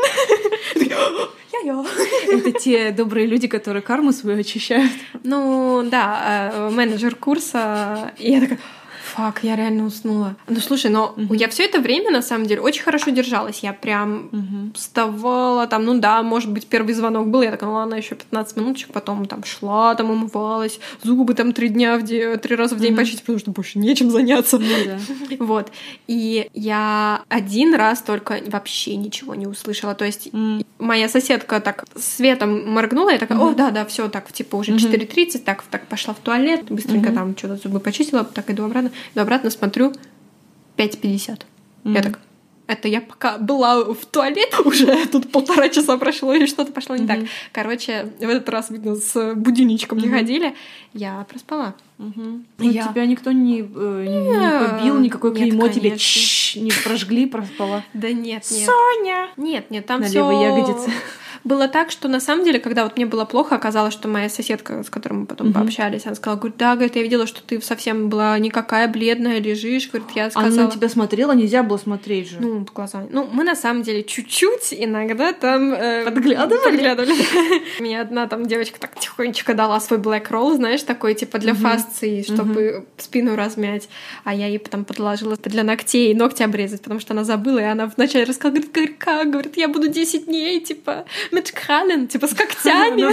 Я-я. 1.53 1.85
Это 2.29 2.53
те 2.53 2.91
добрые 2.91 3.27
люди, 3.27 3.49
которые 3.49 3.83
карму 3.83 4.13
свою 4.13 4.41
очищают. 4.41 4.93
Ну, 5.23 5.83
да, 5.85 6.51
э, 6.55 6.71
менеджер 6.71 7.15
курса. 7.15 8.13
И 8.19 8.31
я 8.31 8.41
такая, 8.41 8.59
Фак, 9.15 9.41
я 9.43 9.57
реально 9.57 9.85
уснула. 9.85 10.37
Ну 10.49 10.59
слушай, 10.61 10.91
но 10.91 11.13
угу. 11.15 11.35
я 11.35 11.49
все 11.49 11.65
это 11.65 11.81
время 11.81 12.11
на 12.11 12.23
самом 12.23 12.47
деле 12.47 12.63
очень 12.63 12.83
хорошо 12.83 13.11
держалась. 13.11 13.59
Я 13.59 13.75
прям 13.75 14.31
угу. 14.33 14.73
вставала, 14.75 15.67
там, 15.67 15.85
ну 15.85 15.99
да, 15.99 16.23
может 16.23 16.51
быть, 16.51 16.67
первый 16.67 16.95
звонок 16.95 17.29
был, 17.29 17.43
я 17.43 17.51
такая, 17.51 17.69
ну 17.69 17.77
ладно, 17.77 17.97
еще 17.97 18.15
15 18.15 18.57
минуточек, 18.57 18.91
потом 18.91 19.27
там 19.27 19.45
шла, 19.45 19.95
там 19.97 20.11
умывалась, 20.11 20.81
зубы 21.03 21.35
там 21.35 21.53
три 21.53 21.69
дня 21.69 21.99
в 21.99 22.05
день, 22.05 22.39
три 22.39 22.57
раза 22.57 22.75
в 22.75 22.81
день 22.81 22.93
угу. 22.93 23.01
почистить, 23.01 23.21
потому 23.21 23.39
что 23.39 23.51
больше 23.51 23.79
нечем 23.79 24.11
заняться. 24.11 24.59
Ну, 24.59 24.67
да. 24.87 24.99
Вот. 25.45 25.73
И 26.07 26.49
я 26.55 27.23
один 27.29 27.75
раз 27.75 28.01
только 28.01 28.41
вообще 28.47 28.97
ничего 28.97 29.35
не 29.35 29.47
услышала. 29.47 29.95
То 29.95 30.07
есть 30.07 30.29
mm. 30.29 30.65
моя 30.79 31.09
соседка 31.09 31.61
так 31.61 31.85
светом 31.97 32.71
моргнула, 32.71 33.11
я 33.11 33.19
такая, 33.19 33.39
о, 33.39 33.53
да, 33.53 33.71
да, 33.71 33.85
все, 33.85 34.09
так, 34.09 34.33
типа 34.33 34.57
уже 34.57 34.73
4.30, 34.73 35.41
так, 35.41 35.63
так 35.65 35.87
пошла 35.87 36.15
в 36.15 36.19
туалет, 36.19 36.65
быстренько 36.71 37.13
там 37.13 37.37
что-то 37.37 37.57
зубы 37.57 37.81
почистила, 37.81 38.25
так 38.25 38.49
иду 38.51 38.65
обратно 38.65 38.91
но 39.15 39.23
обратно 39.23 39.51
смотрю 39.51 39.93
5.50. 40.77 41.43
Mm-hmm. 41.85 41.95
Я 41.95 42.03
так, 42.03 42.19
это 42.67 42.89
я 42.89 43.01
пока 43.01 43.39
была 43.39 43.85
в 43.85 44.07
туалете, 44.07 44.57
уже 44.65 45.07
тут 45.13 45.31
полтора 45.31 45.69
часа 45.69 45.97
прошло, 45.99 46.33
и 46.35 46.47
что-то 46.47 46.73
пошло 46.73 46.97
не 46.97 47.05
mm-hmm. 47.05 47.21
так. 47.21 47.29
Короче, 47.53 48.09
в 48.19 48.29
этот 48.29 48.49
раз, 48.49 48.71
видно, 48.71 48.97
с 48.97 49.35
будильничком 49.35 49.99
mm-hmm. 49.99 50.03
не 50.03 50.09
ходили, 50.09 50.55
я 50.95 51.25
проспала. 51.29 51.75
Mm-hmm. 51.99 52.43
Я... 52.59 52.89
Тебя 52.89 53.07
никто 53.07 53.33
не, 53.33 53.61
э, 53.61 53.63
не 53.65 54.71
побил, 54.71 54.99
никакой 54.99 55.35
клеймо 55.35 55.69
тебе 55.69 55.91
не 55.91 56.73
прожгли, 56.85 57.27
проспала? 57.27 57.85
Да 57.95 58.13
нет, 58.13 58.45
нет. 58.51 58.71
Соня! 58.71 59.29
Нет, 59.37 59.71
нет, 59.71 59.87
там 59.87 60.03
все 60.03 60.19
левой 60.19 60.43
ягодице 60.43 60.91
было 61.45 61.69
так, 61.69 61.91
что 61.91 62.09
на 62.09 62.21
самом 62.21 62.45
деле, 62.45 62.61
когда 62.61 62.85
вот 62.85 62.97
мне 62.97 63.07
было 63.07 63.25
плохо, 63.25 63.57
оказалось, 63.57 63.93
что 63.93 64.09
моя 64.09 64.29
соседка, 64.29 64.83
с 64.83 64.91
которой 64.91 65.15
мы 65.15 65.27
потом 65.27 65.49
mm-hmm. 65.49 65.53
пообщались, 65.53 66.07
она 66.07 66.15
сказала, 66.15 66.39
говорит, 66.39 66.57
да, 66.57 66.75
говорит, 66.75 66.97
я 66.97 67.03
видела, 67.03 67.27
что 67.27 67.43
ты 67.43 67.61
совсем 67.61 68.09
была 68.09 68.39
никакая 68.39 68.89
бледная, 68.89 69.41
лежишь, 69.41 69.89
говорит, 69.91 70.09
я 70.15 70.31
сказала... 70.31 70.53
Она 70.53 70.65
на 70.65 70.71
тебя 70.71 70.89
смотрела, 70.89 71.33
нельзя 71.33 71.63
было 71.63 71.79
смотреть 71.79 72.31
же. 72.31 72.41
Ну, 72.41 72.67
глаза. 72.73 73.07
Ну, 73.11 73.29
мы 73.33 73.45
на 73.45 73.57
самом 73.57 73.83
деле 73.83 74.05
чуть-чуть 74.05 74.73
иногда 74.73 75.33
там... 75.33 75.73
Э, 75.73 76.05
подглядывали? 76.05 76.65
Подглядывали. 76.65 77.15
Мне 77.81 78.01
одна 78.01 78.27
там 78.29 78.47
девочка 78.47 78.79
так 78.79 78.99
тихонечко 78.99 79.55
дала 79.55 79.81
свой 79.81 79.99
black 79.99 80.29
roll, 80.31 80.55
знаешь, 80.55 80.83
такой, 80.83 81.15
типа, 81.15 81.39
для 81.39 81.55
фасции, 81.55 82.23
чтобы 82.23 82.87
спину 82.99 83.37
размять. 83.37 83.89
А 84.25 84.35
я 84.35 84.47
ей 84.47 84.59
потом 84.59 84.85
подложила 84.85 85.37
для 85.37 85.65
ногтей, 85.65 86.15
ногти 86.15 86.43
обрезать, 86.43 86.83
потому 86.83 87.01
что 87.01 87.15
она 87.15 87.25
забыла, 87.25 87.59
и 87.59 87.65
она 87.65 87.87
вначале 87.87 88.25
рассказала, 88.25 88.61
говорит, 88.61 88.97
как? 88.99 89.31
Говорит, 89.31 89.57
я 89.57 89.69
буду 89.69 89.89
10 89.89 90.27
дней, 90.27 90.61
типа, 90.61 91.05
mit 91.33 91.53
Krallen, 91.55 92.09
типа 92.09 92.27
с 92.27 92.35
когтями. 92.35 93.03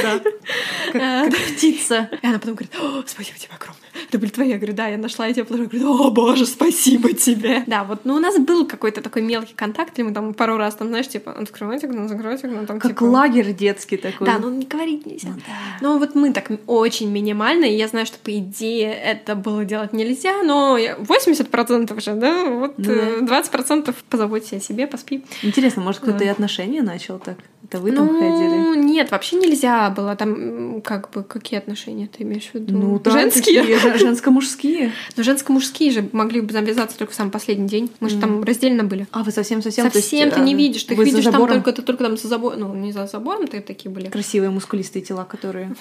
Ну 0.93 0.99
да, 0.99 1.29
как 1.29 1.35
птица. 1.55 2.09
И 2.21 2.27
она 2.27 2.39
потом 2.39 2.55
говорит, 2.55 2.73
спасибо 3.07 3.37
тебе 3.37 3.53
огромное. 3.55 3.88
Это 4.07 4.19
были 4.19 4.29
твои. 4.29 4.49
Я 4.49 4.57
говорю, 4.57 4.73
да, 4.73 4.87
я 4.87 4.97
нашла, 4.97 5.27
я 5.27 5.33
тебе 5.33 5.45
положила. 5.45 5.67
Говорю, 5.67 6.03
о 6.03 6.11
боже, 6.11 6.45
спасибо 6.45 7.13
тебе. 7.13 7.63
Да, 7.67 7.83
вот, 7.83 8.01
ну 8.05 8.15
у 8.15 8.19
нас 8.19 8.37
был 8.37 8.67
какой-то 8.67 9.01
такой 9.01 9.21
мелкий 9.21 9.53
контакт, 9.55 9.97
и 9.99 10.03
мы 10.03 10.13
там 10.13 10.33
пару 10.33 10.57
раз, 10.57 10.75
там, 10.75 10.89
знаешь, 10.89 11.07
типа, 11.07 11.31
открывать 11.31 11.83
окно, 11.83 12.07
закрывать 12.07 12.43
окно, 12.43 12.65
там, 12.65 12.79
Как 12.79 12.91
типа... 12.91 13.03
лагерь 13.03 13.53
детский 13.53 13.97
такой. 13.97 14.27
Да, 14.27 14.37
ну 14.39 14.49
не 14.49 14.65
говорить 14.65 15.05
нельзя. 15.05 15.29
Ну, 15.29 15.35
да. 15.35 15.77
Но 15.81 15.97
вот 15.99 16.15
мы 16.15 16.33
так 16.33 16.51
очень 16.67 17.11
минимально, 17.11 17.65
и 17.65 17.75
я 17.75 17.87
знаю, 17.87 18.05
что 18.05 18.17
по 18.19 18.35
идее 18.37 18.93
это 18.93 19.35
было 19.35 19.65
делать 19.65 19.93
нельзя, 19.93 20.43
но 20.43 20.77
80% 20.77 22.01
же, 22.01 22.13
да, 22.13 22.45
вот 22.45 22.77
ну, 22.77 22.93
да. 23.21 23.41
20% 23.41 23.95
позаботься 24.09 24.57
о 24.57 24.59
себе, 24.59 24.87
поспи. 24.87 25.23
Интересно, 25.43 25.81
может, 25.81 26.01
кто-то 26.01 26.19
да. 26.19 26.25
и 26.25 26.27
отношения 26.27 26.81
начал 26.81 27.19
так? 27.19 27.37
Это 27.63 27.79
вы 27.79 27.91
там 27.91 28.07
ну, 28.07 28.19
ходили? 28.19 28.83
Нет, 28.83 29.11
вообще 29.11 29.35
нельзя 29.35 29.89
было. 29.91 30.15
Там 30.15 30.81
как 30.81 31.11
бы 31.11 31.23
какие 31.23 31.59
отношения 31.59 32.07
ты 32.07 32.23
имеешь 32.23 32.49
в 32.49 32.55
виду? 32.55 32.75
Ну, 32.75 33.01
женские. 33.05 33.63
Женско-мужские. 33.97 34.91
Но 35.15 35.23
женско-мужские 35.23 35.91
же 35.91 36.09
могли 36.11 36.41
бы 36.41 36.51
завязаться 36.51 36.97
только 36.97 37.13
в 37.13 37.15
самый 37.15 37.31
последний 37.31 37.67
день. 37.67 37.91
Мы 37.99 38.09
же 38.09 38.19
там 38.19 38.43
раздельно 38.43 38.83
были. 38.83 39.07
А, 39.11 39.23
вы 39.23 39.31
совсем-совсем? 39.31 39.91
Совсем 39.91 40.31
ты 40.31 40.39
не 40.41 40.53
э, 40.53 40.57
видишь. 40.57 40.83
Ты 40.83 40.93
их 40.93 40.99
видишь 40.99 41.23
там 41.23 41.47
только, 41.47 41.71
ты 41.71 41.81
только 41.81 42.03
там 42.03 42.17
за 42.17 42.27
забором. 42.27 42.59
Ну, 42.59 42.73
не 42.75 42.91
за 42.91 43.07
забором 43.07 43.47
ты 43.47 43.61
такие 43.61 43.91
были. 43.91 44.09
Красивые 44.09 44.49
мускулистые 44.49 45.03
тела, 45.03 45.25
которые... 45.25 45.75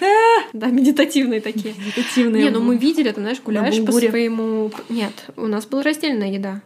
Да, 0.52 0.66
медитативные 0.66 1.40
такие. 1.40 1.74
Медитативные. 1.78 2.44
Не, 2.44 2.50
ну 2.50 2.60
мы 2.60 2.76
видели, 2.76 3.10
ты 3.10 3.20
знаешь, 3.20 3.40
гуляешь 3.40 3.84
по 3.84 3.92
своему... 3.92 4.70
Нет, 4.88 5.12
у 5.36 5.46
нас 5.46 5.66
была 5.66 5.82
раздельная 5.82 6.30
еда. 6.30 6.60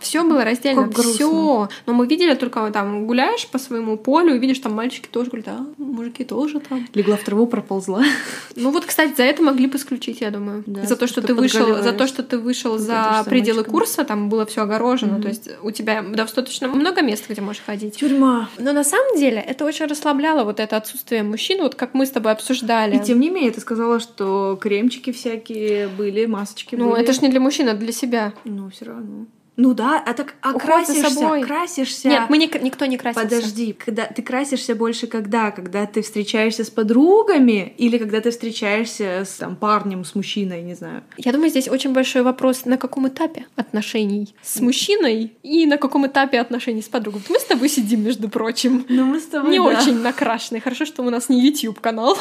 Все 0.00 0.24
было 0.24 0.44
раздельно, 0.44 0.90
все. 0.90 1.68
Но 1.86 1.92
мы 1.92 2.06
видели 2.06 2.34
только 2.34 2.70
там 2.70 3.06
гуляешь 3.06 3.46
по 3.48 3.58
своему 3.58 3.96
полю 3.96 4.34
и 4.34 4.38
видишь 4.38 4.58
там 4.58 4.74
мальчики 4.74 5.08
тоже 5.08 5.30
говорят, 5.30 5.48
а 5.48 5.66
мужики 5.78 6.24
тоже 6.24 6.60
там. 6.60 6.86
Легла 6.94 7.16
в 7.16 7.24
траву, 7.24 7.46
проползла. 7.46 8.04
Ну 8.54 8.70
вот, 8.70 8.84
кстати, 8.84 9.14
за 9.16 9.22
это 9.22 9.42
могли 9.42 9.66
бы 9.66 9.78
исключить, 9.78 10.20
я 10.20 10.30
думаю. 10.30 10.62
Да, 10.66 10.84
за 10.84 10.94
то, 10.96 11.06
что, 11.06 11.22
ты 11.22 11.34
вышел, 11.34 11.82
за 11.82 11.92
то, 11.92 12.06
что 12.06 12.22
ты 12.22 12.38
вышел 12.38 12.76
за 12.78 13.24
пределы 13.26 13.58
мальчиком. 13.58 13.72
курса, 13.72 14.04
там 14.04 14.28
было 14.28 14.44
все 14.44 14.62
огорожено, 14.62 15.16
mm-hmm. 15.16 15.22
то 15.22 15.28
есть 15.28 15.48
у 15.62 15.70
тебя 15.70 16.02
достаточно 16.02 16.68
много 16.68 17.02
мест, 17.02 17.24
где 17.28 17.40
можешь 17.40 17.62
ходить. 17.64 17.96
Тюрьма. 17.96 18.50
Но 18.58 18.72
на 18.72 18.84
самом 18.84 19.16
деле 19.16 19.38
это 19.38 19.64
очень 19.64 19.86
расслабляло 19.86 20.44
вот 20.44 20.60
это 20.60 20.76
отсутствие 20.76 21.22
мужчин, 21.22 21.62
вот 21.62 21.74
как 21.74 21.94
мы 21.94 22.06
с 22.06 22.10
тобой 22.10 22.32
обсуждали. 22.32 22.96
И 22.96 23.00
тем 23.00 23.20
не 23.20 23.30
менее, 23.30 23.52
ты 23.52 23.60
сказала, 23.60 24.00
что 24.00 24.58
кремчики 24.60 25.12
всякие 25.12 25.88
были, 25.88 26.26
масочки 26.26 26.76
ну, 26.76 26.90
были. 26.90 26.94
Ну 26.94 27.02
это 27.02 27.12
ж 27.12 27.22
не 27.22 27.28
для 27.28 27.40
мужчин, 27.40 27.68
а 27.68 27.74
для 27.74 27.92
себя. 27.92 28.34
Ну 28.44 28.70
все 28.70 28.84
равно. 28.84 29.26
Ну 29.56 29.74
да, 29.74 30.02
а 30.04 30.14
так 30.14 30.34
а 30.40 30.54
красишься, 30.54 31.10
собой. 31.10 31.42
красишься. 31.42 32.08
Нет, 32.08 32.22
мы 32.30 32.38
не, 32.38 32.50
никто 32.62 32.86
не 32.86 32.96
красится. 32.96 33.24
Подожди, 33.24 33.74
когда 33.74 34.06
ты 34.06 34.22
красишься 34.22 34.74
больше 34.74 35.06
когда? 35.06 35.50
Когда 35.50 35.84
ты 35.84 36.00
встречаешься 36.00 36.64
с 36.64 36.70
подругами 36.70 37.74
или 37.76 37.98
когда 37.98 38.22
ты 38.22 38.30
встречаешься 38.30 39.24
с 39.26 39.36
там, 39.36 39.56
парнем, 39.56 40.04
с 40.04 40.14
мужчиной, 40.14 40.62
не 40.62 40.74
знаю. 40.74 41.02
Я 41.18 41.32
думаю, 41.32 41.50
здесь 41.50 41.68
очень 41.68 41.92
большой 41.92 42.22
вопрос, 42.22 42.64
на 42.64 42.78
каком 42.78 43.08
этапе 43.08 43.46
отношений 43.56 44.34
с 44.42 44.60
мужчиной 44.60 45.36
и 45.42 45.66
на 45.66 45.76
каком 45.76 46.06
этапе 46.06 46.40
отношений 46.40 46.80
с 46.80 46.88
подругой. 46.88 47.20
Мы 47.28 47.38
с 47.38 47.44
тобой 47.44 47.68
сидим, 47.68 48.02
между 48.02 48.30
прочим. 48.30 48.86
Ну 48.88 49.04
мы 49.04 49.20
с 49.20 49.26
тобой, 49.26 49.50
Не 49.50 49.58
да. 49.58 49.64
очень 49.64 50.00
накрашенные. 50.00 50.62
Хорошо, 50.62 50.86
что 50.86 51.02
у 51.02 51.10
нас 51.10 51.28
не 51.28 51.44
YouTube 51.44 51.78
канал. 51.80 52.16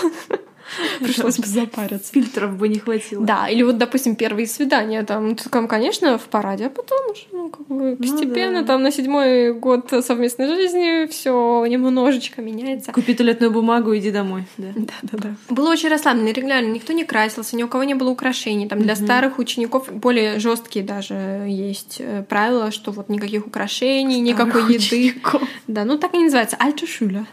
Пришлось 1.00 1.38
бы 1.38 1.48
запариться. 1.48 2.12
Фильтров 2.12 2.58
бы 2.58 2.68
не 2.68 2.80
хватило. 2.80 3.26
Да, 3.26 3.48
или 3.48 3.64
вот, 3.64 3.78
допустим, 3.78 4.16
первые 4.16 4.48
свидания, 4.48 5.04
там, 5.04 5.36
там, 5.36 5.68
конечно, 5.68 6.18
в 6.18 6.24
параде, 6.24 6.68
а 6.68 6.70
потом 6.70 7.00
уже, 7.12 7.24
ну, 7.32 7.50
как 7.50 7.68
бы 7.68 7.96
постепенно, 7.96 8.60
ну, 8.60 8.62
да. 8.62 8.68
там, 8.68 8.84
на 8.84 8.92
седьмой 8.92 9.54
год 9.54 9.92
совместной 10.06 10.48
жизни 10.48 11.08
все 11.08 11.66
немножечко 11.68 12.42
меняется. 12.42 12.92
Купи 12.92 13.14
туалетную 13.14 13.52
бумагу, 13.52 13.96
иди 13.96 14.12
домой. 14.12 14.46
Да, 14.58 14.68
да, 14.76 14.94
да. 15.04 15.18
да. 15.18 15.36
Было 15.50 15.72
очень 15.72 15.90
расслабленно, 15.90 16.30
регулярно, 16.30 16.68
никто 16.68 16.94
не 16.94 17.04
красился, 17.04 17.56
ни 17.56 17.64
у 17.64 17.68
кого 17.68 17.84
не 17.84 17.96
было 17.96 18.10
украшений. 18.10 18.68
Там 18.68 18.82
для 18.82 18.94
угу. 18.94 19.04
старых 19.04 19.40
учеников 19.40 19.92
более 19.92 20.40
жесткие 20.40 20.86
даже 20.86 21.14
есть 21.48 21.98
э, 22.00 22.24
правила, 22.28 22.72
что 22.72 22.92
вот 22.92 23.10
никаких 23.10 23.48
украшений, 23.48 24.22
старых 24.34 24.54
никакой 24.54 24.76
учеников. 24.76 25.42
еды. 25.42 25.52
Да, 25.68 25.86
ну 25.86 25.98
так 25.98 26.14
и 26.14 26.20
называется, 26.20 26.58
альтушуля. 26.60 27.26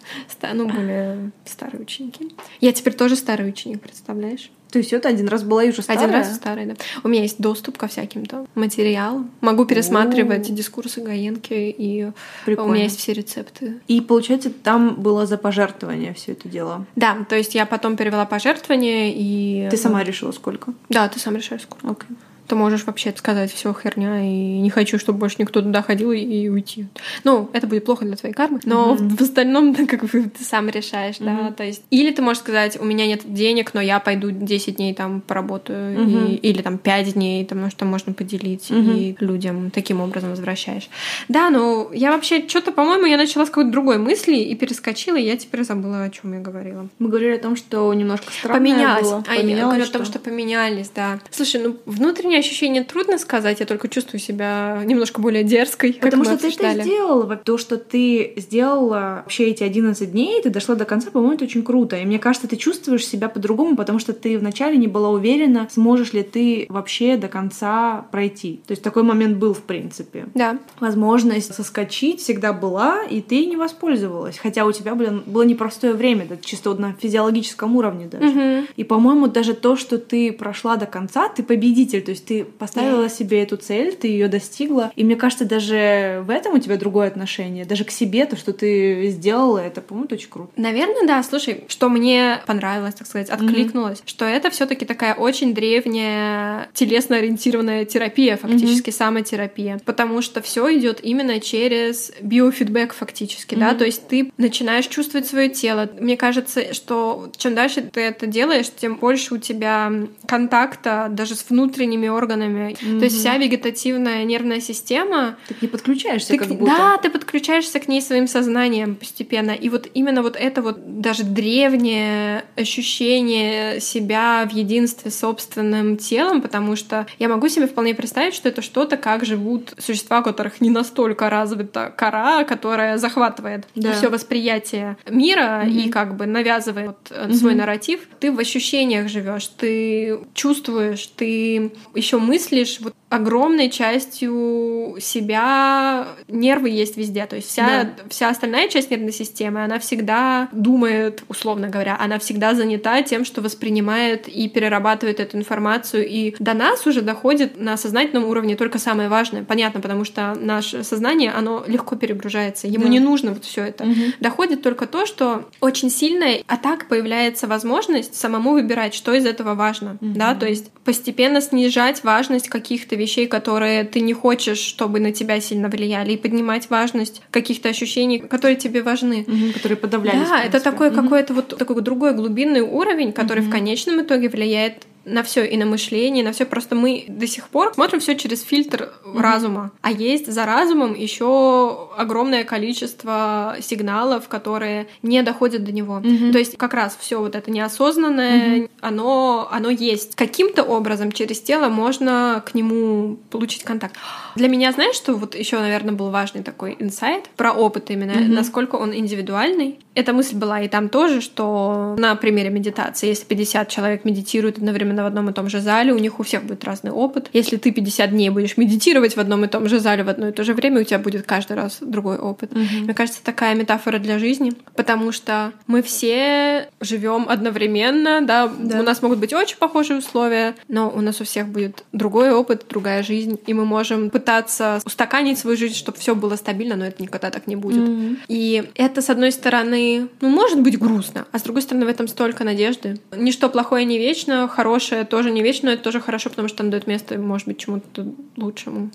Ну, 0.54 0.68
более 0.68 1.30
старые 1.44 1.82
ученики. 1.82 2.34
Я 2.60 2.72
теперь 2.72 2.94
тоже 2.94 3.16
старый 3.18 3.48
ученик, 3.48 3.80
представляешь? 3.80 4.50
То 4.70 4.78
есть 4.78 4.92
это 4.92 5.08
один 5.08 5.28
раз 5.28 5.42
была 5.44 5.64
и 5.64 5.70
уже 5.70 5.82
старая? 5.82 6.04
Один 6.04 6.14
раз 6.14 6.34
старая, 6.34 6.66
да. 6.66 6.74
У 7.02 7.08
меня 7.08 7.22
есть 7.22 7.40
доступ 7.40 7.78
ко 7.78 7.88
всяким 7.88 8.26
там 8.26 8.46
материалам. 8.54 9.30
Могу 9.40 9.64
пересматривать 9.64 10.48
О-о-о. 10.48 10.56
дискурсы 10.56 11.00
Гаенки, 11.00 11.54
и 11.54 12.10
Прикольно. 12.44 12.70
у 12.70 12.74
меня 12.74 12.84
есть 12.84 12.98
все 12.98 13.14
рецепты. 13.14 13.80
И 13.88 14.00
получается, 14.00 14.50
там 14.50 14.96
было 14.96 15.26
за 15.26 15.38
пожертвование 15.38 16.12
все 16.12 16.32
это 16.32 16.48
дело? 16.48 16.86
Да, 16.96 17.24
то 17.28 17.36
есть 17.36 17.54
я 17.54 17.64
потом 17.64 17.96
перевела 17.96 18.26
пожертвование 18.26 19.12
и... 19.14 19.68
Ты 19.70 19.76
сама 19.76 20.02
решила 20.02 20.32
сколько? 20.32 20.74
Да, 20.90 21.08
ты 21.08 21.18
сам 21.18 21.36
решаешь 21.36 21.62
сколько. 21.62 21.86
Okay 21.86 22.16
ты 22.48 22.54
можешь 22.54 22.84
вообще 22.84 23.14
сказать 23.16 23.52
все 23.52 23.74
херня, 23.74 24.22
и 24.22 24.58
не 24.60 24.70
хочу, 24.70 24.98
чтобы 24.98 25.18
больше 25.18 25.36
никто 25.38 25.60
туда 25.60 25.82
ходил 25.82 26.12
и, 26.12 26.18
и 26.18 26.48
уйти. 26.48 26.86
Ну, 27.24 27.50
это 27.52 27.66
будет 27.66 27.84
плохо 27.84 28.04
для 28.04 28.16
твоей 28.16 28.34
кармы, 28.34 28.60
но 28.64 28.94
mm-hmm. 28.94 29.16
в 29.16 29.20
остальном, 29.20 29.74
как 29.86 30.04
бы, 30.04 30.22
ты 30.22 30.42
сам 30.42 30.68
решаешь, 30.68 31.16
mm-hmm. 31.16 31.48
да, 31.48 31.52
то 31.52 31.64
есть... 31.64 31.82
Или 31.90 32.10
ты 32.10 32.22
можешь 32.22 32.42
сказать, 32.42 32.80
у 32.80 32.84
меня 32.84 33.06
нет 33.06 33.22
денег, 33.26 33.74
но 33.74 33.80
я 33.80 34.00
пойду 34.00 34.30
10 34.30 34.76
дней 34.76 34.94
там 34.94 35.20
поработаю, 35.20 35.98
mm-hmm. 35.98 36.28
и, 36.30 36.34
или 36.36 36.62
там 36.62 36.78
5 36.78 37.14
дней, 37.14 37.44
потому 37.44 37.70
что 37.70 37.84
можно 37.84 38.12
поделить, 38.12 38.70
mm-hmm. 38.70 38.98
и 38.98 39.16
людям 39.20 39.70
таким 39.70 40.00
образом 40.00 40.30
возвращаешь. 40.30 40.88
Да, 41.28 41.50
ну, 41.50 41.92
я 41.92 42.12
вообще 42.12 42.46
что-то, 42.48 42.72
по-моему, 42.72 43.06
я 43.06 43.16
начала 43.18 43.44
с 43.44 43.50
какой-то 43.50 43.70
другой 43.70 43.98
мысли 43.98 44.36
и 44.36 44.54
перескочила, 44.54 45.16
и 45.16 45.22
я 45.22 45.36
теперь 45.36 45.64
забыла, 45.64 46.04
о 46.04 46.10
чем 46.10 46.32
я 46.32 46.40
говорила. 46.40 46.88
Мы 46.98 47.08
говорили 47.08 47.36
о 47.36 47.38
том, 47.38 47.56
что 47.56 47.92
немножко 47.92 48.32
странное 48.32 48.60
Поменялось. 48.60 49.02
было. 49.02 49.24
А, 49.28 49.34
я 49.34 49.64
говорю 49.64 49.84
о 49.84 49.86
том, 49.86 50.04
что 50.04 50.18
поменялись, 50.18 50.90
да. 50.94 51.20
Слушай, 51.30 51.62
ну, 51.62 51.76
внутреннее 51.84 52.37
меня 52.38 52.46
ощущение 52.46 52.84
трудно 52.84 53.18
сказать, 53.18 53.60
я 53.60 53.66
только 53.66 53.88
чувствую 53.88 54.20
себя 54.20 54.82
немножко 54.84 55.20
более 55.20 55.44
дерзкой. 55.44 55.94
Потому 56.00 56.24
что 56.24 56.36
ты 56.36 56.48
это 56.48 56.82
сделала. 56.82 57.36
То, 57.36 57.58
что 57.58 57.76
ты 57.76 58.34
сделала 58.36 59.22
вообще 59.24 59.48
эти 59.48 59.64
11 59.64 60.10
дней, 60.10 60.42
ты 60.42 60.50
дошла 60.50 60.74
до 60.74 60.84
конца, 60.84 61.10
по-моему, 61.10 61.34
это 61.34 61.44
очень 61.44 61.62
круто. 61.62 61.96
И 61.96 62.04
мне 62.04 62.18
кажется, 62.18 62.48
ты 62.48 62.56
чувствуешь 62.56 63.06
себя 63.06 63.28
по-другому, 63.28 63.76
потому 63.76 63.98
что 63.98 64.12
ты 64.12 64.38
вначале 64.38 64.76
не 64.76 64.88
была 64.88 65.10
уверена, 65.10 65.68
сможешь 65.70 66.12
ли 66.12 66.22
ты 66.22 66.66
вообще 66.68 67.16
до 67.16 67.28
конца 67.28 68.06
пройти. 68.10 68.60
То 68.66 68.72
есть 68.72 68.82
такой 68.82 69.02
момент 69.02 69.38
был, 69.38 69.54
в 69.54 69.62
принципе. 69.62 70.26
Да. 70.34 70.58
Возможность 70.80 71.54
соскочить 71.54 72.20
всегда 72.20 72.52
была, 72.52 73.02
и 73.04 73.20
ты 73.20 73.46
не 73.46 73.56
воспользовалась. 73.56 74.38
Хотя 74.38 74.64
у 74.64 74.72
тебя, 74.72 74.94
блин, 74.94 75.22
было 75.26 75.42
непростое 75.42 75.92
время, 75.92 76.26
да, 76.28 76.36
чисто 76.40 76.74
на 76.74 76.94
физиологическом 77.00 77.76
уровне 77.76 78.06
даже. 78.06 78.28
Угу. 78.28 78.66
И, 78.76 78.84
по-моему, 78.84 79.26
даже 79.26 79.54
то, 79.54 79.76
что 79.76 79.98
ты 79.98 80.32
прошла 80.32 80.76
до 80.76 80.86
конца, 80.86 81.28
ты 81.28 81.42
победитель. 81.42 82.02
То 82.02 82.10
есть 82.10 82.27
ты 82.28 82.44
поставила 82.44 83.08
себе 83.08 83.42
эту 83.42 83.56
цель, 83.56 83.96
ты 83.96 84.08
ее 84.08 84.28
достигла. 84.28 84.92
И 84.96 85.02
мне 85.02 85.16
кажется, 85.16 85.46
даже 85.46 86.22
в 86.26 86.30
этом 86.30 86.54
у 86.54 86.58
тебя 86.58 86.76
другое 86.76 87.08
отношение. 87.08 87.64
Даже 87.64 87.84
к 87.84 87.90
себе, 87.90 88.26
то, 88.26 88.36
что 88.36 88.52
ты 88.52 89.08
сделала, 89.08 89.58
это, 89.58 89.80
по-моему, 89.80 90.08
очень 90.12 90.28
круто. 90.28 90.52
Наверное, 90.56 91.06
да. 91.06 91.22
Слушай, 91.22 91.64
что 91.68 91.88
мне 91.88 92.40
понравилось, 92.46 92.94
так 92.94 93.06
сказать, 93.06 93.30
откликнулось, 93.30 94.00
mm-hmm. 94.00 94.08
что 94.08 94.26
это 94.26 94.50
все 94.50 94.66
таки 94.66 94.84
такая 94.84 95.14
очень 95.14 95.54
древняя 95.54 96.68
телесно-ориентированная 96.74 97.86
терапия, 97.86 98.36
фактически 98.36 98.90
mm-hmm. 98.90 98.92
самотерапия. 98.92 99.80
Потому 99.86 100.20
что 100.20 100.42
все 100.42 100.76
идет 100.76 101.00
именно 101.02 101.40
через 101.40 102.12
биофидбэк, 102.20 102.92
фактически, 102.92 103.54
mm-hmm. 103.54 103.60
да. 103.60 103.74
То 103.74 103.86
есть 103.86 104.06
ты 104.06 104.30
начинаешь 104.36 104.86
чувствовать 104.86 105.26
свое 105.26 105.48
тело. 105.48 105.88
Мне 105.98 106.18
кажется, 106.18 106.74
что 106.74 107.30
чем 107.38 107.54
дальше 107.54 107.80
ты 107.80 108.02
это 108.02 108.26
делаешь, 108.26 108.66
тем 108.76 108.96
больше 108.96 109.34
у 109.34 109.38
тебя 109.38 109.90
контакта 110.26 111.06
даже 111.08 111.34
с 111.34 111.48
внутренними 111.48 112.17
органами. 112.18 112.72
Mm-hmm. 112.72 112.98
То 112.98 113.04
есть 113.04 113.18
вся 113.18 113.38
вегетативная 113.38 114.24
нервная 114.24 114.60
система... 114.60 115.36
Ты 115.48 115.54
не 115.62 115.68
подключаешься 115.68 116.28
ты, 116.28 116.38
как 116.38 116.48
будто. 116.48 116.66
Да, 116.66 116.96
ты 116.98 117.10
подключаешься 117.10 117.80
к 117.80 117.88
ней 117.88 118.02
своим 118.02 118.26
сознанием 118.26 118.96
постепенно. 118.96 119.52
И 119.52 119.68
вот 119.68 119.88
именно 119.94 120.22
вот 120.22 120.36
это 120.36 120.60
вот 120.60 121.00
даже 121.00 121.24
древнее 121.24 122.44
ощущение 122.56 123.80
себя 123.80 124.46
в 124.50 124.52
единстве 124.52 125.10
с 125.10 125.18
собственным 125.20 125.96
телом, 125.96 126.42
потому 126.42 126.76
что 126.76 127.06
я 127.18 127.28
могу 127.28 127.48
себе 127.48 127.66
вполне 127.66 127.94
представить, 127.94 128.34
что 128.34 128.48
это 128.48 128.62
что-то, 128.62 128.96
как 128.96 129.24
живут 129.24 129.74
существа, 129.78 130.20
у 130.20 130.22
которых 130.22 130.60
не 130.60 130.70
настолько 130.70 131.30
развита 131.30 131.92
кора, 131.96 132.44
которая 132.44 132.98
захватывает 132.98 133.66
да. 133.74 133.92
все 133.92 134.08
восприятие 134.08 134.96
мира 135.08 135.62
mm-hmm. 135.64 135.70
и 135.70 135.90
как 135.90 136.16
бы 136.16 136.26
навязывает 136.26 136.96
mm-hmm. 137.10 137.34
свой 137.34 137.54
нарратив. 137.54 138.00
Ты 138.20 138.32
в 138.32 138.38
ощущениях 138.38 139.08
живешь, 139.08 139.46
ты 139.46 140.18
чувствуешь, 140.34 141.06
ты 141.06 141.72
еще 142.08 142.18
мыслишь 142.18 142.80
вот 142.80 142.94
огромной 143.08 143.70
частью 143.70 144.96
себя 145.00 146.08
нервы 146.28 146.70
есть 146.70 146.96
везде. 146.96 147.26
То 147.26 147.36
есть 147.36 147.48
вся, 147.48 147.84
да. 147.84 147.90
вся 148.08 148.28
остальная 148.28 148.68
часть 148.68 148.90
нервной 148.90 149.12
системы, 149.12 149.64
она 149.64 149.78
всегда 149.78 150.48
думает, 150.52 151.22
условно 151.28 151.68
говоря, 151.68 151.96
она 151.98 152.18
всегда 152.18 152.54
занята 152.54 153.02
тем, 153.02 153.24
что 153.24 153.40
воспринимает 153.40 154.28
и 154.28 154.48
перерабатывает 154.48 155.20
эту 155.20 155.38
информацию. 155.38 156.06
И 156.06 156.34
до 156.38 156.54
нас 156.54 156.86
уже 156.86 157.02
доходит 157.02 157.58
на 157.58 157.76
сознательном 157.76 158.24
уровне 158.24 158.56
только 158.56 158.78
самое 158.78 159.08
важное. 159.08 159.42
Понятно, 159.42 159.80
потому 159.80 160.04
что 160.04 160.34
наше 160.38 160.84
сознание, 160.84 161.32
оно 161.32 161.64
легко 161.66 161.96
перегружается. 161.96 162.66
Ему 162.66 162.84
да. 162.84 162.90
не 162.90 163.00
нужно 163.00 163.32
вот 163.32 163.44
все 163.44 163.64
это. 163.64 163.84
Угу. 163.84 163.94
Доходит 164.20 164.62
только 164.62 164.86
то, 164.86 165.06
что 165.06 165.48
очень 165.60 165.90
сильная, 165.90 166.42
а 166.46 166.56
так 166.56 166.88
появляется 166.88 167.46
возможность 167.46 168.14
самому 168.14 168.52
выбирать, 168.52 168.94
что 168.94 169.14
из 169.14 169.24
этого 169.24 169.54
важно. 169.54 169.96
Угу. 170.00 170.12
Да, 170.14 170.34
то 170.34 170.46
есть 170.46 170.70
постепенно 170.84 171.40
снижать 171.40 172.04
важность 172.04 172.48
каких-то 172.48 172.97
вещей, 172.98 173.26
которые 173.26 173.84
ты 173.84 174.00
не 174.00 174.12
хочешь, 174.12 174.58
чтобы 174.58 175.00
на 175.00 175.12
тебя 175.12 175.40
сильно 175.40 175.68
влияли, 175.68 176.12
и 176.12 176.16
поднимать 176.16 176.68
важность 176.70 177.22
каких-то 177.30 177.68
ощущений, 177.68 178.18
которые 178.18 178.56
тебе 178.56 178.82
важны. 178.82 179.24
Угу, 179.26 179.52
которые 179.54 179.76
подавлялись. 179.76 180.28
Да, 180.28 180.42
это 180.42 180.60
такой 180.60 180.88
угу. 180.88 181.02
какой-то 181.02 181.34
вот 181.34 181.56
такой 181.56 181.80
другой 181.82 182.14
глубинный 182.14 182.60
уровень, 182.60 183.12
который 183.12 183.40
угу. 183.40 183.48
в 183.48 183.52
конечном 183.52 184.02
итоге 184.02 184.28
влияет 184.28 184.84
на 185.08 185.22
все 185.22 185.44
и 185.44 185.56
на 185.56 185.66
мышление, 185.66 186.24
на 186.24 186.32
все. 186.32 186.44
Просто 186.44 186.74
мы 186.74 187.04
до 187.08 187.26
сих 187.26 187.48
пор 187.48 187.72
смотрим 187.74 188.00
все 188.00 188.14
через 188.16 188.42
фильтр 188.42 188.92
mm-hmm. 189.04 189.20
разума. 189.20 189.70
А 189.80 189.90
есть 189.90 190.30
за 190.30 190.44
разумом 190.44 190.94
еще 190.94 191.88
огромное 191.96 192.44
количество 192.44 193.56
сигналов, 193.60 194.28
которые 194.28 194.88
не 195.02 195.22
доходят 195.22 195.64
до 195.64 195.72
него. 195.72 195.98
Mm-hmm. 195.98 196.32
То 196.32 196.38
есть 196.38 196.56
как 196.56 196.74
раз 196.74 196.96
все 197.00 197.20
вот 197.20 197.34
это 197.34 197.50
неосознанное, 197.50 198.58
mm-hmm. 198.58 198.70
Оно, 198.80 199.48
оно 199.50 199.70
есть. 199.70 200.14
Каким-то 200.14 200.62
образом 200.62 201.12
через 201.12 201.40
тело 201.40 201.68
можно 201.68 202.42
к 202.46 202.54
нему 202.54 203.18
получить 203.30 203.64
контакт. 203.64 203.94
Для 204.36 204.48
меня, 204.48 204.72
знаешь, 204.72 204.94
что 204.94 205.14
вот 205.14 205.34
еще, 205.34 205.58
наверное, 205.58 205.94
был 205.94 206.10
важный 206.10 206.42
такой 206.42 206.76
инсайт 206.78 207.28
про 207.36 207.52
опыт 207.52 207.90
именно, 207.90 208.12
mm-hmm. 208.12 208.28
насколько 208.28 208.76
он 208.76 208.94
индивидуальный. 208.94 209.78
Эта 209.94 210.12
мысль 210.12 210.36
была 210.36 210.60
и 210.60 210.68
там 210.68 210.88
тоже, 210.88 211.20
что 211.20 211.96
на 211.98 212.14
примере 212.14 212.50
медитации, 212.50 213.08
если 213.08 213.24
50 213.24 213.68
человек 213.68 214.04
медитируют 214.04 214.58
одновременно 214.58 215.02
в 215.02 215.06
одном 215.06 215.28
и 215.30 215.32
том 215.32 215.48
же 215.48 215.60
зале, 215.60 215.92
у 215.92 215.98
них 215.98 216.20
у 216.20 216.22
всех 216.22 216.44
будет 216.44 216.62
разный 216.64 216.92
опыт. 216.92 217.30
Если 217.32 217.56
ты 217.56 217.72
50 217.72 218.10
дней 218.10 218.30
будешь 218.30 218.56
медитировать 218.56 219.16
в 219.16 219.20
одном 219.20 219.44
и 219.44 219.48
том 219.48 219.68
же 219.68 219.80
зале 219.80 220.04
в 220.04 220.08
одно 220.08 220.28
и 220.28 220.32
то 220.32 220.44
же 220.44 220.54
время, 220.54 220.80
у 220.80 220.84
тебя 220.84 221.00
будет 221.00 221.26
каждый 221.26 221.56
раз 221.56 221.78
другой 221.80 222.18
опыт. 222.18 222.52
Mm-hmm. 222.52 222.80
Мне 222.84 222.94
кажется, 222.94 223.24
такая 223.24 223.56
метафора 223.56 223.98
для 223.98 224.18
жизни, 224.20 224.52
потому 224.76 225.10
что 225.10 225.52
мы 225.66 225.82
все 225.82 226.68
живем 226.80 227.26
одновременно, 227.28 228.20
да, 228.22 228.48
да, 228.68 228.80
у 228.80 228.82
нас 228.82 229.02
могут 229.02 229.18
быть 229.18 229.32
очень 229.32 229.56
похожие 229.56 229.98
условия, 229.98 230.54
но 230.68 230.90
у 230.90 231.00
нас 231.00 231.20
у 231.20 231.24
всех 231.24 231.48
будет 231.48 231.84
другой 231.92 232.32
опыт, 232.32 232.66
другая 232.68 233.02
жизнь, 233.02 233.38
и 233.46 233.54
мы 233.54 233.64
можем 233.64 234.10
пытаться 234.10 234.80
устаканить 234.84 235.38
свою 235.38 235.56
жизнь, 235.56 235.74
чтобы 235.74 235.98
все 235.98 236.14
было 236.14 236.36
стабильно, 236.36 236.76
но 236.76 236.86
это 236.86 237.02
никогда 237.02 237.30
так 237.30 237.46
не 237.46 237.56
будет. 237.56 237.88
Mm-hmm. 237.88 238.16
И 238.28 238.70
это, 238.74 239.02
с 239.02 239.10
одной 239.10 239.32
стороны, 239.32 240.08
ну, 240.20 240.28
может 240.28 240.60
быть 240.60 240.78
грустно, 240.78 241.26
а 241.32 241.38
с 241.38 241.42
другой 241.42 241.62
стороны, 241.62 241.86
в 241.86 241.88
этом 241.88 242.08
столько 242.08 242.44
надежды. 242.44 242.98
Ничто 243.16 243.48
плохое 243.48 243.84
не 243.84 243.98
вечно, 243.98 244.48
хорошее 244.48 245.04
тоже 245.04 245.30
не 245.30 245.42
вечно, 245.42 245.68
но 245.68 245.74
это 245.74 245.82
тоже 245.82 246.00
хорошо, 246.00 246.30
потому 246.30 246.48
что 246.48 246.58
там 246.58 246.70
дает 246.70 246.86
место, 246.86 247.18
может 247.18 247.46
быть, 247.46 247.58
чему-то 247.58 248.06
лучшему. 248.36 248.90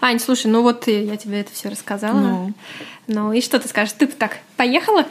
Ань, 0.00 0.18
слушай, 0.18 0.48
ну 0.48 0.62
вот 0.62 0.86
я 0.86 1.16
тебе 1.16 1.40
это 1.40 1.52
все 1.52 1.70
рассказала. 1.70 2.18
Ну. 2.18 2.52
ну 3.06 3.32
и 3.32 3.40
что 3.40 3.58
ты 3.58 3.68
скажешь? 3.68 3.94
Ты 3.94 4.06
так 4.06 4.38
поехала? 4.56 5.06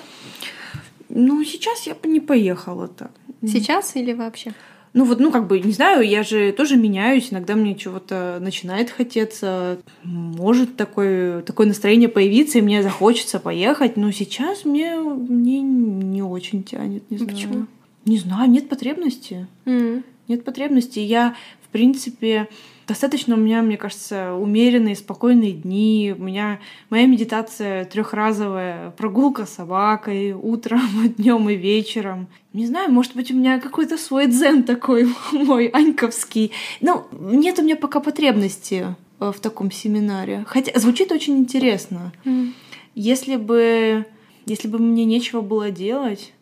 Ну, 1.16 1.44
сейчас 1.44 1.88
я 1.88 1.96
бы 1.96 2.08
не 2.08 2.20
поехала 2.20 2.88
так. 2.88 3.12
Сейчас 3.46 3.96
или 3.96 4.14
вообще? 4.14 4.54
Ну 4.94 5.06
вот, 5.06 5.20
ну 5.20 5.32
как 5.32 5.48
бы, 5.48 5.60
не 5.60 5.72
знаю, 5.72 6.08
я 6.08 6.22
же 6.22 6.52
тоже 6.52 6.78
меняюсь, 6.78 7.30
иногда 7.32 7.56
мне 7.56 7.74
чего-то 7.74 8.38
начинает 8.40 8.92
хотеться, 8.92 9.80
может 10.04 10.78
такое, 10.78 11.42
такое 11.42 11.66
настроение 11.66 12.10
появиться, 12.10 12.60
и 12.60 12.62
мне 12.62 12.84
захочется 12.84 13.40
поехать, 13.40 13.98
но 13.98 14.12
сейчас 14.12 14.66
мне, 14.66 14.96
мне 14.98 15.62
не 15.62 16.22
очень 16.22 16.64
тянет, 16.64 17.10
не 17.10 17.18
знаю. 17.18 17.32
Почему? 17.32 17.66
Не 18.06 18.20
знаю, 18.20 18.52
нет 18.52 18.70
потребности. 18.70 19.48
Mm. 19.66 20.04
Нет 20.28 20.44
потребности. 20.44 21.00
Я, 21.00 21.36
в 21.64 21.70
принципе, 21.70 22.48
достаточно 22.88 23.36
у 23.36 23.38
меня, 23.38 23.62
мне 23.62 23.78
кажется, 23.78 24.34
умеренные, 24.34 24.96
спокойные 24.96 25.54
дни. 25.54 26.14
У 26.18 26.24
меня 26.24 26.60
моя 26.90 27.06
медитация 27.06 27.86
трехразовая, 27.86 28.92
прогулка 28.92 29.46
с 29.46 29.56
собакой 29.56 30.34
утром, 30.34 30.82
днем 31.18 31.50
и 31.50 31.56
вечером. 31.56 32.28
Не 32.54 32.66
знаю, 32.66 32.92
может 32.92 33.16
быть, 33.16 33.32
у 33.32 33.36
меня 33.36 33.60
какой-то 33.60 33.98
свой 33.98 34.28
дзен 34.28 34.64
такой 34.64 35.08
мой, 35.32 35.68
аньковский. 35.68 36.52
Ну, 36.82 37.06
нет 37.12 37.60
у 37.60 37.64
меня 37.64 37.76
пока 37.76 38.00
потребности 38.00 38.96
э, 39.20 39.32
в 39.32 39.40
таком 39.40 39.72
семинаре. 39.72 40.44
Хотя 40.48 40.78
звучит 40.80 41.12
очень 41.12 41.38
интересно. 41.38 42.12
Mm. 42.26 42.54
Если 42.96 43.38
бы, 43.38 44.06
если 44.46 44.68
бы 44.68 44.78
мне 44.78 45.06
нечего 45.06 45.42
было 45.42 45.72
делать, 45.72 46.34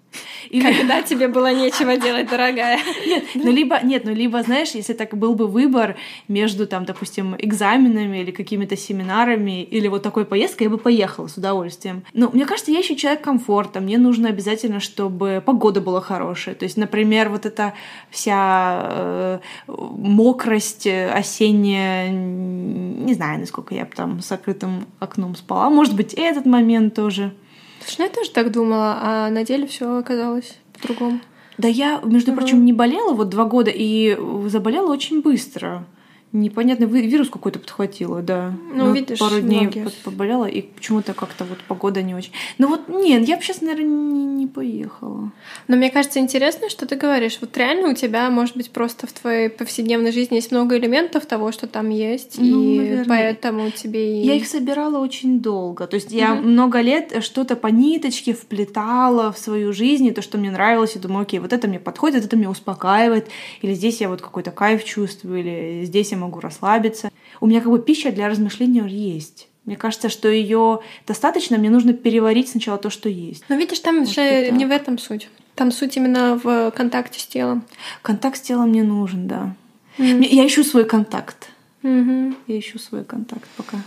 или... 0.50 0.64
Когда 0.64 1.02
тебе 1.02 1.28
было 1.28 1.54
нечего 1.54 1.98
делать, 1.98 2.30
дорогая. 2.30 2.80
Нет, 3.06 3.24
ну 3.36 3.52
либо, 3.52 3.80
нет, 3.84 4.06
ну 4.06 4.14
либо, 4.14 4.42
знаешь, 4.44 4.72
если 4.72 4.94
так 4.94 5.18
был 5.18 5.36
бы 5.36 5.48
выбор 5.48 5.96
между, 6.28 6.68
там, 6.68 6.86
допустим, 6.86 7.36
экзаменами 7.38 8.18
или 8.18 8.32
какими-то 8.32 8.76
семинарами, 8.76 9.64
или 9.64 9.88
вот 9.88 10.04
такой 10.04 10.26
поездкой, 10.26 10.66
я 10.66 10.70
бы 10.70 10.78
поехала 10.78 11.28
с 11.28 11.38
удовольствием. 11.38 12.04
Но 12.14 12.30
мне 12.32 12.46
кажется, 12.46 12.72
я 12.72 12.80
еще 12.80 12.96
человек 12.96 13.22
комфорта, 13.22 13.80
мне 13.80 13.98
нужно 13.98 14.30
обязательно, 14.30 14.80
чтобы 14.80 15.42
погода 15.46 15.82
была 15.82 16.02
хорошая. 16.02 16.56
То 16.56 16.66
есть, 16.66 16.78
например, 16.78 17.30
вот 17.30 17.46
эта 17.46 17.74
вся 18.10 18.86
э, 18.90 19.40
мокрость 19.68 20.88
осенняя, 20.88 22.10
не 22.12 23.14
знаю, 23.14 23.40
насколько 23.40 23.74
я 23.74 23.86
там 23.86 24.22
с 24.22 24.28
закрытым 24.28 24.88
окном 25.00 25.36
спала. 25.36 25.70
Может 25.70 25.96
быть, 25.96 26.14
этот 26.14 26.46
момент 26.46 26.94
тоже. 26.96 27.34
Слушай, 27.82 27.96
ну 28.00 28.06
я 28.06 28.12
тоже 28.12 28.32
так 28.32 28.52
думала, 28.52 29.00
а 29.02 29.30
на 29.30 29.44
деле 29.44 29.68
все 29.68 29.98
оказалось 29.98 30.58
по-другому. 30.74 31.20
Да 31.58 31.68
я, 31.68 32.00
между 32.04 32.34
прочим, 32.34 32.66
не 32.66 32.74
болела 32.74 33.14
вот 33.14 33.30
два 33.30 33.46
года 33.46 33.72
и 33.74 34.18
заболела 34.48 34.92
очень 34.92 35.22
быстро. 35.22 35.86
Непонятно, 36.34 36.86
вирус 36.86 37.30
какой-то 37.30 37.60
подхватила, 37.60 38.22
да. 38.22 38.54
Ну, 38.74 38.86
ну 38.86 38.94
видишь, 38.94 39.20
пару 39.20 39.42
дней 39.42 39.64
многие. 39.64 39.86
поболела, 40.06 40.46
и 40.46 40.62
почему-то 40.62 41.14
как-то 41.14 41.44
вот 41.44 41.58
погода 41.68 42.02
не 42.02 42.16
очень. 42.16 42.32
Ну 42.58 42.70
вот 42.70 42.88
нет, 42.88 43.28
я 43.28 43.36
бы 43.36 43.44
сейчас, 43.44 43.60
наверное, 43.60 43.86
не, 43.86 44.24
не 44.24 44.48
поехала. 44.48 45.34
Но 45.68 45.76
мне 45.76 45.90
кажется 45.90 46.20
интересно, 46.20 46.70
что 46.70 46.86
ты 46.86 46.96
говоришь. 46.96 47.38
Вот 47.42 47.58
реально 47.58 47.90
у 47.90 47.94
тебя, 47.94 48.30
может 48.30 48.56
быть, 48.56 48.72
просто 48.72 49.08
в 49.08 49.12
твоей 49.12 49.50
повседневной 49.50 50.14
жизни 50.14 50.36
есть 50.36 50.52
много 50.52 50.78
элементов 50.78 51.26
того, 51.26 51.52
что 51.52 51.68
там 51.68 51.90
есть, 51.90 52.38
ну, 52.38 52.46
и 52.46 52.78
наверное. 52.78 53.06
поэтому 53.06 53.70
тебе... 53.72 54.22
И... 54.22 54.26
Я 54.26 54.36
их 54.36 54.48
собирала 54.48 55.00
очень 55.00 55.42
долго. 55.42 55.86
То 55.86 55.96
есть 55.96 56.14
я 56.14 56.36
угу. 56.36 56.44
много 56.44 56.80
лет 56.80 57.22
что-то 57.22 57.58
по 57.58 57.68
ниточке 57.68 58.34
вплетала 58.34 59.34
в 59.34 59.38
свою 59.38 59.74
жизнь, 59.74 60.08
и 60.08 60.12
то, 60.12 60.22
что 60.22 60.38
мне 60.38 60.50
нравилось, 60.50 60.96
и 60.96 61.00
думаю, 61.00 61.24
окей, 61.24 61.42
вот 61.42 61.52
это 61.52 61.68
мне 61.68 61.80
подходит, 61.80 62.24
это 62.24 62.38
меня 62.38 62.50
успокаивает, 62.50 63.28
или 63.62 63.74
здесь 63.74 64.00
я 64.00 64.08
вот 64.08 64.22
какой-то 64.22 64.52
кайф 64.52 64.86
чувствую, 64.86 65.42
или 65.42 65.84
здесь 65.84 66.12
я 66.12 66.21
могу 66.22 66.40
расслабиться. 66.40 67.12
У 67.40 67.48
меня 67.48 67.62
как 67.62 67.72
бы 67.72 67.80
пища 67.80 68.12
для 68.12 68.30
размышления 68.30 68.86
есть. 68.88 69.48
Мне 69.66 69.76
кажется, 69.76 70.10
что 70.10 70.28
ее 70.28 70.80
достаточно, 71.06 71.58
мне 71.58 71.70
нужно 71.70 71.94
переварить 71.94 72.50
сначала 72.50 72.78
то, 72.78 72.90
что 72.90 73.10
есть. 73.10 73.44
Но 73.48 73.56
видишь, 73.56 73.80
там 73.80 74.00
Может, 74.00 74.16
же 74.16 74.52
не 74.52 74.66
в 74.66 74.72
этом 74.72 74.98
суть. 74.98 75.30
Там 75.56 75.72
суть 75.72 75.98
именно 75.98 76.40
в 76.42 76.72
контакте 76.72 77.20
с 77.20 77.28
телом. 77.28 77.64
Контакт 78.02 78.38
с 78.38 78.42
телом 78.42 78.70
мне 78.70 78.84
нужен, 78.84 79.28
да. 79.28 79.56
Mm. 79.98 80.26
Я 80.26 80.48
ищу 80.48 80.64
свой 80.64 80.86
контакт. 80.86 81.50
Mm-hmm. 81.84 82.36
Я 82.48 82.60
ищу 82.60 82.80
свой 82.80 83.04
контакт 83.04 83.48
пока. 83.58 83.78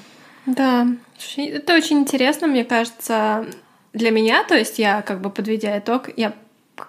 Да, 0.47 0.87
это 1.37 1.74
очень 1.74 2.01
интересно, 2.01 2.47
мне 2.47 2.64
кажется, 2.64 3.47
для 3.93 4.11
меня. 4.11 4.45
То 4.45 4.57
есть 4.57 4.78
я, 4.78 5.03
как 5.03 5.20
бы 5.20 5.30
подведя 5.30 5.78
итог, 5.78 6.11
я 6.16 6.35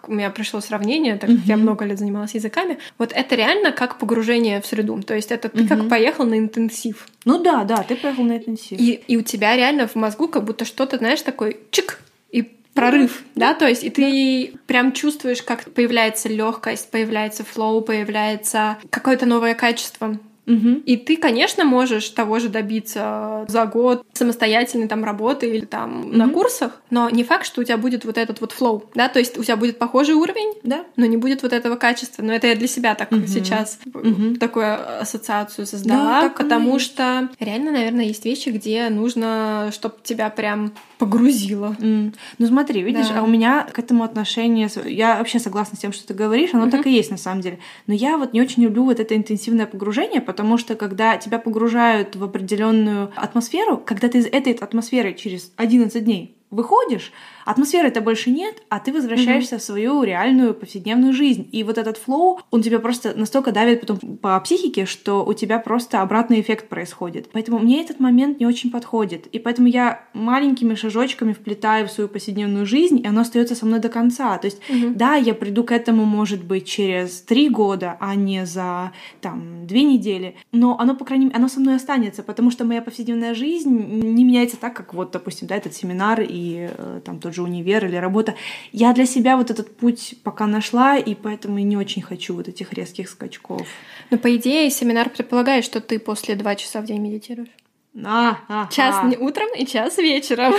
у 0.07 0.13
меня 0.13 0.29
пришло 0.29 0.61
сравнение, 0.61 1.15
так 1.15 1.29
как 1.29 1.39
mm-hmm. 1.39 1.47
я 1.47 1.57
много 1.57 1.85
лет 1.85 1.99
занималась 1.99 2.33
языками. 2.33 2.77
Вот 2.97 3.11
это 3.13 3.35
реально 3.35 3.71
как 3.71 3.97
погружение 3.97 4.61
в 4.61 4.65
среду. 4.65 5.01
То 5.01 5.15
есть 5.15 5.31
это 5.31 5.49
ты 5.49 5.63
mm-hmm. 5.63 5.67
как 5.67 5.89
поехал 5.89 6.25
на 6.25 6.37
интенсив. 6.37 7.07
Ну 7.25 7.41
да, 7.41 7.63
да, 7.63 7.83
ты 7.83 7.95
поехал 7.95 8.23
на 8.23 8.37
интенсив. 8.37 8.79
И, 8.79 9.03
и 9.07 9.17
у 9.17 9.21
тебя 9.21 9.55
реально 9.55 9.87
в 9.87 9.95
мозгу 9.95 10.27
как 10.27 10.43
будто 10.43 10.65
что-то, 10.65 10.97
знаешь, 10.97 11.21
такой 11.21 11.59
чик, 11.71 12.01
и 12.31 12.43
прорыв, 12.73 13.21
mm-hmm. 13.21 13.31
да, 13.35 13.53
то 13.53 13.67
есть 13.67 13.83
и 13.83 13.89
ты 13.89 14.51
да. 14.51 14.59
прям 14.67 14.91
чувствуешь, 14.91 15.41
как 15.41 15.71
появляется 15.71 16.29
легкость, 16.29 16.89
появляется 16.91 17.43
флоу, 17.43 17.81
появляется 17.81 18.77
какое-то 18.89 19.25
новое 19.25 19.55
качество. 19.55 20.17
Угу. 20.47 20.81
И 20.85 20.97
ты, 20.97 21.17
конечно, 21.17 21.65
можешь 21.65 22.09
того 22.09 22.39
же 22.39 22.49
добиться 22.49 23.45
за 23.47 23.65
год 23.65 24.05
самостоятельной 24.13 24.87
там 24.87 25.03
работы 25.03 25.47
или 25.47 25.65
там 25.65 26.01
угу. 26.01 26.15
на 26.15 26.29
курсах, 26.29 26.81
но 26.89 27.09
не 27.09 27.23
факт, 27.23 27.45
что 27.45 27.61
у 27.61 27.63
тебя 27.63 27.77
будет 27.77 28.05
вот 28.05 28.17
этот 28.17 28.41
вот 28.41 28.51
флоу, 28.51 28.89
да, 28.93 29.09
то 29.09 29.19
есть 29.19 29.37
у 29.37 29.43
тебя 29.43 29.55
будет 29.55 29.79
похожий 29.79 30.15
уровень, 30.15 30.53
да. 30.63 30.85
но 30.95 31.05
не 31.05 31.17
будет 31.17 31.43
вот 31.43 31.53
этого 31.53 31.75
качества. 31.75 32.21
Но 32.21 32.33
это 32.33 32.47
я 32.47 32.55
для 32.55 32.67
себя 32.67 32.95
так 32.95 33.11
угу. 33.11 33.27
сейчас 33.27 33.79
угу. 33.85 34.35
такую 34.39 35.01
ассоциацию 35.01 35.65
создала, 35.65 36.21
да, 36.21 36.29
потому 36.29 36.79
что 36.79 37.29
реально, 37.39 37.71
наверное, 37.71 38.05
есть 38.05 38.25
вещи, 38.25 38.49
где 38.49 38.89
нужно, 38.89 39.71
чтобы 39.73 39.95
тебя 40.03 40.29
прям 40.29 40.73
погрузило. 40.97 41.75
Mm. 41.79 42.13
Ну 42.37 42.47
смотри, 42.47 42.81
видишь, 42.81 43.09
да. 43.09 43.19
а 43.19 43.23
у 43.23 43.27
меня 43.27 43.63
к 43.63 43.79
этому 43.79 44.03
отношение, 44.03 44.69
я 44.85 45.17
вообще 45.17 45.39
согласна 45.39 45.75
с 45.75 45.79
тем, 45.79 45.91
что 45.91 46.07
ты 46.07 46.13
говоришь, 46.13 46.53
оно 46.53 46.67
mm-hmm. 46.67 46.71
так 46.71 46.87
и 46.87 46.91
есть 46.91 47.11
на 47.11 47.17
самом 47.17 47.41
деле. 47.41 47.59
Но 47.87 47.93
я 47.93 48.17
вот 48.17 48.33
не 48.33 48.41
очень 48.41 48.63
люблю 48.63 48.85
вот 48.85 48.99
это 48.99 49.15
интенсивное 49.15 49.65
погружение, 49.65 50.21
потому 50.35 50.57
что 50.57 50.75
когда 50.75 51.15
тебя 51.15 51.39
погружают 51.39 52.17
в 52.17 52.23
определенную 52.25 53.13
атмосферу, 53.15 53.77
когда 53.77 54.09
ты 54.09 54.17
из 54.17 54.25
этой 54.25 54.51
атмосферы 54.51 55.13
через 55.13 55.53
11 55.55 56.03
дней 56.03 56.35
выходишь, 56.51 57.13
атмосферы-то 57.45 58.01
больше 58.01 58.31
нет, 58.31 58.55
а 58.69 58.79
ты 58.79 58.91
возвращаешься 58.91 59.55
mm-hmm. 59.55 59.59
в 59.59 59.63
свою 59.63 60.03
реальную 60.03 60.53
повседневную 60.53 61.13
жизнь. 61.13 61.47
И 61.51 61.63
вот 61.63 61.77
этот 61.77 61.97
флоу, 61.97 62.41
он 62.51 62.61
тебя 62.61 62.79
просто 62.79 63.13
настолько 63.15 63.51
давит 63.51 63.81
потом 63.81 63.97
по 64.17 64.39
психике, 64.39 64.85
что 64.85 65.23
у 65.25 65.33
тебя 65.33 65.59
просто 65.59 66.01
обратный 66.01 66.41
эффект 66.41 66.67
происходит. 66.67 67.29
Поэтому 67.31 67.59
мне 67.59 67.81
этот 67.81 67.99
момент 67.99 68.39
не 68.39 68.45
очень 68.45 68.71
подходит. 68.71 69.27
И 69.27 69.39
поэтому 69.39 69.67
я 69.67 70.03
маленькими 70.13 70.75
шажочками 70.75 71.33
вплетаю 71.33 71.87
в 71.87 71.91
свою 71.91 72.09
повседневную 72.09 72.65
жизнь, 72.65 72.99
и 72.99 73.07
оно 73.07 73.21
остается 73.21 73.55
со 73.55 73.65
мной 73.65 73.79
до 73.79 73.89
конца. 73.89 74.37
То 74.37 74.47
есть, 74.47 74.59
mm-hmm. 74.67 74.93
да, 74.95 75.15
я 75.15 75.33
приду 75.33 75.63
к 75.63 75.71
этому, 75.71 76.05
может 76.05 76.43
быть, 76.43 76.67
через 76.67 77.21
три 77.21 77.49
года, 77.49 77.97
а 77.99 78.15
не 78.15 78.45
за 78.45 78.91
там 79.21 79.67
две 79.67 79.83
недели. 79.83 80.35
Но 80.51 80.77
оно, 80.79 80.95
по 80.95 81.05
крайней 81.05 81.25
мере, 81.25 81.37
оно 81.37 81.47
со 81.47 81.59
мной 81.59 81.75
останется, 81.75 82.23
потому 82.23 82.49
что 82.49 82.65
моя 82.65 82.81
повседневная 82.81 83.35
жизнь 83.35 83.69
не 83.69 84.23
меняется 84.23 84.57
так, 84.57 84.73
как 84.75 84.93
вот, 84.93 85.11
допустим, 85.11 85.47
да, 85.47 85.55
этот 85.55 85.73
семинар 85.73 86.21
и 86.21 86.69
э, 86.75 87.01
там 87.03 87.19
тот 87.19 87.34
же 87.35 87.43
универ 87.43 87.85
или 87.85 87.95
работа. 87.95 88.35
Я 88.71 88.93
для 88.93 89.05
себя 89.05 89.37
вот 89.37 89.51
этот 89.51 89.75
путь 89.75 90.15
пока 90.23 90.47
нашла, 90.47 90.97
и 90.97 91.13
поэтому 91.13 91.59
не 91.59 91.77
очень 91.77 92.01
хочу 92.01 92.35
вот 92.35 92.47
этих 92.47 92.73
резких 92.73 93.09
скачков. 93.09 93.67
Но 94.09 94.17
по 94.17 94.35
идее 94.35 94.69
семинар 94.69 95.09
предполагает, 95.09 95.65
что 95.65 95.81
ты 95.81 95.99
после 95.99 96.35
два 96.35 96.55
часа 96.55 96.81
в 96.81 96.85
день 96.85 97.01
медитируешь. 97.01 97.49
А, 98.03 98.37
а, 98.49 98.67
час 98.71 98.95
а. 99.01 99.11
утром 99.19 99.47
и 99.55 99.65
час 99.65 99.97
вечером. 99.97 100.53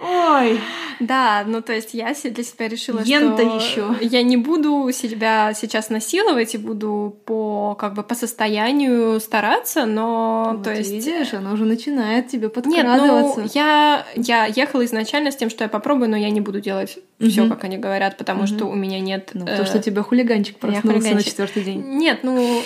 Ой. 0.00 0.60
Да, 1.00 1.44
ну 1.46 1.62
то 1.62 1.72
есть 1.72 1.94
я 1.94 2.12
для 2.12 2.44
себя 2.44 2.68
решила, 2.68 3.00
Ента 3.00 3.42
что 3.42 3.56
еще. 3.56 3.94
я 4.00 4.22
не 4.22 4.36
буду 4.36 4.90
себя 4.92 5.54
сейчас 5.54 5.88
насиловать 5.88 6.54
и 6.54 6.58
буду 6.58 7.16
по 7.24 7.74
как 7.78 7.94
бы 7.94 8.02
по 8.02 8.14
состоянию 8.14 9.18
стараться, 9.20 9.86
но 9.86 10.52
вот 10.54 10.64
то 10.64 10.74
есть 10.74 10.90
видишь, 10.90 11.32
она 11.32 11.52
уже 11.52 11.64
начинает 11.64 12.28
тебе 12.28 12.48
подкрадываться. 12.48 13.40
Нет, 13.40 13.50
ну 13.54 13.60
я 13.60 14.06
я 14.16 14.46
ехала 14.46 14.84
изначально 14.84 15.30
с 15.30 15.36
тем, 15.36 15.48
что 15.50 15.64
я 15.64 15.68
попробую, 15.68 16.10
но 16.10 16.16
я 16.16 16.30
не 16.30 16.40
буду 16.40 16.60
делать 16.60 16.98
угу. 17.20 17.28
все, 17.28 17.48
как 17.48 17.64
они 17.64 17.78
говорят, 17.78 18.16
потому 18.16 18.40
угу. 18.40 18.46
что 18.48 18.64
у 18.66 18.74
меня 18.74 19.00
нет. 19.00 19.30
Ну, 19.32 19.46
э... 19.46 19.56
то, 19.56 19.64
что 19.64 19.78
тебя 19.80 20.02
хулиганчик 20.02 20.58
проснулся 20.58 20.88
хулиганчик. 20.88 21.14
на 21.14 21.22
четвертый 21.22 21.64
день. 21.64 21.82
Нет, 21.84 22.20
ну 22.22 22.62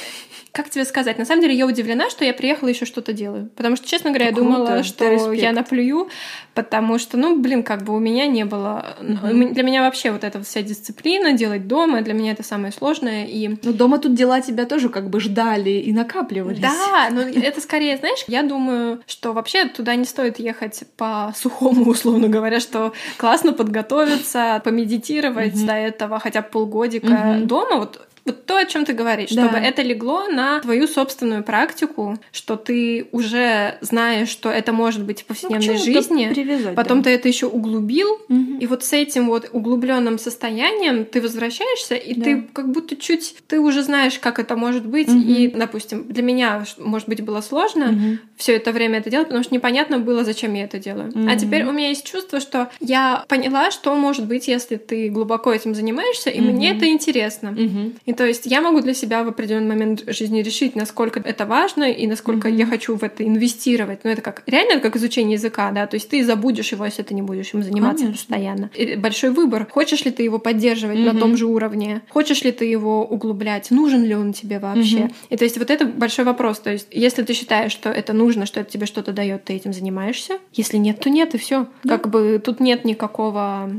как 0.53 0.71
тебе 0.71 0.85
сказать? 0.85 1.19
На 1.19 1.25
самом 1.25 1.43
деле 1.43 1.55
я 1.55 1.67
удивлена, 1.67 2.11
что 2.11 2.25
я 2.25 2.33
приехала 2.33 2.69
еще 2.69 2.85
что-то 2.85 3.13
делаю. 3.13 3.51
Потому 3.57 3.77
что, 3.77 3.87
честно 3.87 4.11
говоря, 4.11 4.27
я 4.27 4.33
думала, 4.33 4.83
что 4.83 5.05
я 5.33 5.53
наплюю, 5.53 6.09
потому 6.55 6.99
что, 6.99 7.17
ну, 7.17 7.39
блин, 7.39 7.63
как 7.63 7.83
бы 7.83 7.95
у 7.95 7.99
меня 7.99 8.27
не 8.27 8.45
было... 8.45 8.97
Mm-hmm. 9.01 9.53
Для 9.53 9.63
меня 9.63 9.83
вообще 9.83 10.11
вот 10.11 10.25
эта 10.25 10.43
вся 10.43 10.63
дисциплина, 10.63 11.33
делать 11.33 11.67
дома, 11.67 12.01
для 12.01 12.15
меня 12.15 12.33
это 12.33 12.43
самое 12.43 12.73
сложное. 12.73 13.27
И... 13.27 13.49
Ну, 13.63 13.73
дома 13.73 13.99
тут 13.99 14.15
дела 14.15 14.41
тебя 14.41 14.65
тоже 14.65 14.89
как 14.89 15.11
бы 15.11 15.21
ждали 15.21 15.71
и 15.71 15.93
накапливались. 15.93 16.61
Да, 16.61 17.09
но 17.11 17.21
это 17.21 17.61
скорее, 17.61 17.97
знаешь, 17.97 18.25
я 18.27 18.43
думаю, 18.43 19.01
что 19.07 19.33
вообще 19.33 19.67
туда 19.67 19.95
не 19.95 20.05
стоит 20.05 20.39
ехать 20.39 20.83
по 20.97 21.33
сухому, 21.37 21.85
условно 21.91 22.29
говоря, 22.29 22.61
что 22.61 22.93
классно 23.17 23.53
подготовиться, 23.53 24.61
помедитировать 24.65 25.55
mm-hmm. 25.55 25.67
до 25.67 25.73
этого 25.75 26.19
хотя 26.19 26.43
бы 26.43 26.49
полгодика 26.49 27.07
mm-hmm. 27.07 27.45
дома. 27.45 27.77
Вот 27.77 28.09
вот 28.29 28.47
то, 28.47 28.57
о 28.57 28.65
чем 28.65 28.85
ты 28.85 28.93
говоришь, 28.93 29.31
да. 29.31 29.45
чтобы 29.45 29.59
это 29.59 29.83
легло 29.83 30.29
на 30.29 30.61
твою 30.61 30.87
собственную 30.87 31.43
практику, 31.43 32.19
что 32.33 32.57
ты 32.57 33.09
уже 33.13 33.79
знаешь, 33.81 34.29
что 34.29 34.51
это 34.51 34.73
может 34.73 35.05
быть 35.05 35.23
в 35.23 35.25
повседневной 35.25 35.79
ну, 35.79 35.85
жизни, 35.85 36.31
привязать, 36.33 36.75
потом 36.75 36.99
да. 36.99 37.05
ты 37.05 37.11
это 37.11 37.29
еще 37.29 37.47
углубил, 37.47 38.19
угу. 38.29 38.59
и 38.61 38.67
вот 38.67 38.85
с 38.85 38.93
этим 38.93 39.27
вот 39.27 39.51
углубленным 39.53 40.19
состоянием 40.19 41.05
ты 41.05 41.21
возвращаешься, 41.21 41.95
и 41.95 42.15
да. 42.15 42.25
ты 42.25 42.43
как 42.53 42.71
будто 42.71 42.97
чуть, 42.97 43.37
ты 43.47 43.59
уже 43.61 43.83
знаешь, 43.83 44.19
как 44.19 44.39
это 44.39 44.57
может 44.57 44.87
быть, 44.87 45.09
угу. 45.09 45.19
и, 45.19 45.49
допустим, 45.49 46.05
для 46.09 46.23
меня, 46.23 46.65
может 46.79 47.09
быть, 47.09 47.23
было 47.23 47.41
сложно 47.41 47.91
угу. 47.91 48.19
все 48.37 48.57
это 48.57 48.73
время 48.73 48.99
это 48.99 49.11
делать, 49.11 49.29
потому 49.29 49.45
что 49.45 49.55
непонятно 49.55 49.99
было, 49.99 50.25
зачем 50.25 50.55
я 50.55 50.65
это 50.65 50.79
делаю. 50.79 51.09
Угу. 51.09 51.29
А 51.29 51.37
теперь 51.37 51.65
у 51.65 51.73
меня 51.73 51.89
есть 51.89 52.05
чувство, 52.05 52.41
что 52.41 52.71
я 52.81 53.25
поняла, 53.29 53.71
что 53.71 53.95
может 53.95 54.27
быть, 54.27 54.49
если 54.49 54.77
ты 54.77 55.09
глубоко 55.09 55.53
этим 55.53 55.75
занимаешься, 55.75 56.31
и 56.31 56.41
угу. 56.41 56.51
мне 56.51 56.77
это 56.77 56.89
интересно. 56.89 57.51
Угу. 57.51 57.93
И 58.07 58.13
то 58.19 58.27
есть 58.27 58.47
я 58.47 58.61
могу 58.61 58.81
для 58.81 58.95
себя 58.95 59.23
в 59.23 59.29
определенный 59.29 59.69
момент 59.69 60.03
жизни 60.09 60.43
решить, 60.43 60.75
насколько 60.75 61.21
это 61.21 61.47
важно 61.47 61.85
и 61.85 62.05
насколько 62.09 62.49
mm-hmm. 62.49 62.57
я 62.57 62.67
хочу 62.67 62.97
в 62.97 63.05
это 63.05 63.25
инвестировать. 63.25 64.01
Но 64.03 64.11
это 64.11 64.23
как 64.23 64.43
реально 64.47 64.81
как 64.81 64.97
изучение 64.97 65.35
языка, 65.35 65.71
да, 65.71 65.87
то 65.87 65.95
есть 65.95 66.09
ты 66.09 66.25
забудешь 66.25 66.73
его, 66.73 66.85
если 66.85 67.05
ты 67.05 67.15
не 67.15 67.23
будешь 67.23 67.55
им 67.55 67.63
заниматься 67.63 68.07
Конечно. 68.07 68.19
постоянно. 68.19 68.71
И 68.75 68.97
большой 68.97 69.31
выбор. 69.31 69.69
Хочешь 69.71 70.05
ли 70.05 70.11
ты 70.11 70.25
его 70.25 70.41
поддерживать 70.41 70.99
mm-hmm. 70.99 71.13
на 71.13 71.21
том 71.21 71.37
же 71.37 71.47
уровне? 71.47 72.03
Хочешь 72.09 72.43
ли 72.43 72.51
ты 72.51 72.65
его 72.65 73.07
углублять? 73.07 73.71
Нужен 73.71 74.03
ли 74.03 74.17
он 74.17 74.33
тебе 74.33 74.59
вообще? 74.59 74.99
Mm-hmm. 74.99 75.15
И 75.31 75.37
то 75.37 75.45
есть 75.45 75.57
вот 75.57 75.71
это 75.71 75.85
большой 75.85 76.25
вопрос. 76.25 76.59
То 76.59 76.73
есть 76.73 76.89
если 76.91 77.23
ты 77.23 77.35
считаешь, 77.35 77.71
что 77.71 77.89
это 77.89 78.13
нужно, 78.15 78.47
что 78.47 78.59
это 78.59 78.69
тебе 78.69 78.87
что-то 78.87 79.13
дает, 79.13 79.45
ты 79.45 79.53
этим 79.53 79.73
занимаешься. 79.73 80.39
Если 80.55 80.77
нет, 80.77 80.99
то 80.99 81.09
нет, 81.09 81.37
и 81.37 81.39
все. 81.39 81.69
Да. 81.85 81.99
Как 81.99 82.11
бы 82.11 82.43
тут 82.45 82.59
нет 82.59 82.85
никакого 82.85 83.71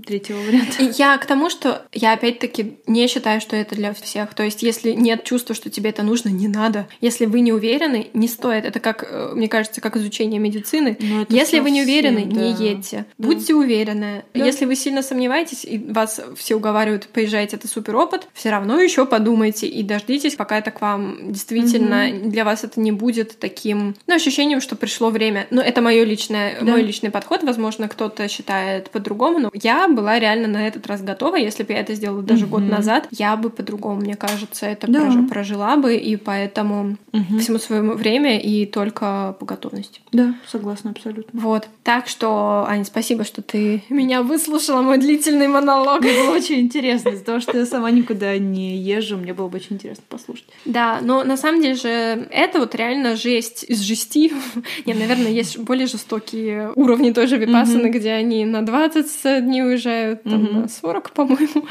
третьего 0.00 0.38
варианта. 0.38 0.82
Я 0.98 1.16
к 1.18 1.26
тому, 1.26 1.50
что 1.50 1.86
я 1.92 2.12
опять-таки 2.12 2.78
не 2.86 3.06
считаю, 3.08 3.40
что 3.40 3.56
это 3.56 3.74
для 3.74 3.92
всех. 3.92 4.34
То 4.34 4.42
есть, 4.42 4.62
если 4.62 4.92
нет 4.92 5.24
чувства, 5.24 5.54
что 5.54 5.70
тебе 5.70 5.90
это 5.90 6.02
нужно, 6.02 6.28
не 6.28 6.48
надо. 6.48 6.86
Если 7.00 7.26
вы 7.26 7.40
не 7.40 7.52
уверены, 7.52 8.08
не 8.14 8.28
стоит. 8.28 8.64
Это 8.64 8.80
как, 8.80 9.06
э, 9.08 9.32
мне 9.34 9.48
кажется, 9.48 9.80
как 9.80 9.96
изучение 9.96 10.40
медицины. 10.40 10.96
Если 11.28 11.38
совсем, 11.38 11.64
вы 11.64 11.70
не 11.70 11.82
уверены, 11.82 12.24
да. 12.24 12.40
не 12.40 12.52
едьте. 12.52 13.06
Да. 13.18 13.28
Будьте 13.28 13.54
уверены. 13.54 14.24
Да. 14.34 14.44
Если 14.44 14.64
вы 14.64 14.76
сильно 14.76 15.02
сомневаетесь, 15.02 15.64
и 15.64 15.78
вас 15.78 16.20
все 16.36 16.56
уговаривают, 16.56 17.08
поезжайте, 17.08 17.56
это 17.56 17.68
супер 17.68 17.96
опыт, 17.96 18.28
все 18.32 18.50
равно 18.50 18.80
еще 18.80 19.06
подумайте 19.06 19.66
и 19.66 19.82
дождитесь, 19.82 20.34
пока 20.34 20.58
это 20.58 20.70
к 20.70 20.80
вам 20.80 21.32
действительно 21.32 22.08
угу. 22.08 22.30
для 22.30 22.44
вас 22.44 22.64
это 22.64 22.80
не 22.80 22.92
будет 22.92 23.38
таким, 23.38 23.94
ну, 24.06 24.14
ощущением, 24.14 24.60
что 24.60 24.76
пришло 24.76 25.10
время. 25.10 25.46
Но 25.50 25.60
это 25.60 25.80
мое 25.80 26.04
личное, 26.04 26.58
да. 26.60 26.72
мой 26.72 26.82
личный 26.82 27.10
подход. 27.10 27.42
Возможно, 27.42 27.88
кто-то 27.88 28.28
считает 28.28 28.90
по-другому, 28.90 29.38
но 29.38 29.50
я 29.54 29.88
была 29.94 30.18
реально 30.18 30.48
на 30.48 30.66
этот 30.66 30.86
раз 30.86 31.02
готова. 31.02 31.36
Если 31.36 31.62
бы 31.62 31.72
я 31.72 31.80
это 31.80 31.94
сделала 31.94 32.22
даже 32.22 32.44
угу. 32.44 32.56
год 32.56 32.68
назад, 32.68 33.08
я 33.10 33.36
бы 33.36 33.50
по-другому, 33.50 34.00
мне 34.00 34.14
кажется, 34.14 34.66
это 34.66 34.90
да. 34.90 35.10
прожила 35.28 35.76
бы, 35.76 35.96
и 35.96 36.16
поэтому 36.16 36.96
угу. 37.12 37.38
всему 37.38 37.58
своему 37.58 37.94
время 37.94 38.38
и 38.38 38.66
только 38.66 39.36
по 39.38 39.46
готовности. 39.46 40.00
Да, 40.12 40.34
согласна 40.46 40.90
абсолютно. 40.90 41.38
Вот. 41.40 41.68
Так 41.84 42.08
что, 42.08 42.64
Аня, 42.68 42.84
спасибо, 42.84 43.24
что 43.24 43.42
ты 43.42 43.82
меня 43.88 44.22
выслушала, 44.22 44.82
мой 44.82 44.98
длительный 44.98 45.48
монолог. 45.48 46.00
Мне 46.00 46.12
было 46.12 46.36
очень 46.36 46.60
интересно, 46.60 47.10
из-за 47.10 47.24
того, 47.24 47.40
что 47.40 47.58
я 47.58 47.66
сама 47.66 47.90
никуда 47.90 48.38
не 48.38 48.76
езжу, 48.76 49.16
мне 49.16 49.34
было 49.34 49.48
бы 49.48 49.56
очень 49.56 49.76
интересно 49.76 50.04
послушать. 50.08 50.46
Да, 50.64 50.98
но 51.02 51.24
на 51.24 51.36
самом 51.36 51.62
деле 51.62 51.74
же 51.74 51.88
это 52.30 52.58
вот 52.58 52.74
реально 52.74 53.16
жесть 53.16 53.64
из 53.64 53.80
жести. 53.80 54.32
Нет, 54.86 54.98
наверное, 54.98 55.30
есть 55.30 55.58
более 55.58 55.86
жестокие 55.86 56.72
уровни 56.76 57.12
тоже 57.12 57.36
випассаны, 57.36 57.88
где 57.88 58.12
они 58.12 58.44
на 58.44 58.64
20 58.64 59.44
дней 59.44 59.62
уезжают, 59.70 60.22
там 60.24 60.52
на 60.52 60.68
40, 60.68 61.10
по-моему. 61.12 61.66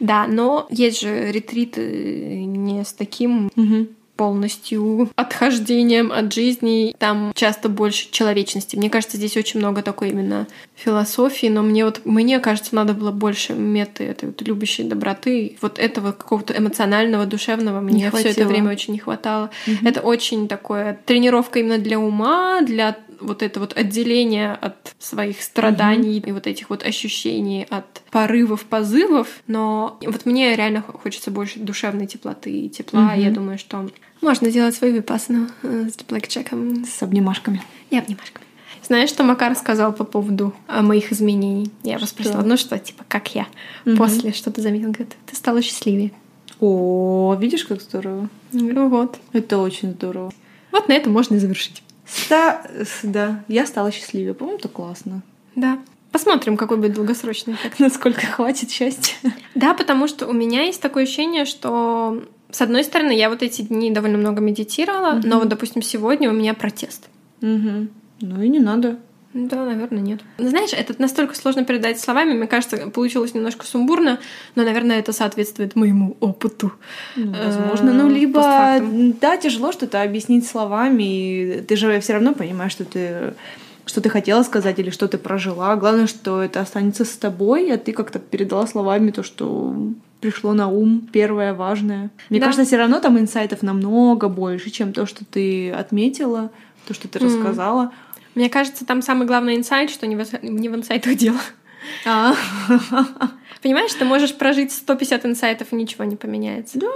Да, 0.00 0.26
но 0.26 0.66
есть 0.70 1.00
же 1.00 1.30
ретриты 1.30 2.44
не 2.44 2.84
с 2.84 2.92
таким 2.92 3.50
полностью 4.16 5.10
отхождением 5.16 6.12
от 6.12 6.32
жизни. 6.32 6.94
Там 6.98 7.32
часто 7.34 7.68
больше 7.68 8.10
человечности. 8.10 8.76
Мне 8.76 8.90
кажется, 8.90 9.16
здесь 9.16 9.36
очень 9.36 9.60
много 9.60 9.82
такой 9.82 10.10
именно 10.10 10.46
философии, 10.74 11.46
но 11.48 11.62
мне 11.62 11.84
вот, 11.84 12.02
мне 12.04 12.38
кажется, 12.40 12.74
надо 12.74 12.94
было 12.94 13.10
больше 13.10 13.54
меты 13.54 14.04
этой 14.04 14.26
вот 14.26 14.40
любящей 14.42 14.84
доброты. 14.84 15.56
Вот 15.60 15.78
этого 15.78 16.12
какого-то 16.12 16.56
эмоционального, 16.56 17.26
душевного 17.26 17.80
мне 17.80 18.10
все 18.10 18.28
это 18.28 18.44
время 18.44 18.70
очень 18.70 18.92
не 18.92 19.00
хватало. 19.00 19.50
Угу. 19.66 19.88
Это 19.88 20.00
очень 20.00 20.48
такое 20.48 20.98
тренировка 21.04 21.58
именно 21.58 21.78
для 21.78 21.98
ума, 21.98 22.60
для 22.62 22.96
вот 23.24 23.42
это 23.42 23.60
вот 23.60 23.76
отделение 23.76 24.52
от 24.52 24.94
своих 24.98 25.42
страданий 25.42 26.18
угу. 26.18 26.28
и 26.28 26.32
вот 26.32 26.46
этих 26.46 26.70
вот 26.70 26.84
ощущений 26.84 27.66
от 27.68 28.02
порывов, 28.10 28.64
позывов. 28.64 29.28
Но 29.46 29.98
вот 30.04 30.26
мне 30.26 30.54
реально 30.56 30.82
хочется 30.82 31.30
больше 31.30 31.58
душевной 31.58 32.06
теплоты 32.06 32.50
и 32.50 32.68
тепла. 32.68 33.12
Угу. 33.12 33.20
Я 33.20 33.30
думаю, 33.30 33.58
что 33.58 33.88
можно 34.20 34.50
сделать 34.50 34.74
свою 34.74 34.94
випасну 34.94 35.48
э, 35.62 35.88
с 35.88 36.02
блэкчеком. 36.04 36.84
С 36.84 37.02
обнимашками. 37.02 37.62
И 37.90 37.98
обнимашками. 37.98 38.46
Знаешь, 38.82 39.08
что 39.08 39.24
Макар 39.24 39.56
сказал 39.56 39.94
по 39.94 40.04
поводу 40.04 40.54
а, 40.66 40.82
моих 40.82 41.10
изменений? 41.10 41.70
Я 41.82 41.94
его 41.94 42.06
спросила, 42.06 42.42
ну 42.42 42.58
что, 42.58 42.78
типа, 42.78 43.04
как 43.08 43.34
я? 43.34 43.46
Угу. 43.86 43.96
После 43.96 44.32
что 44.32 44.50
ты 44.50 44.60
заметил? 44.60 44.88
Говорит, 44.88 45.16
ты 45.26 45.34
стала 45.34 45.62
счастливее. 45.62 46.12
О, 46.60 47.34
видишь, 47.40 47.64
как 47.64 47.80
здорово. 47.80 48.28
Ну 48.52 48.88
вот. 48.88 49.18
Это 49.32 49.58
очень 49.58 49.92
здорово. 49.92 50.32
Вот 50.70 50.88
на 50.88 50.92
этом 50.92 51.12
можно 51.12 51.36
и 51.36 51.38
завершить. 51.38 51.82
Ста... 52.06 52.62
Да, 53.02 53.44
я 53.48 53.66
стала 53.66 53.90
счастливее. 53.90 54.34
По-моему, 54.34 54.58
это 54.58 54.68
классно. 54.68 55.22
Да. 55.54 55.78
Посмотрим, 56.12 56.56
какой 56.56 56.76
будет 56.76 56.94
долгосрочный 56.94 57.54
эффект. 57.54 57.80
Насколько 57.80 58.26
хватит 58.26 58.70
счастья. 58.70 59.16
Да, 59.54 59.74
потому 59.74 60.06
что 60.06 60.26
у 60.26 60.32
меня 60.32 60.62
есть 60.62 60.80
такое 60.80 61.04
ощущение, 61.04 61.44
что 61.44 62.22
с 62.50 62.60
одной 62.60 62.84
стороны, 62.84 63.10
я 63.12 63.30
вот 63.30 63.42
эти 63.42 63.62
дни 63.62 63.90
довольно 63.90 64.18
много 64.18 64.40
медитировала, 64.40 65.16
угу. 65.16 65.26
но 65.26 65.40
вот, 65.40 65.48
допустим, 65.48 65.82
сегодня 65.82 66.30
у 66.30 66.32
меня 66.32 66.54
протест. 66.54 67.08
Угу. 67.42 67.88
Ну 68.20 68.42
и 68.42 68.48
не 68.48 68.60
надо. 68.60 68.98
Да, 69.34 69.64
наверное, 69.64 70.00
нет. 70.00 70.20
Знаешь, 70.38 70.72
это 70.72 70.94
настолько 70.98 71.34
сложно 71.34 71.64
передать 71.64 71.98
словами. 71.98 72.34
Мне 72.34 72.46
кажется, 72.46 72.76
получилось 72.90 73.34
немножко 73.34 73.66
сумбурно, 73.66 74.20
но, 74.54 74.62
наверное, 74.62 75.00
это 75.00 75.12
соответствует 75.12 75.74
моему 75.74 76.16
опыту. 76.20 76.72
Ну, 77.16 77.34
возможно. 77.44 77.92
Ну, 77.92 78.08
либо, 78.08 78.80
да, 79.20 79.36
тяжело 79.36 79.72
что-то 79.72 80.02
объяснить 80.02 80.46
словами, 80.46 81.02
и 81.02 81.60
ты 81.62 81.74
же 81.74 81.98
все 81.98 82.12
равно 82.12 82.32
понимаешь, 82.32 82.72
что 82.72 82.84
ты 82.84 83.34
что 83.86 84.00
ты 84.00 84.08
хотела 84.08 84.42
сказать 84.44 84.78
или 84.78 84.88
что 84.88 85.08
ты 85.08 85.18
прожила. 85.18 85.76
Главное, 85.76 86.06
что 86.06 86.42
это 86.42 86.60
останется 86.60 87.04
с 87.04 87.16
тобой, 87.16 87.70
а 87.70 87.76
ты 87.76 87.92
как-то 87.92 88.18
передала 88.18 88.66
словами 88.66 89.10
то, 89.10 89.22
что 89.22 89.76
пришло 90.20 90.54
на 90.54 90.68
ум, 90.68 91.06
первое 91.12 91.52
важное. 91.52 92.10
Мне 92.30 92.40
да. 92.40 92.46
кажется, 92.46 92.64
все 92.64 92.78
равно 92.78 93.00
там 93.00 93.18
инсайтов 93.18 93.62
намного 93.62 94.28
больше, 94.28 94.70
чем 94.70 94.94
то, 94.94 95.04
что 95.04 95.24
ты 95.26 95.70
отметила, 95.70 96.50
то, 96.86 96.94
что 96.94 97.08
ты 97.08 97.18
mm. 97.18 97.24
рассказала. 97.26 97.92
Мне 98.34 98.50
кажется, 98.50 98.84
там 98.84 99.02
самый 99.02 99.26
главный 99.26 99.56
инсайт, 99.56 99.90
что 99.90 100.06
не 100.06 100.16
в, 100.16 100.42
не 100.42 100.68
в 100.68 100.74
инсайтах 100.74 101.14
дело. 101.16 101.40
А. 102.06 102.34
Понимаешь, 103.62 103.92
ты 103.94 104.04
можешь 104.04 104.34
прожить 104.34 104.72
150 104.72 105.26
инсайтов, 105.26 105.72
и 105.72 105.76
ничего 105.76 106.04
не 106.04 106.16
поменяется. 106.16 106.78
Да. 106.78 106.90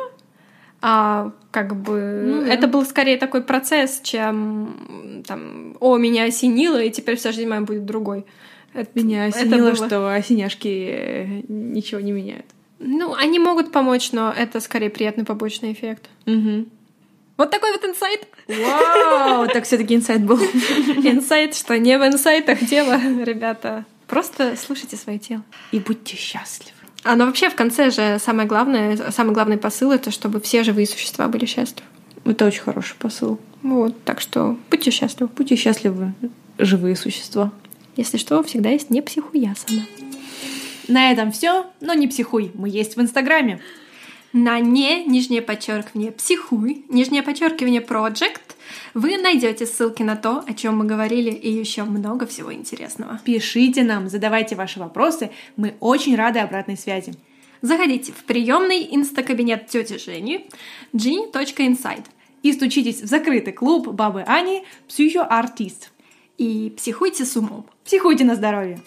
А 0.80 1.32
как 1.51 1.74
бы 1.74 2.22
ну, 2.24 2.41
да. 2.43 2.53
это 2.53 2.68
был 2.68 2.84
скорее 2.84 3.16
такой 3.16 3.43
процесс, 3.43 4.01
чем 4.03 5.22
там, 5.26 5.76
о, 5.80 5.97
меня 5.97 6.24
осенило, 6.24 6.80
и 6.80 6.91
теперь 6.91 7.16
вся 7.16 7.32
жизнь 7.32 7.49
моя 7.49 7.62
будет 7.62 7.84
другой. 7.84 8.26
Это, 8.74 8.91
меня 8.95 9.24
осенило, 9.24 9.70
это 9.70 9.76
было... 9.76 9.89
что 9.89 10.14
осеняшки 10.14 11.45
ничего 11.49 12.01
не 12.01 12.12
меняют. 12.12 12.47
Ну, 12.78 13.14
они 13.14 13.41
могут 13.41 13.72
помочь, 13.72 14.12
но 14.12 14.32
это 14.32 14.61
скорее 14.61 14.91
приятный 14.91 15.24
побочный 15.24 15.72
эффект. 15.72 16.09
Угу. 16.26 16.66
Вот 17.39 17.53
такой 17.53 17.70
вот 17.70 17.84
инсайт. 17.84 18.26
Вау, 18.49 19.47
так 19.47 19.64
все 19.64 19.78
таки 19.78 19.95
инсайт 19.95 20.22
был. 20.22 20.39
Инсайт, 21.05 21.55
что 21.55 21.78
не 21.78 21.97
в 21.97 22.05
инсайтах 22.05 22.64
дело, 22.64 22.99
ребята. 23.22 23.84
Просто 24.09 24.57
слушайте 24.57 24.97
свое 24.97 25.20
тело. 25.20 25.45
И 25.70 25.78
будьте 25.78 26.16
счастливы. 26.16 26.76
А 27.05 27.14
но 27.14 27.26
вообще 27.26 27.49
в 27.49 27.55
конце 27.55 27.91
же 27.91 28.18
самое 28.18 28.49
главное, 28.49 29.12
самый 29.12 29.32
главный 29.34 29.57
посыл 29.57 29.93
это 29.93 30.11
чтобы 30.11 30.41
все 30.41 30.64
живые 30.64 30.89
существа 30.89 31.28
были 31.28 31.47
счастливы. 31.47 31.86
Это 32.24 32.45
очень 32.45 32.62
хороший 32.62 32.97
посыл. 32.97 33.39
Вот, 33.62 33.95
так 34.03 34.20
что 34.20 34.59
будьте 34.68 34.91
счастливы. 34.91 35.30
Будьте 35.36 35.55
счастливы, 35.55 36.14
живые 36.59 36.97
существа. 36.97 37.53
Если 37.95 38.16
что, 38.16 38.43
всегда 38.43 38.70
есть 38.70 38.91
не 38.91 39.01
психуясана. 39.01 39.86
На 40.89 41.12
этом 41.12 41.30
все, 41.30 41.66
но 41.80 41.95
не 41.95 42.09
психуй, 42.09 42.51
мы 42.55 42.68
есть 42.68 42.97
в 42.97 43.01
Инстаграме 43.01 43.61
на 44.45 44.61
не, 44.61 45.05
нижнее 45.05 45.43
подчеркивание, 45.43 46.12
психуй, 46.12 46.84
нижнее 46.89 47.22
подчеркивание, 47.22 47.80
project, 47.80 48.41
вы 48.95 49.16
найдете 49.16 49.66
ссылки 49.66 50.03
на 50.03 50.16
то, 50.16 50.45
о 50.47 50.55
чем 50.55 50.78
мы 50.78 50.84
говорили, 50.84 51.30
и 51.30 51.51
еще 51.51 51.84
много 51.84 52.26
всего 52.26 52.53
интересного. 52.53 53.20
Пишите 53.24 53.82
нам, 53.82 54.09
задавайте 54.09 54.55
ваши 54.55 54.78
вопросы, 54.78 55.30
мы 55.57 55.74
очень 55.80 56.16
рады 56.16 56.39
обратной 56.39 56.76
связи. 56.76 57.14
Заходите 57.61 58.12
в 58.12 58.24
приемный 58.24 58.86
инстакабинет 58.91 59.66
тети 59.66 59.99
Жени 59.99 60.47
genie.inside 60.93 62.05
и 62.43 62.53
стучитесь 62.53 63.03
в 63.03 63.07
закрытый 63.07 63.53
клуб 63.53 63.89
бабы 63.89 64.22
Ани 64.22 64.64
«Психоартист». 64.86 65.91
И 66.36 66.72
психуйте 66.76 67.24
с 67.24 67.36
умом. 67.36 67.66
Психуйте 67.84 68.22
на 68.24 68.36
здоровье. 68.36 68.80